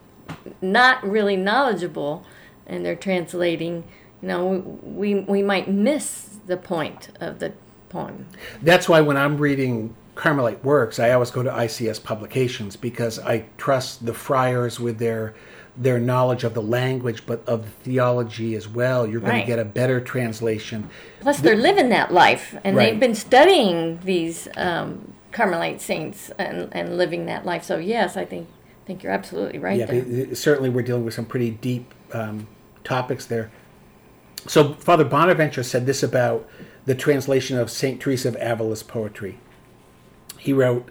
not 0.62 1.04
really 1.08 1.36
knowledgeable 1.36 2.26
and 2.68 2.86
they're 2.86 2.96
translating, 2.96 3.84
you 4.22 4.28
know, 4.28 4.80
we 4.84 5.16
we 5.16 5.42
might 5.42 5.70
miss 5.70 6.38
the 6.46 6.58
point 6.58 7.10
of 7.20 7.40
the 7.40 7.54
poem. 7.90 8.26
That's 8.62 8.90
why 8.90 9.02
when 9.02 9.18
I'm 9.18 9.38
reading 9.38 9.96
Carmelite 10.16 10.64
works, 10.64 11.00
I 11.00 11.12
always 11.12 11.32
go 11.32 11.44
to 11.44 11.50
ICS 11.50 12.04
publications 12.04 12.76
because 12.76 13.20
I 13.20 13.46
trust 13.58 14.06
the 14.06 14.14
friars 14.14 14.80
with 14.80 14.98
their 14.98 15.34
their 15.78 16.00
knowledge 16.00 16.44
of 16.44 16.54
the 16.54 16.62
language, 16.62 17.26
but 17.26 17.46
of 17.48 17.64
the 17.64 17.72
theology 17.84 18.56
as 18.56 18.68
well. 18.68 19.06
You're 19.06 19.20
going 19.20 19.34
right. 19.34 19.42
to 19.42 19.48
get 19.48 19.60
a 19.60 19.66
better 19.66 20.00
translation. 20.00 20.90
Plus, 21.20 21.40
they're 21.40 21.56
living 21.56 21.90
that 21.90 22.14
life, 22.14 22.56
and 22.64 22.76
right. 22.76 22.92
they've 22.92 23.00
been 23.00 23.16
studying 23.16 24.00
these 24.04 24.48
um, 24.56 25.14
Carmelite 25.32 25.82
saints 25.82 26.32
and, 26.38 26.70
and 26.72 26.98
living 26.98 27.26
that 27.26 27.46
life. 27.46 27.64
So, 27.64 27.78
yes, 27.78 28.16
I 28.16 28.26
think 28.26 28.48
think 28.86 29.02
you're 29.02 29.12
absolutely 29.12 29.60
right. 29.60 29.80
Yeah, 29.80 29.86
there. 29.88 30.36
certainly, 30.36 30.70
we're 30.70 30.84
dealing 30.84 31.06
with 31.06 31.14
some 31.14 31.26
pretty 31.26 31.52
deep 31.52 31.94
um, 32.14 32.48
topics 32.84 33.26
there. 33.26 33.52
So, 34.48 34.74
Father 34.76 35.04
Bonaventure 35.04 35.64
said 35.64 35.86
this 35.86 36.04
about 36.04 36.48
the 36.86 36.96
translation 36.96 37.58
of 37.58 37.72
Saint 37.72 38.00
Teresa 38.00 38.28
of 38.28 38.36
Avila's 38.38 38.84
poetry. 38.84 39.40
He 40.38 40.54
wrote, 40.54 40.90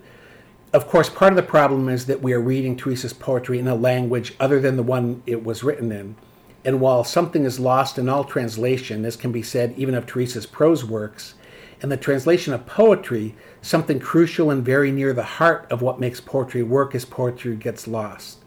Of 0.74 0.88
course, 0.88 1.08
part 1.08 1.32
of 1.32 1.36
the 1.36 1.44
problem 1.44 1.88
is 1.88 2.06
that 2.06 2.20
we 2.20 2.32
are 2.32 2.40
reading 2.40 2.76
Teresa's 2.76 3.12
poetry 3.12 3.60
in 3.60 3.68
a 3.68 3.76
language 3.76 4.34
other 4.40 4.58
than 4.58 4.76
the 4.76 4.82
one 4.82 5.22
it 5.24 5.44
was 5.44 5.62
written 5.62 5.92
in. 5.92 6.16
And 6.64 6.80
while 6.80 7.04
something 7.04 7.44
is 7.44 7.60
lost 7.60 7.96
in 7.96 8.08
all 8.08 8.24
translation, 8.24 9.02
this 9.02 9.14
can 9.14 9.30
be 9.30 9.40
said 9.40 9.72
even 9.76 9.94
of 9.94 10.04
Teresa's 10.04 10.46
prose 10.46 10.84
works, 10.84 11.34
in 11.80 11.90
the 11.90 11.96
translation 11.96 12.52
of 12.52 12.66
poetry, 12.66 13.36
something 13.62 14.00
crucial 14.00 14.50
and 14.50 14.64
very 14.64 14.90
near 14.90 15.12
the 15.12 15.22
heart 15.22 15.64
of 15.70 15.80
what 15.80 16.00
makes 16.00 16.20
poetry 16.20 16.64
work 16.64 16.92
as 16.96 17.04
poetry 17.04 17.54
gets 17.54 17.86
lost. 17.86 18.38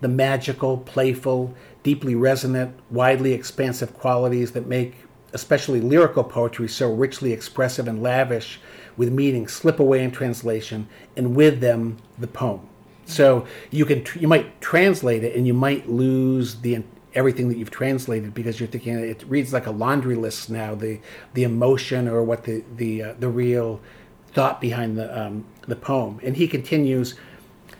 The 0.00 0.08
magical, 0.08 0.78
playful, 0.78 1.54
deeply 1.82 2.14
resonant, 2.14 2.78
widely 2.90 3.34
expansive 3.34 3.92
qualities 3.92 4.52
that 4.52 4.66
make 4.66 4.94
especially 5.34 5.82
lyrical 5.82 6.24
poetry 6.24 6.68
so 6.68 6.90
richly 6.90 7.34
expressive 7.34 7.88
and 7.88 8.02
lavish 8.02 8.58
with 8.96 9.12
meaning 9.12 9.48
slip 9.48 9.80
away 9.80 10.02
in 10.02 10.10
translation, 10.10 10.88
and 11.16 11.34
with 11.34 11.60
them 11.60 11.98
the 12.18 12.26
poem. 12.26 12.68
So 13.06 13.46
you 13.70 13.84
can 13.84 14.04
you 14.18 14.28
might 14.28 14.60
translate 14.60 15.24
it, 15.24 15.36
and 15.36 15.46
you 15.46 15.54
might 15.54 15.88
lose 15.88 16.56
the 16.56 16.82
everything 17.14 17.48
that 17.48 17.56
you've 17.56 17.70
translated 17.70 18.34
because 18.34 18.58
you're 18.58 18.68
thinking 18.68 18.98
it 18.98 19.22
reads 19.28 19.52
like 19.52 19.66
a 19.66 19.70
laundry 19.70 20.16
list 20.16 20.50
now. 20.50 20.74
The 20.74 21.00
the 21.34 21.44
emotion 21.44 22.08
or 22.08 22.22
what 22.22 22.44
the 22.44 22.64
the 22.76 23.02
uh, 23.02 23.14
the 23.18 23.28
real 23.28 23.80
thought 24.32 24.60
behind 24.60 24.98
the 24.98 25.26
um, 25.26 25.44
the 25.66 25.76
poem. 25.76 26.20
And 26.22 26.36
he 26.36 26.48
continues. 26.48 27.14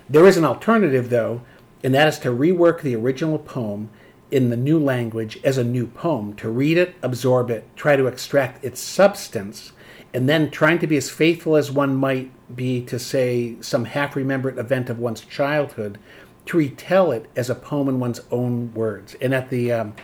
There 0.09 0.27
is 0.27 0.37
an 0.37 0.45
alternative 0.45 1.09
though, 1.09 1.41
and 1.83 1.95
that 1.95 2.09
is 2.09 2.19
to 2.21 2.29
rework 2.29 2.83
the 2.83 2.95
original 2.95 3.39
poem 3.39 3.89
in 4.31 4.51
the 4.51 4.57
new 4.57 4.79
language 4.79 5.39
as 5.45 5.59
a 5.59 5.65
new 5.65 5.87
poem, 5.87 6.35
to 6.35 6.51
read 6.51 6.77
it, 6.77 6.95
absorb 7.03 7.51
it, 7.51 7.65
try 7.77 7.95
to 7.95 8.07
extract 8.07 8.65
its 8.65 8.81
substance, 8.81 9.73
and 10.15 10.29
then 10.29 10.49
trying 10.49 10.79
to 10.79 10.87
be 10.87 10.97
as 10.97 11.11
faithful 11.11 11.57
as 11.57 11.73
one 11.73 11.97
might 11.97 12.31
be 12.55 12.81
to 12.83 12.99
say 12.99 13.57
some 13.61 13.85
half 13.85 14.15
remembered 14.15 14.57
event 14.57 14.89
of 14.89 14.99
one's 14.99 15.21
childhood 15.21 15.99
to 16.47 16.57
retell 16.57 17.11
it 17.11 17.29
as 17.35 17.51
a 17.51 17.55
poem 17.55 17.89
in 17.89 17.99
one's 17.99 18.21
own 18.31 18.73
words 18.75 19.15
and 19.21 19.35
at 19.35 19.51
the 19.51 19.73
um, 19.73 19.95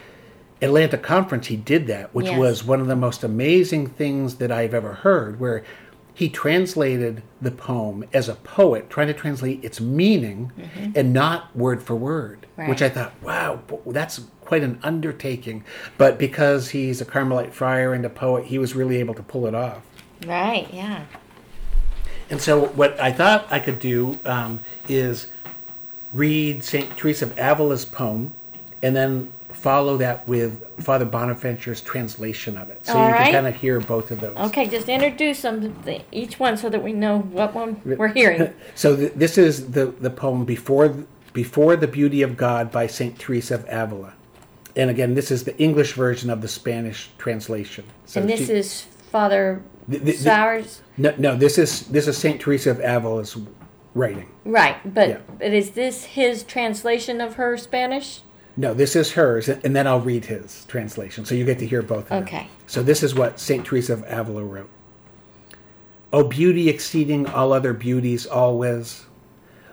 atlanta 0.60 0.98
conference 0.98 1.46
he 1.46 1.56
did 1.56 1.86
that 1.86 2.12
which 2.14 2.26
yes. 2.26 2.38
was 2.38 2.64
one 2.64 2.80
of 2.80 2.88
the 2.88 2.96
most 2.96 3.22
amazing 3.22 3.86
things 3.86 4.36
that 4.36 4.50
i've 4.50 4.74
ever 4.74 4.94
heard 4.94 5.38
where 5.38 5.64
he 6.12 6.28
translated 6.28 7.22
the 7.40 7.50
poem 7.50 8.04
as 8.12 8.28
a 8.28 8.34
poet 8.34 8.90
trying 8.90 9.06
to 9.06 9.14
translate 9.14 9.62
its 9.64 9.80
meaning 9.80 10.52
mm-hmm. 10.58 10.92
and 10.94 11.12
not 11.14 11.54
word 11.56 11.82
for 11.82 11.94
word 11.94 12.46
right. 12.56 12.68
which 12.68 12.82
i 12.82 12.88
thought 12.88 13.12
wow 13.22 13.60
that's 13.86 14.20
quite 14.40 14.62
an 14.64 14.78
undertaking 14.82 15.64
but 15.96 16.18
because 16.18 16.70
he's 16.70 17.00
a 17.00 17.04
carmelite 17.04 17.54
friar 17.54 17.94
and 17.94 18.04
a 18.04 18.10
poet 18.10 18.46
he 18.46 18.58
was 18.58 18.74
really 18.74 18.96
able 18.96 19.14
to 19.14 19.22
pull 19.22 19.46
it 19.46 19.54
off 19.54 19.82
Right, 20.26 20.68
yeah. 20.72 21.04
And 22.28 22.40
so, 22.40 22.66
what 22.66 22.98
I 23.00 23.12
thought 23.12 23.46
I 23.50 23.58
could 23.58 23.80
do 23.80 24.18
um, 24.24 24.60
is 24.88 25.26
read 26.12 26.62
St. 26.62 26.96
Teresa 26.96 27.26
of 27.26 27.38
Avila's 27.38 27.84
poem 27.84 28.32
and 28.82 28.94
then 28.94 29.32
follow 29.48 29.96
that 29.98 30.26
with 30.26 30.64
Father 30.82 31.04
Bonaventure's 31.04 31.80
translation 31.80 32.56
of 32.56 32.70
it. 32.70 32.84
So 32.86 32.94
All 32.96 33.06
you 33.06 33.12
right. 33.12 33.24
can 33.24 33.32
kind 33.32 33.46
of 33.46 33.56
hear 33.56 33.78
both 33.80 34.10
of 34.10 34.20
those. 34.20 34.36
Okay, 34.36 34.66
just 34.66 34.88
introduce 34.88 35.42
them, 35.42 35.76
each 36.12 36.38
one, 36.38 36.56
so 36.56 36.70
that 36.70 36.82
we 36.82 36.92
know 36.92 37.18
what 37.18 37.54
one 37.54 37.80
we're 37.84 38.08
hearing. 38.08 38.52
so, 38.74 38.96
th- 38.96 39.12
this 39.14 39.36
is 39.36 39.72
the, 39.72 39.86
the 39.86 40.10
poem 40.10 40.44
Before, 40.44 40.94
Before 41.32 41.76
the 41.76 41.88
Beauty 41.88 42.22
of 42.22 42.36
God 42.36 42.70
by 42.70 42.86
St. 42.86 43.18
Teresa 43.18 43.56
of 43.56 43.66
Avila. 43.68 44.14
And 44.76 44.88
again, 44.88 45.14
this 45.14 45.30
is 45.30 45.44
the 45.44 45.56
English 45.58 45.94
version 45.94 46.30
of 46.30 46.42
the 46.42 46.48
Spanish 46.48 47.10
translation. 47.18 47.84
So 48.06 48.20
and 48.20 48.30
this 48.30 48.46
she, 48.46 48.52
is 48.52 48.82
Father 49.10 49.62
Sowers. 50.16 50.82
No, 50.96 51.14
no. 51.18 51.36
This 51.36 51.58
is 51.58 51.86
this 51.88 52.06
is 52.06 52.16
Saint 52.16 52.40
Teresa 52.40 52.70
of 52.70 52.80
Avila's 52.80 53.36
writing. 53.94 54.30
Right, 54.44 54.76
but 54.94 55.08
yeah. 55.08 55.18
but 55.38 55.52
is 55.52 55.70
this 55.70 56.04
his 56.04 56.42
translation 56.44 57.20
of 57.20 57.34
her 57.34 57.56
Spanish? 57.56 58.22
No, 58.56 58.74
this 58.74 58.96
is 58.96 59.12
hers, 59.12 59.48
and 59.48 59.74
then 59.74 59.86
I'll 59.86 60.00
read 60.00 60.26
his 60.26 60.64
translation, 60.66 61.24
so 61.24 61.34
you 61.34 61.44
get 61.44 61.58
to 61.60 61.66
hear 61.66 61.82
both 61.82 62.10
of 62.10 62.22
okay. 62.22 62.30
them. 62.30 62.40
Okay. 62.40 62.48
So 62.66 62.82
this 62.82 63.02
is 63.02 63.14
what 63.14 63.40
Saint 63.40 63.64
Teresa 63.64 63.94
of 63.94 64.04
Avila 64.06 64.44
wrote. 64.44 64.70
O 66.12 66.24
beauty 66.24 66.68
exceeding 66.68 67.26
all 67.26 67.52
other 67.52 67.72
beauties 67.72 68.26
always, 68.26 69.06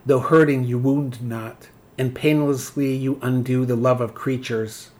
though 0.05 0.20
hurting 0.20 0.63
you 0.63 0.78
wound 0.78 1.22
not, 1.22 1.70
and 1.97 2.13
painlessly 2.13 2.95
you 2.95 3.20
undo 3.22 3.65
the 3.65 3.76
love 3.76 3.99
of 3.99 4.13
creatures. 4.13 4.91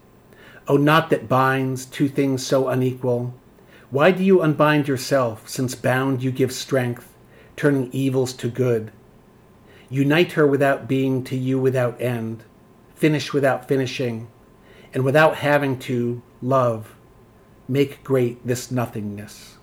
O 0.66 0.76
knot 0.76 1.10
that 1.10 1.28
binds 1.28 1.86
two 1.86 2.08
things 2.08 2.44
so 2.44 2.68
unequal, 2.68 3.32
why 3.90 4.10
do 4.10 4.22
you 4.22 4.42
unbind 4.42 4.86
yourself, 4.86 5.48
since 5.48 5.74
bound 5.74 6.22
you 6.22 6.30
give 6.30 6.52
strength, 6.52 7.14
turning 7.56 7.90
evils 7.92 8.32
to 8.34 8.48
good? 8.48 8.92
Unite 9.88 10.32
her 10.32 10.46
without 10.46 10.86
being 10.86 11.24
to 11.24 11.36
you 11.36 11.58
without 11.58 12.00
end, 12.00 12.44
finish 12.94 13.32
without 13.32 13.66
finishing, 13.66 14.28
and 14.92 15.04
without 15.04 15.36
having 15.36 15.78
to 15.78 16.22
love, 16.42 16.94
make 17.66 18.04
great 18.04 18.46
this 18.46 18.70
nothingness. 18.70 19.56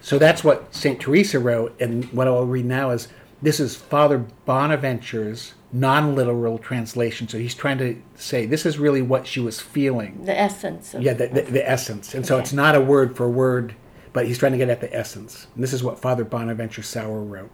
So 0.00 0.18
that's 0.18 0.44
what 0.44 0.74
St. 0.74 1.00
Teresa 1.00 1.40
wrote, 1.40 1.78
and 1.80 2.04
what 2.12 2.28
I'll 2.28 2.46
read 2.46 2.64
now 2.64 2.90
is 2.90 3.08
this 3.40 3.60
is 3.60 3.76
Father 3.76 4.18
Bonaventure's 4.44 5.54
non 5.72 6.14
literal 6.14 6.58
translation. 6.58 7.28
So 7.28 7.38
he's 7.38 7.54
trying 7.54 7.78
to 7.78 8.00
say 8.14 8.46
this 8.46 8.66
is 8.66 8.78
really 8.78 9.02
what 9.02 9.26
she 9.26 9.40
was 9.40 9.60
feeling. 9.60 10.24
The 10.24 10.38
essence. 10.38 10.94
yeah, 10.98 11.12
the, 11.12 11.28
the, 11.28 11.42
the, 11.42 11.68
essence. 11.68 12.14
And 12.14 12.26
so 12.26 12.36
okay. 12.36 12.42
it's 12.42 12.52
not 12.52 12.74
a 12.74 12.80
word 12.80 13.16
for 13.16 13.28
word, 13.28 13.74
but 14.12 14.26
he's 14.26 14.38
trying 14.38 14.52
to 14.52 14.58
get 14.58 14.68
at 14.68 14.80
the 14.80 14.94
essence. 14.94 15.46
And 15.54 15.62
this 15.62 15.72
is 15.72 15.82
what 15.82 15.98
Father 15.98 16.24
Bonaventure 16.24 16.82
Sauer 16.82 17.22
wrote 17.22 17.50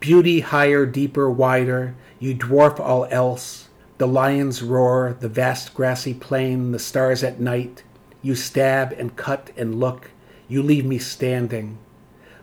Beauty 0.00 0.40
higher, 0.40 0.84
deeper, 0.84 1.30
wider, 1.30 1.94
you 2.18 2.34
dwarf 2.34 2.80
all 2.80 3.06
else. 3.06 3.68
The 3.98 4.08
lion's 4.08 4.62
roar, 4.62 5.16
the 5.20 5.28
vast 5.28 5.74
grassy 5.74 6.12
plain, 6.12 6.72
the 6.72 6.78
stars 6.80 7.22
at 7.22 7.38
night, 7.38 7.84
You 8.20 8.34
stab 8.34 8.92
and 8.92 9.14
cut 9.14 9.50
and 9.56 9.78
look, 9.78 10.10
you 10.48 10.62
leave 10.62 10.84
me 10.84 10.98
standing. 10.98 11.78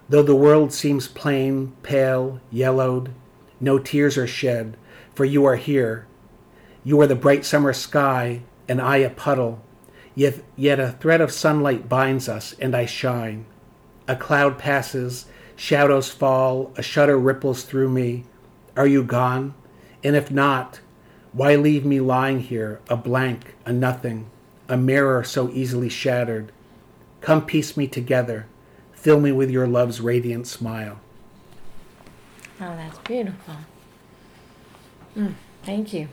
Though 0.09 0.23
the 0.23 0.35
world 0.35 0.73
seems 0.73 1.07
plain, 1.07 1.73
pale, 1.83 2.41
yellowed, 2.49 3.13
no 3.59 3.77
tears 3.77 4.17
are 4.17 4.27
shed, 4.27 4.75
for 5.13 5.23
you 5.23 5.45
are 5.45 5.55
here. 5.55 6.07
You 6.83 6.99
are 7.01 7.07
the 7.07 7.15
bright 7.15 7.45
summer 7.45 7.73
sky, 7.73 8.41
and 8.67 8.81
I 8.81 8.97
a 8.97 9.09
puddle. 9.11 9.61
Yet, 10.15 10.43
yet 10.55 10.79
a 10.79 10.93
thread 10.93 11.21
of 11.21 11.31
sunlight 11.31 11.87
binds 11.87 12.27
us, 12.27 12.55
and 12.59 12.75
I 12.75 12.85
shine. 12.85 13.45
A 14.07 14.15
cloud 14.15 14.57
passes, 14.57 15.25
shadows 15.55 16.09
fall, 16.09 16.73
a 16.75 16.81
shudder 16.81 17.17
ripples 17.17 17.63
through 17.63 17.89
me. 17.89 18.23
Are 18.75 18.87
you 18.87 19.03
gone? 19.03 19.53
And 20.03 20.15
if 20.15 20.31
not, 20.31 20.79
why 21.33 21.55
leave 21.55 21.85
me 21.85 21.99
lying 21.99 22.39
here, 22.39 22.79
a 22.89 22.97
blank, 22.97 23.53
a 23.65 23.71
nothing, 23.71 24.31
a 24.67 24.77
mirror 24.77 25.23
so 25.23 25.49
easily 25.49 25.89
shattered? 25.89 26.51
Come 27.21 27.45
piece 27.45 27.77
me 27.77 27.87
together, 27.87 28.47
fill 28.99 29.19
me 29.19 29.31
with 29.31 29.49
your 29.49 29.67
love's 29.67 30.01
radiant 30.01 30.47
smile. 30.47 30.99
Oh, 32.61 32.75
that's 32.75 32.97
beautiful. 32.99 33.55
Mm, 35.15 35.33
thank 35.63 35.93
you. 35.93 36.09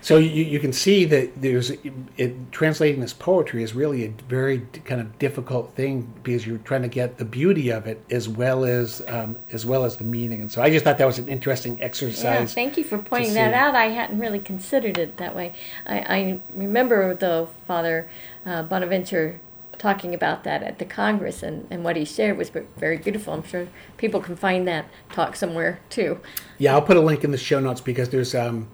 So 0.00 0.18
you, 0.18 0.42
you 0.42 0.58
can 0.58 0.72
see 0.72 1.04
that 1.04 1.40
there's 1.40 1.70
it, 1.70 2.50
translating 2.50 3.00
this 3.00 3.12
poetry 3.12 3.62
is 3.62 3.72
really 3.72 4.04
a 4.04 4.08
very 4.28 4.66
kind 4.84 5.00
of 5.00 5.16
difficult 5.20 5.74
thing 5.74 6.12
because 6.24 6.44
you're 6.44 6.58
trying 6.58 6.82
to 6.82 6.88
get 6.88 7.18
the 7.18 7.24
beauty 7.24 7.70
of 7.70 7.86
it 7.86 8.02
as 8.10 8.28
well 8.28 8.64
as 8.64 9.00
um, 9.06 9.38
as 9.52 9.64
well 9.64 9.84
as 9.84 9.98
the 9.98 10.04
meaning. 10.04 10.40
And 10.40 10.50
so 10.50 10.60
I 10.60 10.70
just 10.70 10.84
thought 10.84 10.98
that 10.98 11.06
was 11.06 11.20
an 11.20 11.28
interesting 11.28 11.80
exercise. 11.80 12.24
Yeah, 12.24 12.46
thank 12.46 12.76
you 12.76 12.82
for 12.82 12.98
pointing 12.98 13.34
that 13.34 13.54
out. 13.54 13.76
I 13.76 13.90
hadn't 13.90 14.18
really 14.18 14.40
considered 14.40 14.98
it 14.98 15.18
that 15.18 15.36
way. 15.36 15.54
I, 15.86 15.98
I 15.98 16.40
remember 16.52 17.14
though 17.14 17.50
Father 17.68 18.08
uh, 18.44 18.64
Bonaventure 18.64 19.38
talking 19.78 20.14
about 20.14 20.44
that 20.44 20.62
at 20.62 20.78
the 20.78 20.84
Congress, 20.84 21.42
and, 21.42 21.66
and 21.70 21.84
what 21.84 21.96
he 21.96 22.04
shared 22.04 22.36
was 22.36 22.50
very 22.76 22.98
beautiful. 22.98 23.32
I'm 23.32 23.42
sure 23.42 23.68
people 23.96 24.20
can 24.20 24.36
find 24.36 24.66
that 24.68 24.86
talk 25.10 25.36
somewhere 25.36 25.80
too. 25.90 26.20
Yeah, 26.58 26.74
I'll 26.74 26.82
put 26.82 26.96
a 26.96 27.00
link 27.00 27.24
in 27.24 27.30
the 27.30 27.38
show 27.38 27.60
notes 27.60 27.80
because 27.80 28.10
there's 28.10 28.34
um, 28.34 28.68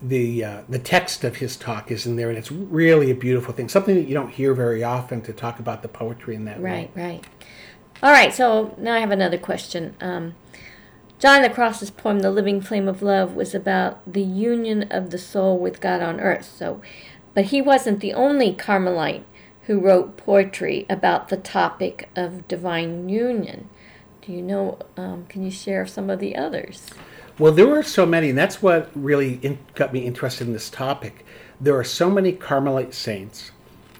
the 0.00 0.44
uh, 0.44 0.62
the 0.68 0.78
text 0.78 1.24
of 1.24 1.36
his 1.36 1.56
talk 1.56 1.90
is 1.90 2.06
in 2.06 2.16
there, 2.16 2.28
and 2.28 2.38
it's 2.38 2.52
really 2.52 3.10
a 3.10 3.14
beautiful 3.14 3.52
thing. 3.54 3.68
Something 3.68 3.94
that 3.96 4.06
you 4.06 4.14
don't 4.14 4.30
hear 4.30 4.54
very 4.54 4.84
often 4.84 5.22
to 5.22 5.32
talk 5.32 5.58
about 5.58 5.82
the 5.82 5.88
poetry 5.88 6.34
in 6.34 6.44
that 6.44 6.60
right, 6.60 6.94
way. 6.94 7.02
Right, 7.02 7.12
right. 7.12 7.24
All 8.02 8.12
right. 8.12 8.32
So 8.32 8.74
now 8.78 8.94
I 8.94 9.00
have 9.00 9.10
another 9.10 9.38
question. 9.38 9.96
Um, 10.00 10.34
John 11.18 11.40
the 11.42 11.48
Cross's 11.48 11.90
poem, 11.90 12.20
"The 12.20 12.30
Living 12.30 12.60
Flame 12.60 12.88
of 12.88 13.02
Love," 13.02 13.34
was 13.34 13.54
about 13.54 14.00
the 14.10 14.22
union 14.22 14.86
of 14.90 15.10
the 15.10 15.18
soul 15.18 15.58
with 15.58 15.80
God 15.80 16.02
on 16.02 16.20
earth. 16.20 16.44
So, 16.44 16.82
but 17.34 17.46
he 17.46 17.62
wasn't 17.62 18.00
the 18.00 18.12
only 18.12 18.52
Carmelite 18.52 19.24
who 19.66 19.80
wrote 19.80 20.16
poetry 20.16 20.86
about 20.88 21.28
the 21.28 21.36
topic 21.36 22.08
of 22.14 22.46
divine 22.48 23.08
union. 23.08 23.68
Do 24.22 24.32
you 24.32 24.42
know? 24.42 24.78
Um, 24.96 25.26
can 25.26 25.44
you 25.44 25.50
share 25.50 25.86
some 25.86 26.08
of 26.10 26.20
the 26.20 26.36
others? 26.36 26.90
Well, 27.38 27.52
there 27.52 27.66
were 27.66 27.82
so 27.82 28.06
many, 28.06 28.30
and 28.30 28.38
that's 28.38 28.62
what 28.62 28.90
really 28.94 29.34
in, 29.42 29.58
got 29.74 29.92
me 29.92 30.00
interested 30.00 30.46
in 30.46 30.52
this 30.52 30.70
topic. 30.70 31.24
There 31.60 31.76
are 31.76 31.84
so 31.84 32.08
many 32.08 32.32
Carmelite 32.32 32.94
saints 32.94 33.50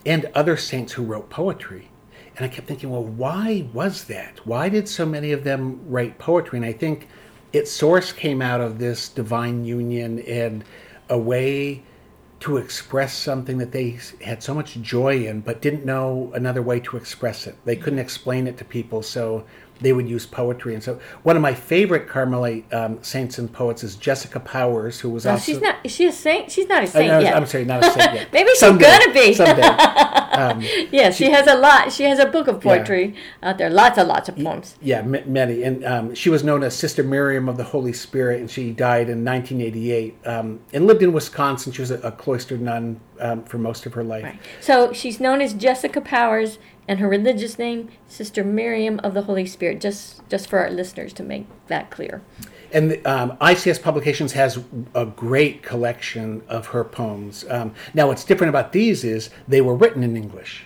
and 0.05 0.31
other 0.35 0.57
saints 0.57 0.95
who 0.95 1.03
wrote 1.03 1.31
poetry. 1.31 1.91
And 2.37 2.45
I 2.45 2.49
kept 2.49 2.67
thinking, 2.67 2.91
well, 2.91 3.05
why 3.05 3.67
was 3.73 4.05
that? 4.05 4.47
Why 4.47 4.69
did 4.69 4.89
so 4.89 5.05
many 5.07 5.33
of 5.33 5.45
them 5.45 5.81
write 5.89 6.19
poetry? 6.19 6.59
And 6.59 6.67
I 6.67 6.73
think 6.73 7.09
its 7.53 7.73
source 7.73 8.13
came 8.13 8.41
out 8.41 8.61
of 8.61 8.79
this 8.79 9.09
divine 9.09 9.65
union 9.65 10.21
and 10.21 10.65
a 11.09 11.19
way 11.19 11.83
to 12.39 12.59
express 12.59 13.15
something 13.15 13.59
that 13.59 13.73
they 13.73 13.99
had 14.23 14.43
so 14.43 14.55
much 14.55 14.75
joy 14.83 15.27
in, 15.27 15.41
but 15.41 15.63
didn't 15.63 15.85
know 15.85 16.31
another 16.35 16.63
way 16.63 16.79
to 16.81 16.97
express 16.97 17.47
it. 17.47 17.57
They 17.65 17.77
couldn't 17.77 17.99
explain 17.99 18.47
it 18.47 18.59
to 18.59 18.65
people, 18.65 19.03
so 19.03 19.45
they 19.81 19.93
would 19.93 20.09
use 20.09 20.27
poetry. 20.27 20.75
And 20.75 20.83
so, 20.83 21.01
one 21.23 21.37
of 21.37 21.43
my 21.43 21.55
favorite 21.55 22.09
Carmelite 22.09 22.73
um, 22.73 23.03
saints 23.03 23.39
and 23.39 23.51
poets 23.51 23.83
is 23.83 23.97
Jessica 23.97 24.41
Powers, 24.41 25.01
who 25.01 25.11
was 25.11 25.25
no, 25.25 25.33
also. 25.33 25.53
She's 25.53 25.61
not. 25.61 25.77
Is 25.83 25.93
she 25.93 26.07
a 26.07 26.13
saint? 26.13 26.51
She's 26.51 26.69
not 26.69 26.85
a 26.85 26.87
saint 26.87 27.11
uh, 27.11 27.19
no, 27.19 27.25
yet. 27.25 27.37
I'm 27.37 27.47
sorry, 27.47 27.65
not 27.65 27.85
a 27.85 27.91
saint 27.91 28.15
yet. 28.15 28.29
Maybe 28.33 28.51
she's 28.51 28.61
Someday. 28.61 28.85
gonna 28.85 29.13
be. 29.15 29.35
Someday. 29.35 29.63
Um, 30.37 30.61
yeah, 30.91 31.11
she, 31.11 31.25
she, 31.25 31.31
has 31.31 31.47
a 31.47 31.57
lot. 31.57 31.93
She 31.93 32.05
has 32.05 32.19
a 32.19 32.27
book 32.27 32.49
of 32.49 32.61
poetry 32.61 33.15
yeah. 33.43 33.51
out 33.51 33.59
there. 33.59 33.71
Lots 33.71 33.99
and 33.99 34.09
lots 34.09 34.29
of 34.29 34.37
poems. 34.37 34.77
Yeah, 34.81 34.99
m- 34.99 35.33
many. 35.33 35.63
And 35.63 35.85
um, 35.85 36.15
she 36.15 36.31
was 36.31 36.45
known 36.45 36.63
as 36.63 36.77
Sister 36.77 37.03
Miriam 37.03 37.49
of 37.49 37.57
the 37.57 37.65
Holy 37.65 37.93
Spirit, 37.93 38.41
and 38.41 38.51
she 38.51 38.73
died 38.73 39.09
in 39.09 39.25
1988 39.25 40.17
um, 40.27 40.61
and 40.73 40.87
lived 40.87 41.03
in 41.03 41.13
Wisconsin. 41.13 41.73
She 41.73 41.83
was 41.83 41.91
a, 41.91 41.99
a 42.01 42.13
cloistered 42.13 42.61
nun 42.61 43.01
um, 43.21 43.45
for 43.45 43.59
most 43.59 43.87
of 43.87 43.95
her 43.95 44.05
life. 44.05 44.25
Right. 44.25 44.41
So 44.61 44.93
she's 44.93 45.21
known 45.21 45.41
as 45.41 45.55
Jessica 45.55 46.01
Powers 46.01 46.59
and 46.89 47.01
her 47.01 47.09
religious 47.09 47.59
name 47.59 47.89
sister 48.07 48.45
miriam 48.45 49.01
of 49.03 49.15
the 49.15 49.23
holy 49.23 49.47
spirit 49.47 49.81
just 49.81 50.29
just 50.29 50.49
for 50.49 50.59
our 50.59 50.71
listeners 50.71 51.13
to 51.13 51.23
make 51.23 51.47
that 51.67 51.91
clear 51.91 52.23
and 52.77 53.07
um, 53.07 53.37
ics 53.39 53.81
publications 53.81 54.33
has 54.33 54.59
a 54.95 55.07
great 55.07 55.63
collection 55.63 56.43
of 56.49 56.69
her 56.69 56.85
poems 56.85 57.45
um, 57.51 57.75
now 57.95 58.07
what's 58.07 58.25
different 58.25 58.49
about 58.49 58.73
these 58.73 59.05
is 59.05 59.31
they 59.49 59.61
were 59.61 59.75
written 59.75 60.03
in 60.03 60.17
english 60.17 60.65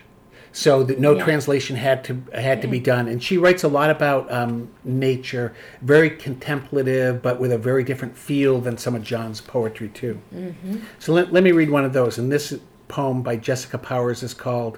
so 0.53 0.83
that 0.83 0.99
no 0.99 1.15
yeah. 1.15 1.23
translation 1.23 1.77
had 1.77 2.03
to 2.03 2.21
had 2.33 2.61
to 2.61 2.67
be 2.67 2.79
done 2.79 3.07
and 3.07 3.23
she 3.23 3.37
writes 3.37 3.63
a 3.63 3.67
lot 3.67 3.89
about 3.89 4.29
um, 4.31 4.69
nature 4.83 5.53
very 5.81 6.09
contemplative 6.09 7.21
but 7.21 7.39
with 7.39 7.51
a 7.51 7.57
very 7.57 7.83
different 7.83 8.17
feel 8.17 8.59
than 8.59 8.77
some 8.77 8.93
of 8.93 9.03
john's 9.03 9.39
poetry 9.39 9.87
too 9.89 10.21
mm-hmm. 10.33 10.77
so 10.99 11.13
let, 11.13 11.31
let 11.31 11.43
me 11.43 11.51
read 11.51 11.69
one 11.69 11.85
of 11.85 11.93
those 11.93 12.17
and 12.17 12.31
this 12.31 12.59
poem 12.89 13.21
by 13.21 13.37
jessica 13.37 13.77
powers 13.77 14.21
is 14.21 14.33
called 14.33 14.77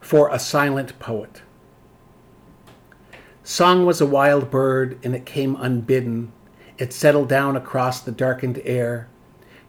for 0.00 0.28
a 0.30 0.38
silent 0.38 0.98
poet. 0.98 1.42
Song 3.42 3.86
was 3.86 4.00
a 4.00 4.06
wild 4.06 4.50
bird, 4.50 4.98
and 5.02 5.14
it 5.14 5.24
came 5.24 5.56
unbidden. 5.56 6.32
It 6.78 6.92
settled 6.92 7.28
down 7.28 7.56
across 7.56 8.00
the 8.00 8.12
darkened 8.12 8.62
air 8.64 9.08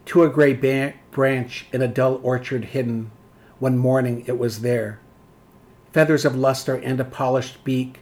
to 0.05 0.23
a 0.23 0.29
gray 0.29 0.53
ba- 0.53 0.93
branch 1.11 1.65
in 1.73 1.81
a 1.81 1.87
dull 1.87 2.19
orchard 2.23 2.65
hidden. 2.65 3.11
One 3.57 3.77
morning 3.77 4.23
it 4.27 4.37
was 4.37 4.61
there. 4.61 4.99
Feathers 5.91 6.23
of 6.23 6.35
luster 6.35 6.75
and 6.75 6.99
a 6.99 7.05
polished 7.05 7.63
beak. 7.63 7.99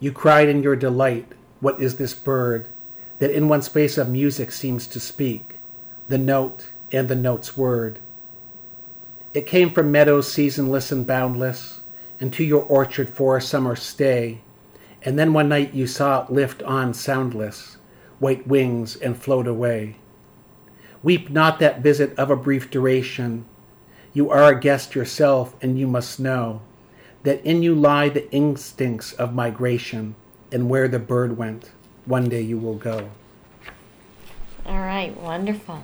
You 0.00 0.12
cried 0.12 0.48
in 0.48 0.62
your 0.62 0.76
delight, 0.76 1.32
What 1.60 1.80
is 1.80 1.96
this 1.96 2.14
bird 2.14 2.68
that 3.18 3.30
in 3.30 3.48
one 3.48 3.62
space 3.62 3.98
of 3.98 4.08
music 4.08 4.50
seems 4.50 4.86
to 4.88 4.98
speak? 4.98 5.56
The 6.08 6.18
note 6.18 6.66
and 6.90 7.08
the 7.08 7.14
note's 7.14 7.56
word. 7.56 7.98
It 9.34 9.46
came 9.46 9.70
from 9.70 9.92
meadows 9.92 10.30
seasonless 10.30 10.90
and 10.90 11.06
boundless, 11.06 11.80
into 12.20 12.44
your 12.44 12.62
orchard 12.62 13.10
for 13.10 13.36
a 13.36 13.42
summer 13.42 13.74
stay, 13.76 14.40
and 15.02 15.18
then 15.18 15.32
one 15.32 15.48
night 15.48 15.74
you 15.74 15.86
saw 15.86 16.24
it 16.24 16.30
lift 16.30 16.62
on 16.62 16.92
soundless, 16.94 17.78
white 18.22 18.46
wings, 18.46 18.94
and 18.94 19.20
float 19.20 19.48
away. 19.48 19.96
Weep 21.02 21.28
not 21.28 21.58
that 21.58 21.80
visit 21.80 22.16
of 22.16 22.30
a 22.30 22.36
brief 22.36 22.70
duration. 22.70 23.44
You 24.12 24.30
are 24.30 24.44
a 24.44 24.60
guest 24.60 24.94
yourself, 24.94 25.56
and 25.60 25.76
you 25.76 25.88
must 25.88 26.20
know 26.20 26.62
that 27.24 27.44
in 27.44 27.64
you 27.64 27.74
lie 27.74 28.08
the 28.08 28.30
instincts 28.30 29.12
of 29.14 29.34
migration, 29.34 30.14
and 30.52 30.70
where 30.70 30.86
the 30.86 31.00
bird 31.00 31.36
went, 31.36 31.72
one 32.04 32.28
day 32.28 32.42
you 32.42 32.58
will 32.58 32.76
go. 32.76 33.10
All 34.64 34.78
right, 34.78 35.16
wonderful. 35.16 35.82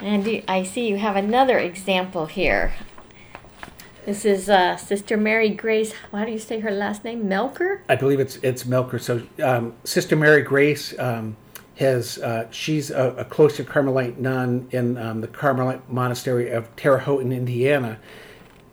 And 0.00 0.42
I 0.48 0.64
see 0.64 0.88
you 0.88 0.96
have 0.96 1.14
another 1.14 1.60
example 1.60 2.26
here. 2.26 2.74
This 4.06 4.24
is 4.24 4.48
uh, 4.48 4.76
Sister 4.76 5.16
Mary 5.16 5.50
Grace. 5.50 5.92
How 6.12 6.24
do 6.24 6.30
you 6.30 6.38
say 6.38 6.60
her 6.60 6.70
last 6.70 7.02
name? 7.02 7.24
Melker. 7.24 7.80
I 7.88 7.96
believe 7.96 8.20
it's 8.20 8.36
it's 8.36 8.62
Melker. 8.62 9.00
So 9.00 9.20
um, 9.42 9.74
Sister 9.82 10.14
Mary 10.14 10.42
Grace 10.42 10.96
um, 10.96 11.36
has 11.78 12.16
uh, 12.18 12.46
she's 12.52 12.92
a, 12.92 13.16
a 13.16 13.24
cloistered 13.24 13.66
Carmelite 13.66 14.18
nun 14.18 14.68
in 14.70 14.96
um, 14.96 15.22
the 15.22 15.26
Carmelite 15.26 15.90
monastery 15.90 16.50
of 16.50 16.74
Terre 16.76 16.98
Haute 16.98 17.22
in 17.22 17.32
Indiana. 17.32 17.98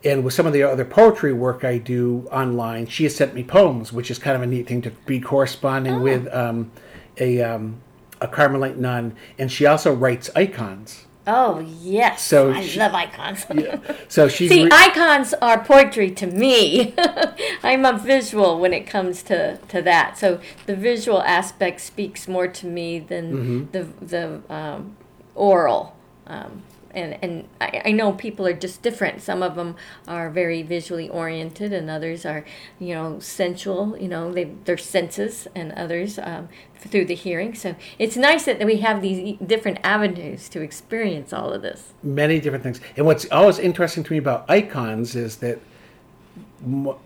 And 0.03 0.23
with 0.23 0.35
some 0.35 0.45
of 0.45 0.53
the 0.53 0.61
other 0.61 0.85
poetry 0.85 1.33
work 1.33 1.63
I 1.63 1.79
do 1.79 2.27
online, 2.31 2.85
she 2.85 3.05
has 3.05 3.15
sent 3.15 3.33
me 3.33 3.43
poems, 3.43 3.91
which 3.91 4.11
is 4.11 4.19
kind 4.19 4.35
of 4.35 4.43
a 4.43 4.45
neat 4.45 4.67
thing 4.67 4.83
to 4.83 4.91
be 5.07 5.19
corresponding 5.19 5.95
oh. 5.95 6.01
with 6.01 6.31
um, 6.31 6.71
a 7.17 7.41
um, 7.41 7.81
a 8.21 8.27
Carmelite 8.27 8.77
nun. 8.77 9.15
And 9.39 9.51
she 9.51 9.65
also 9.65 9.95
writes 9.95 10.29
icons. 10.35 11.07
Oh 11.25 11.59
yes, 11.59 12.21
so 12.21 12.51
I 12.51 12.61
she, 12.61 12.79
love 12.79 12.93
icons. 12.93 13.45
yeah. 13.53 13.79
So 14.09 14.27
she 14.27 14.49
see 14.49 14.65
re- 14.65 14.69
icons 14.73 15.33
are 15.35 15.63
poetry 15.63 16.11
to 16.11 16.27
me. 16.27 16.93
I'm 17.63 17.85
a 17.85 17.97
visual 17.97 18.59
when 18.59 18.73
it 18.73 18.85
comes 18.85 19.23
to, 19.23 19.57
to 19.69 19.81
that. 19.83 20.17
So 20.17 20.41
the 20.65 20.75
visual 20.75 21.21
aspect 21.21 21.79
speaks 21.79 22.27
more 22.27 22.47
to 22.49 22.67
me 22.67 22.99
than 22.99 23.33
mm-hmm. 23.33 23.71
the 23.71 24.05
the 24.05 24.53
um, 24.53 24.97
oral 25.33 25.95
um, 26.27 26.63
and 26.93 27.17
and 27.21 27.47
I, 27.59 27.81
I 27.85 27.91
know 27.91 28.13
people 28.13 28.45
are 28.47 28.53
just 28.53 28.81
different. 28.81 29.21
Some 29.21 29.43
of 29.43 29.55
them 29.55 29.75
are 30.07 30.29
very 30.29 30.61
visually 30.61 31.09
oriented, 31.09 31.73
and 31.73 31.89
others 31.89 32.25
are, 32.25 32.45
you 32.79 32.93
know, 32.93 33.19
sensual. 33.19 33.97
You 33.97 34.07
know, 34.07 34.31
they 34.31 34.45
their 34.65 34.77
senses, 34.77 35.47
and 35.55 35.71
others 35.73 36.19
um, 36.19 36.49
through 36.77 37.05
the 37.05 37.15
hearing. 37.15 37.55
So 37.55 37.75
it's 37.99 38.15
nice 38.15 38.45
that 38.45 38.63
we 38.65 38.77
have 38.77 39.01
these 39.01 39.37
different 39.45 39.79
avenues 39.83 40.49
to 40.49 40.61
experience 40.61 41.33
all 41.33 41.51
of 41.51 41.61
this. 41.61 41.93
Many 42.03 42.39
different 42.39 42.63
things, 42.63 42.79
and 42.95 43.05
what's 43.05 43.29
always 43.31 43.59
interesting 43.59 44.03
to 44.03 44.11
me 44.11 44.17
about 44.17 44.49
icons 44.49 45.15
is 45.15 45.37
that 45.37 45.59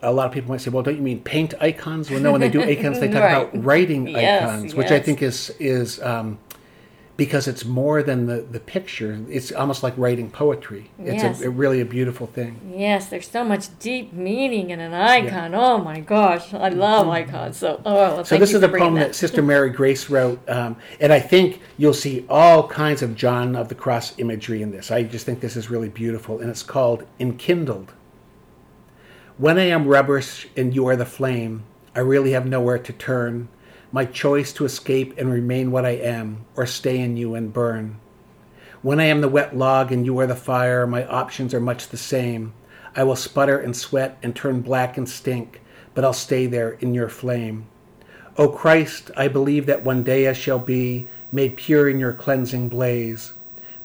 a 0.02 0.12
lot 0.12 0.28
of 0.28 0.32
people 0.32 0.50
might 0.50 0.62
say, 0.62 0.70
"Well, 0.70 0.84
don't 0.84 0.96
you 0.96 1.02
mean 1.02 1.22
paint 1.22 1.54
icons?" 1.60 2.12
Well, 2.12 2.20
no. 2.20 2.32
When 2.32 2.42
they 2.42 2.50
do 2.50 2.62
icons, 2.76 3.00
they 3.00 3.08
talk 3.08 3.24
right. 3.24 3.32
about 3.32 3.64
writing 3.64 4.08
yes, 4.08 4.44
icons, 4.44 4.76
which. 4.76 4.92
I 4.92 5.00
think 5.00 5.22
is 5.22 5.50
is 5.60 6.02
um, 6.02 6.38
because 7.18 7.48
it's 7.48 7.66
more 7.66 8.04
than 8.04 8.28
the, 8.28 8.42
the 8.42 8.60
picture. 8.60 9.20
It's 9.28 9.52
almost 9.52 9.82
like 9.82 9.98
writing 9.98 10.30
poetry. 10.30 10.92
It's 11.00 11.24
yes. 11.24 11.42
a, 11.42 11.48
a, 11.48 11.50
really 11.50 11.82
a 11.82 11.86
beautiful 11.86 12.28
thing. 12.28 12.74
Yes, 12.76 13.10
there's 13.10 13.30
so 13.30 13.44
much 13.44 13.78
deep 13.80 14.14
meaning 14.14 14.70
in 14.70 14.80
an 14.80 14.94
icon. 14.94 15.52
Yeah. 15.52 15.60
Oh 15.60 15.78
my 15.80 16.00
gosh, 16.00 16.54
I 16.54 16.70
love 16.70 17.08
mm-hmm. 17.08 17.30
icons. 17.30 17.58
So, 17.58 17.82
oh, 17.84 17.94
well, 17.94 18.26
so 18.26 18.38
this 18.38 18.54
is 18.54 18.62
a 18.62 18.70
poem 18.70 18.94
that. 18.94 19.08
that. 19.08 19.16
Sister 19.16 19.42
Mary 19.42 19.72
Grace 19.72 20.12
wrote, 20.12 20.48
um, 20.48 20.78
and 21.00 21.12
I 21.12 21.20
think 21.20 21.60
you'll 21.78 21.94
see 21.96 22.24
all 22.30 22.68
kinds 22.68 23.02
of 23.02 23.16
John 23.16 23.56
of 23.56 23.68
the 23.68 23.76
Cross 23.76 24.20
imagery 24.20 24.62
in 24.62 24.72
this. 24.72 24.92
I 24.92 25.02
just 25.02 25.26
think 25.26 25.40
this 25.40 25.56
is 25.56 25.72
really 25.72 25.90
beautiful, 25.90 26.40
and 26.40 26.52
it's 26.52 26.64
called 26.64 27.04
"Enkindled." 27.20 27.94
When 29.40 29.58
I 29.58 29.66
am 29.66 29.88
rubbish 29.88 30.48
and 30.56 30.74
you 30.74 30.88
are 30.88 30.96
the 30.96 31.06
flame, 31.06 31.64
I 31.96 32.00
really 32.00 32.32
have 32.32 32.46
nowhere 32.46 32.78
to 32.78 32.94
turn 32.94 33.50
my 33.92 34.06
choice 34.06 34.52
to 34.54 34.66
escape 34.66 35.18
and 35.18 35.32
remain 35.32 35.72
what 35.72 35.86
I 35.86 35.92
am, 35.92 36.46
or 36.56 36.66
stay 36.66 37.00
in 37.00 37.18
you 37.18 37.36
and 37.36 37.54
burn. 37.54 38.00
When 38.82 39.00
I 39.00 39.06
am 39.06 39.22
the 39.22 39.30
wet 39.30 39.58
log 39.58 39.92
and 39.92 40.06
you 40.06 40.18
are 40.20 40.28
the 40.28 40.36
fire, 40.36 40.86
my 40.86 41.06
options 41.06 41.54
are 41.54 41.60
much 41.60 41.88
the 41.88 41.98
same. 41.98 42.54
I 42.96 43.04
will 43.04 43.16
sputter 43.16 43.60
and 43.60 43.76
sweat 43.76 44.18
and 44.22 44.36
turn 44.36 44.62
black 44.62 44.98
and 44.98 45.08
stink, 45.08 45.62
but 45.94 46.04
I'll 46.04 46.14
stay 46.14 46.46
there 46.46 46.72
in 46.74 46.94
your 46.94 47.10
flame. 47.10 47.68
O 48.38 48.50
Christ, 48.50 49.10
I 49.18 49.28
believe 49.28 49.66
that 49.66 49.84
one 49.84 50.04
day 50.04 50.28
I 50.28 50.34
shall 50.34 50.60
be 50.60 51.08
made 51.32 51.58
pure 51.58 51.90
in 51.90 52.00
your 52.00 52.14
cleansing 52.14 52.70
blaze. 52.70 53.34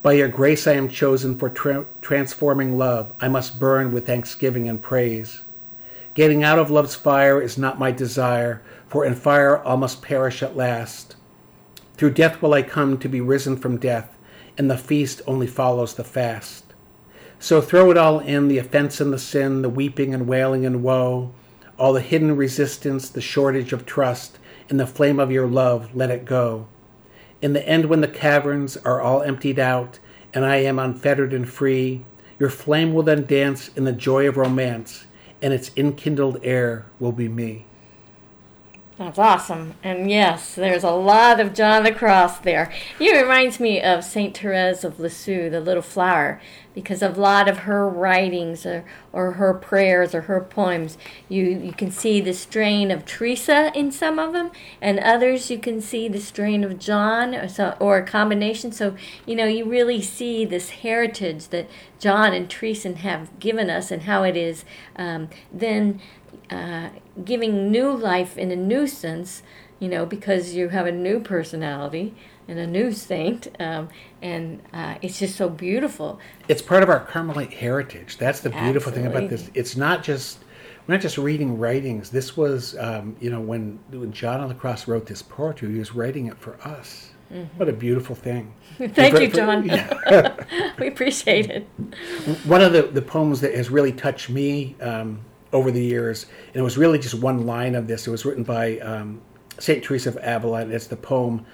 By 0.03 0.13
your 0.13 0.27
grace 0.27 0.67
I 0.67 0.73
am 0.73 0.89
chosen 0.89 1.39
for 1.39 1.49
tra- 1.49 1.85
transforming 2.01 2.77
love. 2.77 3.11
I 3.19 3.29
must 3.29 3.59
burn 3.59 3.91
with 3.91 4.05
thanksgiving 4.05 4.69
and 4.69 4.81
praise. 4.81 5.41
Getting 6.13 6.43
out 6.43 6.59
of 6.59 6.69
love's 6.69 6.93
fire 6.93 7.41
is 7.41 7.57
not 7.57 7.79
my 7.79 7.89
desire, 7.89 8.61
for 8.93 9.03
in 9.03 9.15
fire 9.15 9.57
all 9.63 9.75
must 9.75 10.03
perish 10.03 10.43
at 10.43 10.55
last. 10.55 11.15
Through 11.95 12.11
death 12.11 12.43
will 12.43 12.53
I 12.53 12.61
come 12.61 12.99
to 12.99 13.09
be 13.09 13.21
risen 13.21 13.57
from 13.57 13.79
death, 13.79 14.15
and 14.55 14.69
the 14.69 14.77
feast 14.77 15.19
only 15.25 15.47
follows 15.47 15.95
the 15.95 16.03
fast. 16.03 16.75
So 17.39 17.59
throw 17.59 17.89
it 17.89 17.97
all 17.97 18.19
in 18.19 18.49
the 18.49 18.59
offense 18.59 19.01
and 19.01 19.11
the 19.11 19.17
sin, 19.17 19.63
the 19.63 19.69
weeping 19.69 20.13
and 20.13 20.27
wailing 20.27 20.63
and 20.63 20.83
woe, 20.83 21.33
all 21.79 21.93
the 21.93 22.01
hidden 22.01 22.37
resistance, 22.37 23.09
the 23.09 23.19
shortage 23.19 23.73
of 23.73 23.87
trust, 23.87 24.37
in 24.69 24.77
the 24.77 24.85
flame 24.85 25.19
of 25.19 25.31
your 25.31 25.47
love, 25.47 25.95
let 25.95 26.11
it 26.11 26.23
go. 26.23 26.67
In 27.41 27.53
the 27.53 27.67
end, 27.67 27.85
when 27.85 28.01
the 28.01 28.07
caverns 28.07 28.77
are 28.77 29.01
all 29.01 29.23
emptied 29.23 29.57
out, 29.57 29.97
and 30.35 30.45
I 30.45 30.57
am 30.57 30.77
unfettered 30.77 31.33
and 31.33 31.49
free, 31.49 32.05
your 32.37 32.51
flame 32.51 32.93
will 32.93 33.01
then 33.01 33.25
dance 33.25 33.69
in 33.69 33.85
the 33.85 33.91
joy 33.91 34.27
of 34.27 34.37
romance, 34.37 35.05
and 35.41 35.51
its 35.51 35.71
enkindled 35.75 36.37
air 36.43 36.85
will 36.99 37.11
be 37.11 37.27
me. 37.27 37.65
That's 38.97 39.17
awesome. 39.17 39.73
And 39.83 40.09
yes, 40.09 40.53
there's 40.53 40.83
a 40.83 40.91
lot 40.91 41.39
of 41.39 41.55
John 41.55 41.83
the 41.83 41.91
Cross 41.91 42.39
there. 42.39 42.71
He 42.99 43.15
reminds 43.19 43.59
me 43.59 43.81
of 43.81 44.03
St. 44.03 44.37
Therese 44.37 44.83
of 44.83 44.99
Lisieux, 44.99 45.49
the 45.49 45.59
little 45.59 45.81
flower, 45.81 46.39
because 46.75 47.01
a 47.01 47.09
lot 47.09 47.49
of 47.49 47.59
her 47.59 47.89
writings 47.89 48.67
or, 48.67 48.85
or 49.11 49.33
her 49.33 49.55
prayers 49.55 50.13
or 50.13 50.21
her 50.21 50.41
poems. 50.41 50.99
You, 51.27 51.45
you 51.45 51.71
can 51.71 51.89
see 51.89 52.21
the 52.21 52.33
strain 52.33 52.91
of 52.91 53.03
Teresa 53.03 53.71
in 53.73 53.91
some 53.91 54.19
of 54.19 54.31
them, 54.31 54.51
and 54.79 54.99
others 54.99 55.49
you 55.49 55.57
can 55.57 55.81
see 55.81 56.07
the 56.07 56.21
strain 56.21 56.63
of 56.63 56.77
John 56.77 57.33
or, 57.33 57.47
so, 57.47 57.75
or 57.79 57.97
a 57.97 58.05
combination. 58.05 58.71
So, 58.71 58.95
you 59.25 59.35
know, 59.35 59.45
you 59.45 59.65
really 59.65 60.03
see 60.03 60.45
this 60.45 60.69
heritage 60.69 61.47
that 61.47 61.67
John 61.97 62.33
and 62.33 62.47
Teresa 62.47 62.93
have 62.93 63.39
given 63.39 63.71
us 63.71 63.89
and 63.89 64.03
how 64.03 64.21
it 64.21 64.37
is 64.37 64.65
um, 64.97 65.29
then 65.51 65.99
uh, 66.49 66.89
giving 67.23 67.71
new 67.71 67.91
life 67.91 68.37
in 68.37 68.51
a 68.51 68.55
new 68.55 68.87
sense, 68.87 69.43
you 69.79 69.87
know, 69.87 70.05
because 70.05 70.53
you 70.53 70.69
have 70.69 70.85
a 70.85 70.91
new 70.91 71.19
personality 71.19 72.15
and 72.47 72.59
a 72.59 72.67
new 72.67 72.91
saint, 72.91 73.47
um, 73.59 73.89
and 74.21 74.61
uh, 74.73 74.95
it's 75.01 75.19
just 75.19 75.35
so 75.35 75.47
beautiful. 75.47 76.19
It's 76.47 76.61
part 76.61 76.83
of 76.83 76.89
our 76.89 77.05
Carmelite 77.05 77.53
heritage. 77.53 78.17
That's 78.17 78.41
the 78.41 78.49
beautiful 78.49 78.91
Absolutely. 78.91 79.11
thing 79.11 79.27
about 79.27 79.29
this. 79.29 79.49
It's 79.53 79.77
not 79.77 80.03
just 80.03 80.39
we're 80.87 80.95
not 80.95 81.01
just 81.01 81.17
reading 81.17 81.57
writings. 81.57 82.09
This 82.09 82.35
was, 82.35 82.77
um, 82.77 83.15
you 83.21 83.29
know, 83.29 83.39
when, 83.39 83.79
when 83.89 84.11
John 84.11 84.41
on 84.41 84.49
the 84.49 84.55
Cross 84.55 84.87
wrote 84.87 85.05
this 85.05 85.21
poetry, 85.21 85.71
he 85.71 85.79
was 85.79 85.95
writing 85.95 86.25
it 86.25 86.37
for 86.37 86.59
us. 86.61 87.11
Mm-hmm. 87.31 87.57
What 87.57 87.69
a 87.69 87.73
beautiful 87.73 88.15
thing. 88.15 88.53
Thank 88.77 89.19
you, 89.19 89.29
John. 89.29 89.65
Yeah. 89.65 90.35
we 90.79 90.87
appreciate 90.87 91.49
it. 91.49 91.67
One 92.43 92.61
of 92.61 92.73
the, 92.73 92.83
the 92.83 93.01
poems 93.01 93.39
that 93.41 93.55
has 93.55 93.69
really 93.69 93.93
touched 93.93 94.29
me 94.29 94.75
um, 94.81 95.21
over 95.53 95.71
the 95.71 95.83
years, 95.83 96.25
and 96.47 96.55
it 96.57 96.63
was 96.63 96.77
really 96.77 96.99
just 96.99 97.13
one 97.13 97.45
line 97.45 97.75
of 97.75 97.87
this. 97.87 98.07
It 98.07 98.11
was 98.11 98.25
written 98.25 98.43
by 98.43 98.79
um, 98.79 99.21
Saint 99.59 99.83
Teresa 99.83 100.09
of 100.09 100.17
Avila. 100.21 100.61
and 100.61 100.73
It's 100.73 100.87
the 100.87 100.97
poem 100.97 101.45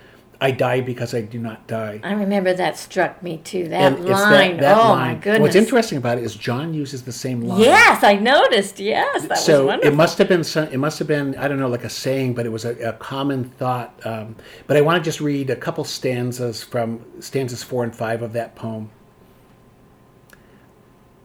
"I 0.42 0.52
die 0.52 0.80
because 0.82 1.14
I 1.14 1.22
do 1.22 1.38
not 1.38 1.68
die." 1.68 2.00
I 2.02 2.14
remember 2.14 2.54
that 2.54 2.78
struck 2.78 3.22
me 3.22 3.38
too. 3.44 3.68
That 3.68 3.94
and 3.94 4.06
line. 4.06 4.58
That, 4.58 4.62
that 4.62 4.78
oh 4.78 4.90
line. 4.90 5.16
my 5.16 5.22
goodness! 5.22 5.42
What's 5.42 5.56
interesting 5.56 5.98
about 5.98 6.18
it 6.18 6.24
is 6.24 6.34
John 6.34 6.74
uses 6.74 7.04
the 7.04 7.12
same 7.12 7.42
line. 7.42 7.60
Yes, 7.60 8.04
I 8.04 8.16
noticed. 8.16 8.80
Yes, 8.80 9.28
that 9.28 9.38
so 9.38 9.60
was 9.60 9.68
wonderful. 9.68 9.94
it 9.94 9.96
must 9.96 10.18
have 10.18 10.30
been 10.30 10.44
some, 10.44 10.70
it 10.70 10.78
must 10.78 10.98
have 11.00 11.08
been 11.08 11.36
I 11.36 11.48
don't 11.48 11.60
know 11.60 11.68
like 11.68 11.84
a 11.84 11.90
saying, 11.90 12.36
but 12.36 12.46
it 12.46 12.50
was 12.50 12.64
a, 12.66 12.76
a 12.90 12.94
common 12.94 13.44
thought. 13.44 14.00
Um, 14.06 14.38
but 14.66 14.78
I 14.78 14.82
want 14.82 14.98
to 14.98 15.04
just 15.08 15.20
read 15.20 15.50
a 15.50 15.56
couple 15.56 15.84
stanzas 15.84 16.64
from 16.64 17.06
stanzas 17.22 17.62
four 17.64 17.84
and 17.84 17.94
five 17.96 18.22
of 18.22 18.34
that 18.34 18.56
poem. 18.56 18.92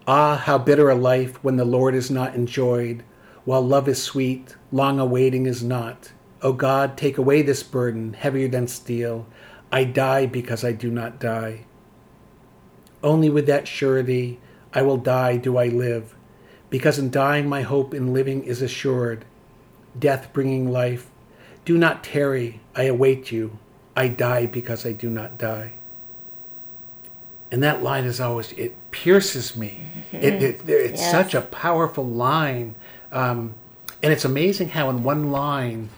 Ah, 0.07 0.37
how 0.37 0.59
bitter 0.59 0.91
a 0.91 0.95
life 0.95 1.43
when 1.43 1.57
the 1.57 1.65
Lord 1.65 1.95
is 1.95 2.11
not 2.11 2.35
enjoyed, 2.35 3.03
while 3.47 3.63
love 3.63 3.89
is 3.89 4.03
sweet, 4.03 4.55
long 4.71 5.01
awaiting 5.01 5.47
is 5.47 5.63
not. 5.63 6.13
O 6.43 6.53
God, 6.53 6.99
take 6.99 7.17
away 7.17 7.41
this 7.41 7.63
burden, 7.63 8.13
heavier 8.13 8.49
than 8.49 8.69
steel. 8.69 9.27
I 9.73 9.85
die 9.85 10.27
because 10.27 10.63
I 10.63 10.73
do 10.73 10.91
not 10.91 11.19
die. 11.19 11.65
Only 13.03 13.31
with 13.31 13.47
that 13.47 13.67
surety, 13.67 14.41
I 14.75 14.83
will 14.83 14.99
die, 14.99 15.39
do 15.39 15.57
I 15.57 15.69
live, 15.69 16.15
because 16.69 16.99
in 16.99 17.11
dying 17.11 17.49
my 17.49 17.63
hope 17.63 17.95
in 17.95 18.13
living 18.13 18.45
is 18.45 18.61
assured. 18.61 19.25
Death 19.99 20.35
bringing 20.35 20.71
life, 20.71 21.11
do 21.65 21.79
not 21.79 22.05
tarry, 22.05 22.61
I 22.75 22.85
await 22.85 23.33
you. 23.33 23.59
I 23.97 24.09
die 24.09 24.45
because 24.45 24.85
I 24.85 24.93
do 24.93 25.09
not 25.09 25.39
die. 25.39 25.75
And 27.55 27.63
that 27.63 27.85
line 27.85 28.05
is 28.05 28.21
always, 28.21 28.51
it 28.55 28.75
pierces 28.91 29.55
me. 29.55 29.87
Mm-hmm. 30.11 30.17
It, 30.17 30.43
it, 30.43 30.69
it's 30.69 31.01
yes. 31.01 31.11
such 31.13 31.35
a 31.37 31.41
powerful 31.41 32.05
line. 32.05 32.75
Um, 33.13 33.55
and 34.03 34.13
it's 34.13 34.25
amazing 34.25 34.71
how, 34.71 34.91
in 34.91 35.05
one 35.05 35.31
line, 35.31 35.91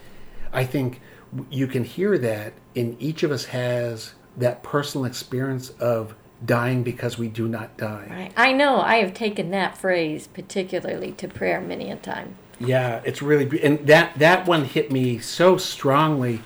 I 0.52 0.64
think 0.64 1.00
you 1.48 1.66
can 1.66 1.84
hear 1.84 2.18
that, 2.18 2.52
and 2.76 2.94
each 3.00 3.22
of 3.22 3.30
us 3.30 3.46
has 3.46 4.12
that 4.36 4.62
personal 4.62 5.06
experience 5.06 5.70
of 5.80 6.14
dying 6.44 6.82
because 6.82 7.16
we 7.16 7.28
do 7.28 7.48
not 7.48 7.74
die. 7.78 8.06
Right. 8.10 8.32
I 8.36 8.52
know. 8.52 8.82
I 8.82 8.96
have 8.96 9.14
taken 9.14 9.50
that 9.52 9.78
phrase 9.78 10.26
particularly 10.26 11.12
to 11.12 11.26
prayer 11.26 11.62
many 11.62 11.90
a 11.90 11.96
time. 11.96 12.36
Yeah, 12.60 13.00
it's 13.02 13.22
really 13.22 13.62
and 13.62 13.86
that 13.86 14.18
that 14.18 14.46
one 14.46 14.66
hit 14.66 14.92
me 14.92 15.20
so 15.20 15.56
strongly 15.56 16.42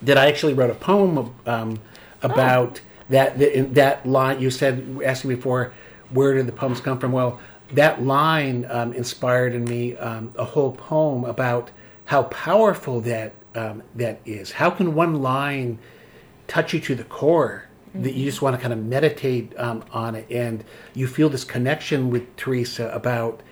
that 0.00 0.16
I 0.16 0.28
actually 0.28 0.54
wrote 0.54 0.70
a 0.70 0.74
poem 0.74 1.34
um, 1.44 1.78
about. 2.22 2.80
Oh 2.82 2.86
that 3.10 3.38
that, 3.38 3.74
that 3.74 4.06
line 4.06 4.40
you 4.40 4.50
said 4.50 4.98
asking 5.04 5.30
before 5.30 5.72
where 6.10 6.34
did 6.34 6.46
the 6.46 6.52
poems 6.52 6.80
come 6.80 6.98
from 6.98 7.12
well 7.12 7.38
that 7.72 8.02
line 8.02 8.66
um, 8.70 8.92
inspired 8.94 9.54
in 9.54 9.64
me 9.64 9.96
um, 9.98 10.32
a 10.36 10.44
whole 10.44 10.72
poem 10.72 11.24
about 11.24 11.70
how 12.06 12.22
powerful 12.24 13.00
that 13.00 13.34
um, 13.54 13.82
that 13.94 14.20
is 14.24 14.52
how 14.52 14.70
can 14.70 14.94
one 14.94 15.20
line 15.20 15.78
touch 16.46 16.72
you 16.72 16.80
to 16.80 16.94
the 16.94 17.04
core 17.04 17.66
mm-hmm. 17.90 18.02
that 18.02 18.14
you 18.14 18.24
just 18.24 18.42
want 18.42 18.56
to 18.56 18.62
kind 18.62 18.72
of 18.72 18.78
meditate 18.78 19.52
um, 19.58 19.84
on 19.92 20.14
it 20.14 20.26
and 20.30 20.64
you 20.94 21.06
feel 21.06 21.28
this 21.28 21.44
connection 21.44 22.10
with 22.10 22.34
teresa 22.36 22.88
about 22.90 23.42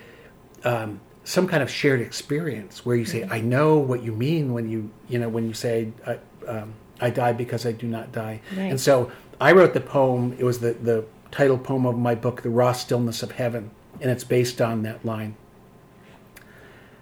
um, 0.64 1.00
some 1.24 1.46
kind 1.46 1.62
of 1.62 1.70
shared 1.70 2.00
experience 2.00 2.86
where 2.86 2.96
you 2.96 3.04
say 3.04 3.20
mm-hmm. 3.20 3.32
i 3.32 3.40
know 3.40 3.76
what 3.76 4.02
you 4.02 4.12
mean 4.12 4.52
when 4.52 4.68
you 4.68 4.90
you 5.08 5.18
know 5.18 5.28
when 5.28 5.46
you 5.46 5.54
say 5.54 5.92
uh, 6.06 6.14
um, 6.46 6.72
I 7.00 7.10
die 7.10 7.32
because 7.32 7.66
I 7.66 7.72
do 7.72 7.86
not 7.86 8.12
die. 8.12 8.40
Right. 8.56 8.64
And 8.64 8.80
so 8.80 9.10
I 9.40 9.52
wrote 9.52 9.72
the 9.72 9.80
poem. 9.80 10.34
It 10.36 10.44
was 10.44 10.58
the, 10.58 10.72
the 10.72 11.04
title 11.30 11.58
poem 11.58 11.86
of 11.86 11.96
my 11.96 12.16
book, 12.16 12.42
The 12.42 12.50
Raw 12.50 12.72
Stillness 12.72 13.22
of 13.22 13.32
Heaven, 13.32 13.70
and 14.00 14.10
it's 14.10 14.24
based 14.24 14.60
on 14.60 14.82
that 14.82 15.04
line. 15.04 15.36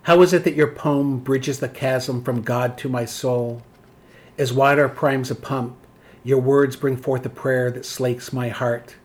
How 0.02 0.20
is 0.20 0.32
it 0.32 0.44
that 0.44 0.54
your 0.54 0.70
poem 0.70 1.18
bridges 1.18 1.60
the 1.60 1.68
chasm 1.68 2.22
from 2.22 2.42
God 2.42 2.76
to 2.78 2.88
my 2.90 3.06
soul? 3.06 3.62
As 4.36 4.52
water 4.52 4.88
primes 4.88 5.30
a 5.30 5.34
pump, 5.34 5.78
your 6.22 6.38
words 6.38 6.76
bring 6.76 6.96
forth 6.96 7.24
a 7.24 7.30
prayer 7.30 7.70
that 7.70 7.86
slakes 7.86 8.32
my 8.32 8.50
heart. 8.50 8.96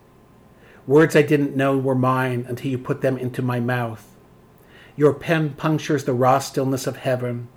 Words 0.86 1.16
I 1.16 1.22
didn't 1.22 1.56
know 1.56 1.78
were 1.78 1.94
mine 1.94 2.44
until 2.46 2.70
you 2.70 2.78
put 2.78 3.00
them 3.00 3.16
into 3.16 3.40
my 3.40 3.60
mouth. 3.60 4.14
Your 4.94 5.14
pen 5.14 5.54
punctures 5.54 6.04
the 6.04 6.12
raw 6.12 6.38
stillness 6.38 6.86
of 6.86 6.98
heaven, 6.98 7.48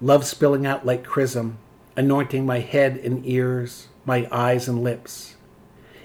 love 0.00 0.24
spilling 0.24 0.64
out 0.64 0.86
like 0.86 1.04
chrism, 1.04 1.58
anointing 1.96 2.46
my 2.46 2.60
head 2.60 2.96
and 2.96 3.26
ears, 3.26 3.88
my 4.08 4.26
eyes 4.32 4.66
and 4.66 4.82
lips. 4.82 5.36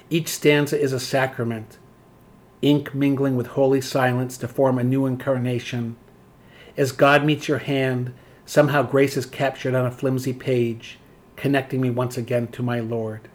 Each 0.09 0.27
stanza 0.27 0.79
is 0.79 0.91
a 0.91 0.99
sacrament, 0.99 1.77
ink 2.61 2.93
mingling 2.93 3.37
with 3.37 3.47
holy 3.47 3.79
silence 3.79 4.37
to 4.37 4.47
form 4.47 4.77
a 4.77 4.83
new 4.83 5.05
incarnation. 5.05 5.95
As 6.75 6.91
God 6.91 7.23
meets 7.23 7.47
your 7.47 7.59
hand, 7.59 8.13
somehow 8.45 8.83
grace 8.83 9.15
is 9.15 9.25
captured 9.25 9.73
on 9.73 9.85
a 9.85 9.91
flimsy 9.91 10.33
page, 10.33 10.99
connecting 11.37 11.79
me 11.79 11.89
once 11.89 12.17
again 12.17 12.47
to 12.49 12.61
my 12.61 12.81
Lord. 12.81 13.29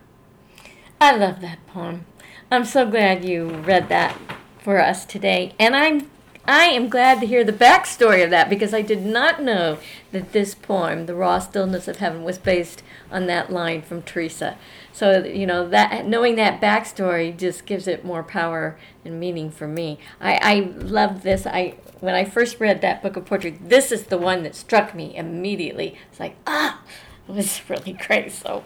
I 1.00 1.16
love 1.16 1.40
that 1.40 1.66
poem. 1.66 2.04
I'm 2.50 2.66
so 2.66 2.88
glad 2.88 3.24
you 3.24 3.48
read 3.48 3.88
that 3.88 4.16
for 4.58 4.78
us 4.78 5.06
today. 5.06 5.54
And 5.58 5.74
I'm 5.74 6.10
I 6.48 6.64
am 6.64 6.88
glad 6.88 7.20
to 7.20 7.26
hear 7.26 7.44
the 7.44 7.52
backstory 7.52 8.24
of 8.24 8.30
that 8.30 8.48
because 8.48 8.72
I 8.72 8.80
did 8.80 9.04
not 9.04 9.42
know 9.42 9.76
that 10.12 10.32
this 10.32 10.54
poem, 10.54 11.04
The 11.04 11.14
Raw 11.14 11.40
Stillness 11.40 11.86
of 11.88 11.98
Heaven, 11.98 12.24
was 12.24 12.38
based 12.38 12.82
on 13.12 13.26
that 13.26 13.52
line 13.52 13.82
from 13.82 14.00
Teresa. 14.00 14.56
So, 14.90 15.24
you 15.24 15.46
know, 15.46 15.68
that 15.68 16.06
knowing 16.06 16.36
that 16.36 16.58
backstory 16.58 17.36
just 17.36 17.66
gives 17.66 17.86
it 17.86 18.02
more 18.02 18.22
power 18.22 18.78
and 19.04 19.20
meaning 19.20 19.50
for 19.50 19.68
me. 19.68 19.98
I, 20.22 20.38
I 20.42 20.60
love 20.60 21.22
this. 21.22 21.46
I 21.46 21.74
when 22.00 22.14
I 22.14 22.24
first 22.24 22.60
read 22.60 22.80
that 22.80 23.02
book 23.02 23.16
of 23.16 23.26
poetry, 23.26 23.58
this 23.60 23.92
is 23.92 24.04
the 24.04 24.16
one 24.16 24.42
that 24.44 24.54
struck 24.54 24.94
me 24.94 25.14
immediately. 25.14 25.98
It's 26.10 26.18
like, 26.18 26.36
ah, 26.46 26.80
it 27.28 27.32
was 27.32 27.60
really 27.68 27.92
great. 28.06 28.32
So 28.32 28.64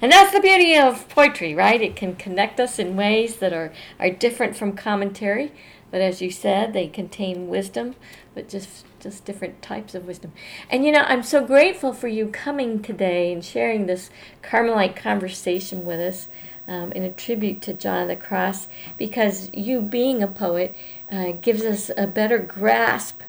and 0.00 0.12
that's 0.12 0.32
the 0.32 0.40
beauty 0.40 0.76
of 0.76 1.08
poetry, 1.08 1.54
right? 1.54 1.80
It 1.80 1.96
can 1.96 2.16
connect 2.16 2.60
us 2.60 2.78
in 2.78 2.96
ways 2.96 3.36
that 3.36 3.52
are, 3.52 3.72
are 3.98 4.10
different 4.10 4.56
from 4.56 4.72
commentary. 4.72 5.52
But 5.90 6.00
as 6.00 6.20
you 6.20 6.30
said, 6.30 6.72
they 6.72 6.88
contain 6.88 7.48
wisdom, 7.48 7.94
but 8.34 8.48
just 8.48 8.84
just 8.98 9.24
different 9.24 9.62
types 9.62 9.94
of 9.94 10.06
wisdom. 10.06 10.32
And 10.68 10.84
you 10.84 10.92
know, 10.92 11.04
I'm 11.06 11.22
so 11.22 11.44
grateful 11.44 11.92
for 11.92 12.08
you 12.08 12.28
coming 12.28 12.82
today 12.82 13.32
and 13.32 13.44
sharing 13.44 13.86
this 13.86 14.10
Carmelite 14.42 14.96
conversation 14.96 15.84
with 15.84 16.00
us 16.00 16.28
um, 16.66 16.92
in 16.92 17.04
a 17.04 17.12
tribute 17.12 17.62
to 17.62 17.72
John 17.72 18.02
of 18.02 18.08
the 18.08 18.16
Cross, 18.16 18.68
because 18.98 19.50
you 19.52 19.80
being 19.80 20.22
a 20.22 20.28
poet 20.28 20.74
uh, 21.10 21.32
gives 21.32 21.62
us 21.62 21.90
a 21.96 22.06
better 22.06 22.38
grasp 22.38 23.22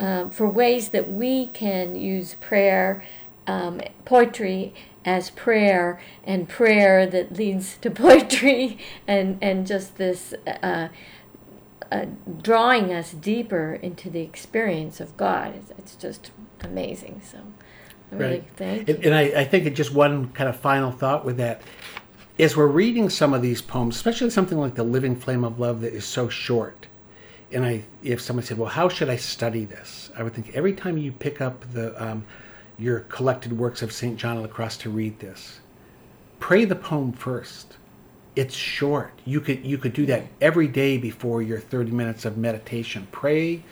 um, 0.00 0.30
for 0.30 0.48
ways 0.48 0.88
that 0.88 1.12
we 1.12 1.46
can 1.48 1.94
use 1.94 2.34
prayer, 2.34 3.02
um, 3.46 3.80
poetry 4.04 4.74
as 5.04 5.30
prayer, 5.30 6.00
and 6.24 6.48
prayer 6.48 7.06
that 7.06 7.36
leads 7.36 7.76
to 7.78 7.90
poetry, 7.90 8.78
and 9.06 9.38
and 9.40 9.66
just 9.66 9.96
this. 9.96 10.34
Uh, 10.62 10.88
uh, 11.92 12.06
drawing 12.42 12.92
us 12.92 13.12
deeper 13.12 13.74
into 13.74 14.10
the 14.10 14.20
experience 14.20 15.00
of 15.00 15.16
God. 15.16 15.54
It's, 15.56 15.70
it's 15.78 15.94
just 15.96 16.30
amazing. 16.60 17.20
So, 17.24 17.38
really 18.10 18.32
Right. 18.38 18.44
thank 18.56 18.88
And, 18.88 18.98
you. 19.04 19.10
and 19.10 19.14
I, 19.14 19.40
I 19.40 19.44
think 19.44 19.66
it 19.66 19.74
just 19.74 19.92
one 19.94 20.28
kind 20.32 20.48
of 20.48 20.56
final 20.56 20.90
thought 20.90 21.24
with 21.24 21.36
that. 21.38 21.62
As 22.38 22.56
we're 22.56 22.66
reading 22.66 23.10
some 23.10 23.34
of 23.34 23.42
these 23.42 23.60
poems, 23.60 23.96
especially 23.96 24.30
something 24.30 24.58
like 24.58 24.74
The 24.74 24.82
Living 24.82 25.14
Flame 25.14 25.44
of 25.44 25.60
Love 25.60 25.82
that 25.82 25.92
is 25.92 26.04
so 26.06 26.28
short, 26.28 26.86
and 27.52 27.64
I, 27.66 27.82
if 28.02 28.20
someone 28.20 28.44
said, 28.44 28.56
"Well, 28.56 28.68
how 28.70 28.88
should 28.88 29.10
I 29.10 29.16
study 29.16 29.64
this?" 29.66 30.10
I 30.16 30.22
would 30.22 30.32
think 30.32 30.54
every 30.54 30.72
time 30.72 30.96
you 30.96 31.12
pick 31.12 31.40
up 31.40 31.70
the 31.72 32.00
um, 32.02 32.24
your 32.78 33.00
collected 33.00 33.58
works 33.58 33.82
of 33.82 33.92
Saint 33.92 34.16
John 34.16 34.36
of 34.38 34.42
the 34.42 34.48
Cross 34.48 34.78
to 34.78 34.90
read 34.90 35.18
this, 35.18 35.60
pray 36.38 36.64
the 36.64 36.76
poem 36.76 37.12
first. 37.12 37.76
It's 38.36 38.54
short. 38.54 39.12
You 39.24 39.40
could 39.40 39.64
you 39.64 39.76
could 39.78 39.92
do 39.92 40.06
that 40.06 40.26
every 40.40 40.68
day 40.68 40.98
before 40.98 41.42
your 41.42 41.58
30 41.58 41.90
minutes 41.90 42.24
of 42.24 42.36
meditation. 42.36 43.08
Pray 43.10 43.62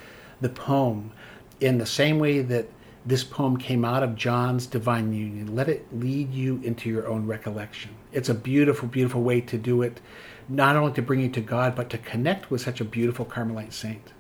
the 0.41 0.49
poem 0.49 1.13
in 1.61 1.79
the 1.79 1.87
same 1.87 2.19
way 2.19 2.43
that 2.43 2.69
this 3.07 3.25
poem 3.25 3.57
came 3.57 3.85
out 3.85 4.03
of 4.03 4.17
John's 4.17 4.67
divine 4.67 5.13
union. 5.13 5.55
Let 5.55 5.69
it 5.69 5.87
lead 5.93 6.33
you 6.33 6.61
into 6.63 6.91
your 6.91 7.09
own 7.09 7.27
recollection. 7.27 7.93
It's 8.13 8.29
a 8.29 8.35
beautiful, 8.35 8.89
beautiful 8.89 9.23
way 9.23 9.41
to 9.43 9.57
do 9.57 9.83
it, 9.83 10.01
not 10.49 10.77
only 10.77 10.93
to 10.93 11.03
bring 11.03 11.21
you 11.21 11.31
to 11.31 11.41
God, 11.41 11.75
but 11.75 11.89
to 11.91 11.99
connect 11.99 12.51
with 12.51 12.61
such 12.61 12.81
a 12.81 12.85
beautiful 12.85 13.25
Carmelite 13.25 13.73
saint. 13.73 14.13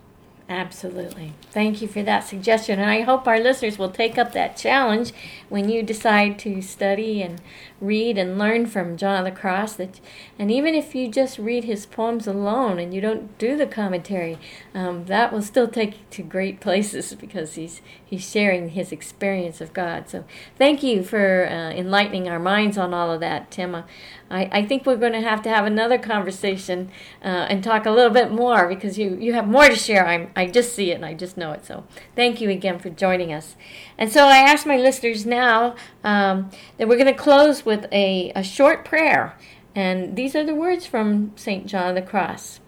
Absolutely. 0.50 1.34
Thank 1.50 1.82
you 1.82 1.88
for 1.88 2.02
that 2.02 2.20
suggestion. 2.20 2.78
And 2.78 2.88
I 2.88 3.02
hope 3.02 3.28
our 3.28 3.38
listeners 3.38 3.78
will 3.78 3.90
take 3.90 4.16
up 4.16 4.32
that 4.32 4.56
challenge 4.56 5.12
when 5.50 5.68
you 5.68 5.82
decide 5.82 6.38
to 6.38 6.62
study 6.62 7.20
and 7.20 7.42
read 7.82 8.16
and 8.16 8.38
learn 8.38 8.64
from 8.64 8.96
John 8.96 9.18
of 9.18 9.24
the 9.26 9.38
Cross. 9.38 9.74
That, 9.74 10.00
and 10.38 10.50
even 10.50 10.74
if 10.74 10.94
you 10.94 11.10
just 11.10 11.38
read 11.38 11.64
his 11.64 11.84
poems 11.84 12.26
alone 12.26 12.78
and 12.78 12.94
you 12.94 13.02
don't 13.02 13.36
do 13.36 13.58
the 13.58 13.66
commentary, 13.66 14.38
um, 14.74 15.04
that 15.04 15.34
will 15.34 15.42
still 15.42 15.68
take 15.68 15.92
you 15.92 16.04
to 16.12 16.22
great 16.22 16.60
places 16.62 17.14
because 17.14 17.56
he's, 17.56 17.82
he's 18.02 18.26
sharing 18.28 18.70
his 18.70 18.90
experience 18.90 19.60
of 19.60 19.74
God. 19.74 20.08
So 20.08 20.24
thank 20.56 20.82
you 20.82 21.04
for 21.04 21.46
uh, 21.46 21.72
enlightening 21.72 22.26
our 22.26 22.38
minds 22.38 22.78
on 22.78 22.94
all 22.94 23.12
of 23.12 23.20
that, 23.20 23.50
Tim. 23.50 23.74
Uh, 23.74 23.82
I, 24.30 24.48
I 24.52 24.66
think 24.66 24.84
we're 24.84 24.96
going 24.96 25.12
to 25.12 25.20
have 25.20 25.42
to 25.42 25.48
have 25.48 25.64
another 25.64 25.98
conversation 25.98 26.90
uh, 27.22 27.46
and 27.48 27.64
talk 27.64 27.86
a 27.86 27.90
little 27.90 28.12
bit 28.12 28.30
more 28.30 28.68
because 28.68 28.98
you, 28.98 29.16
you 29.20 29.32
have 29.32 29.48
more 29.48 29.68
to 29.68 29.76
share. 29.76 30.06
I'm, 30.06 30.30
I 30.36 30.46
just 30.46 30.74
see 30.74 30.90
it 30.90 30.94
and 30.94 31.04
I 31.04 31.14
just 31.14 31.36
know 31.36 31.52
it. 31.52 31.64
So 31.64 31.84
thank 32.14 32.40
you 32.40 32.50
again 32.50 32.78
for 32.78 32.90
joining 32.90 33.32
us. 33.32 33.56
And 33.96 34.12
so 34.12 34.26
I 34.26 34.38
ask 34.38 34.66
my 34.66 34.76
listeners 34.76 35.24
now 35.24 35.76
um, 36.04 36.50
that 36.76 36.88
we're 36.88 36.96
going 36.96 37.06
to 37.06 37.14
close 37.14 37.64
with 37.64 37.86
a, 37.92 38.32
a 38.34 38.42
short 38.42 38.84
prayer. 38.84 39.36
And 39.74 40.16
these 40.16 40.34
are 40.34 40.44
the 40.44 40.54
words 40.54 40.86
from 40.86 41.32
St. 41.36 41.66
John 41.66 41.90
of 41.90 41.94
the 41.94 42.10
Cross. 42.10 42.60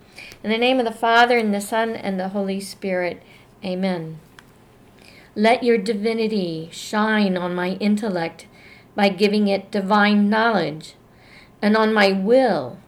In 0.43 0.51
the 0.51 0.59
name 0.59 0.79
of 0.79 0.87
the 0.87 0.93
Father, 0.93 1.37
and 1.37 1.53
the 1.53 1.61
Son, 1.61 1.91
and 1.91 2.19
the 2.19 2.29
Holy 2.29 2.61
Spirit, 2.61 3.23
amen. 3.65 4.19
Let 5.35 5.63
your 5.63 5.77
divinity 5.77 6.69
shine 6.73 7.37
on 7.37 7.55
my 7.55 7.73
intellect 7.73 8.47
by 8.95 9.11
giving 9.11 9.49
it 9.49 9.71
divine 9.71 10.31
knowledge, 10.31 10.95
and 11.63 11.77
on 11.77 11.93
my 11.93 12.13
will 12.13 12.79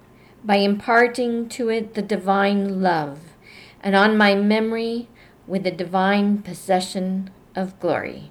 by 0.45 0.57
imparting 0.57 1.49
to 1.49 1.69
it 1.69 1.95
the 1.95 2.03
divine 2.03 2.81
love, 2.81 3.21
and 3.83 3.95
on 3.95 4.17
my 4.17 4.35
memory 4.35 5.09
with 5.47 5.63
the 5.63 5.71
divine 5.71 6.39
possession 6.43 7.31
of 7.55 7.79
glory. 7.81 8.31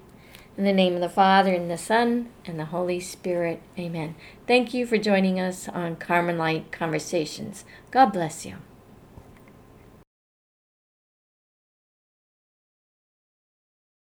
In 0.58 0.66
the 0.66 0.74
name 0.74 0.96
of 0.96 1.02
the 1.02 1.10
Father, 1.10 1.54
and 1.54 1.72
the 1.72 1.78
Son, 1.78 2.30
and 2.46 2.60
the 2.60 2.66
Holy 2.66 3.00
Spirit, 3.00 3.62
amen. 3.80 4.16
Thank 4.48 4.74
you 4.74 4.86
for 4.86 4.98
joining 4.98 5.40
us 5.40 5.70
on 5.70 5.96
Carmelite 5.96 6.72
Conversations. 6.72 7.64
God 7.90 8.08
bless 8.08 8.46
you. 8.46 8.58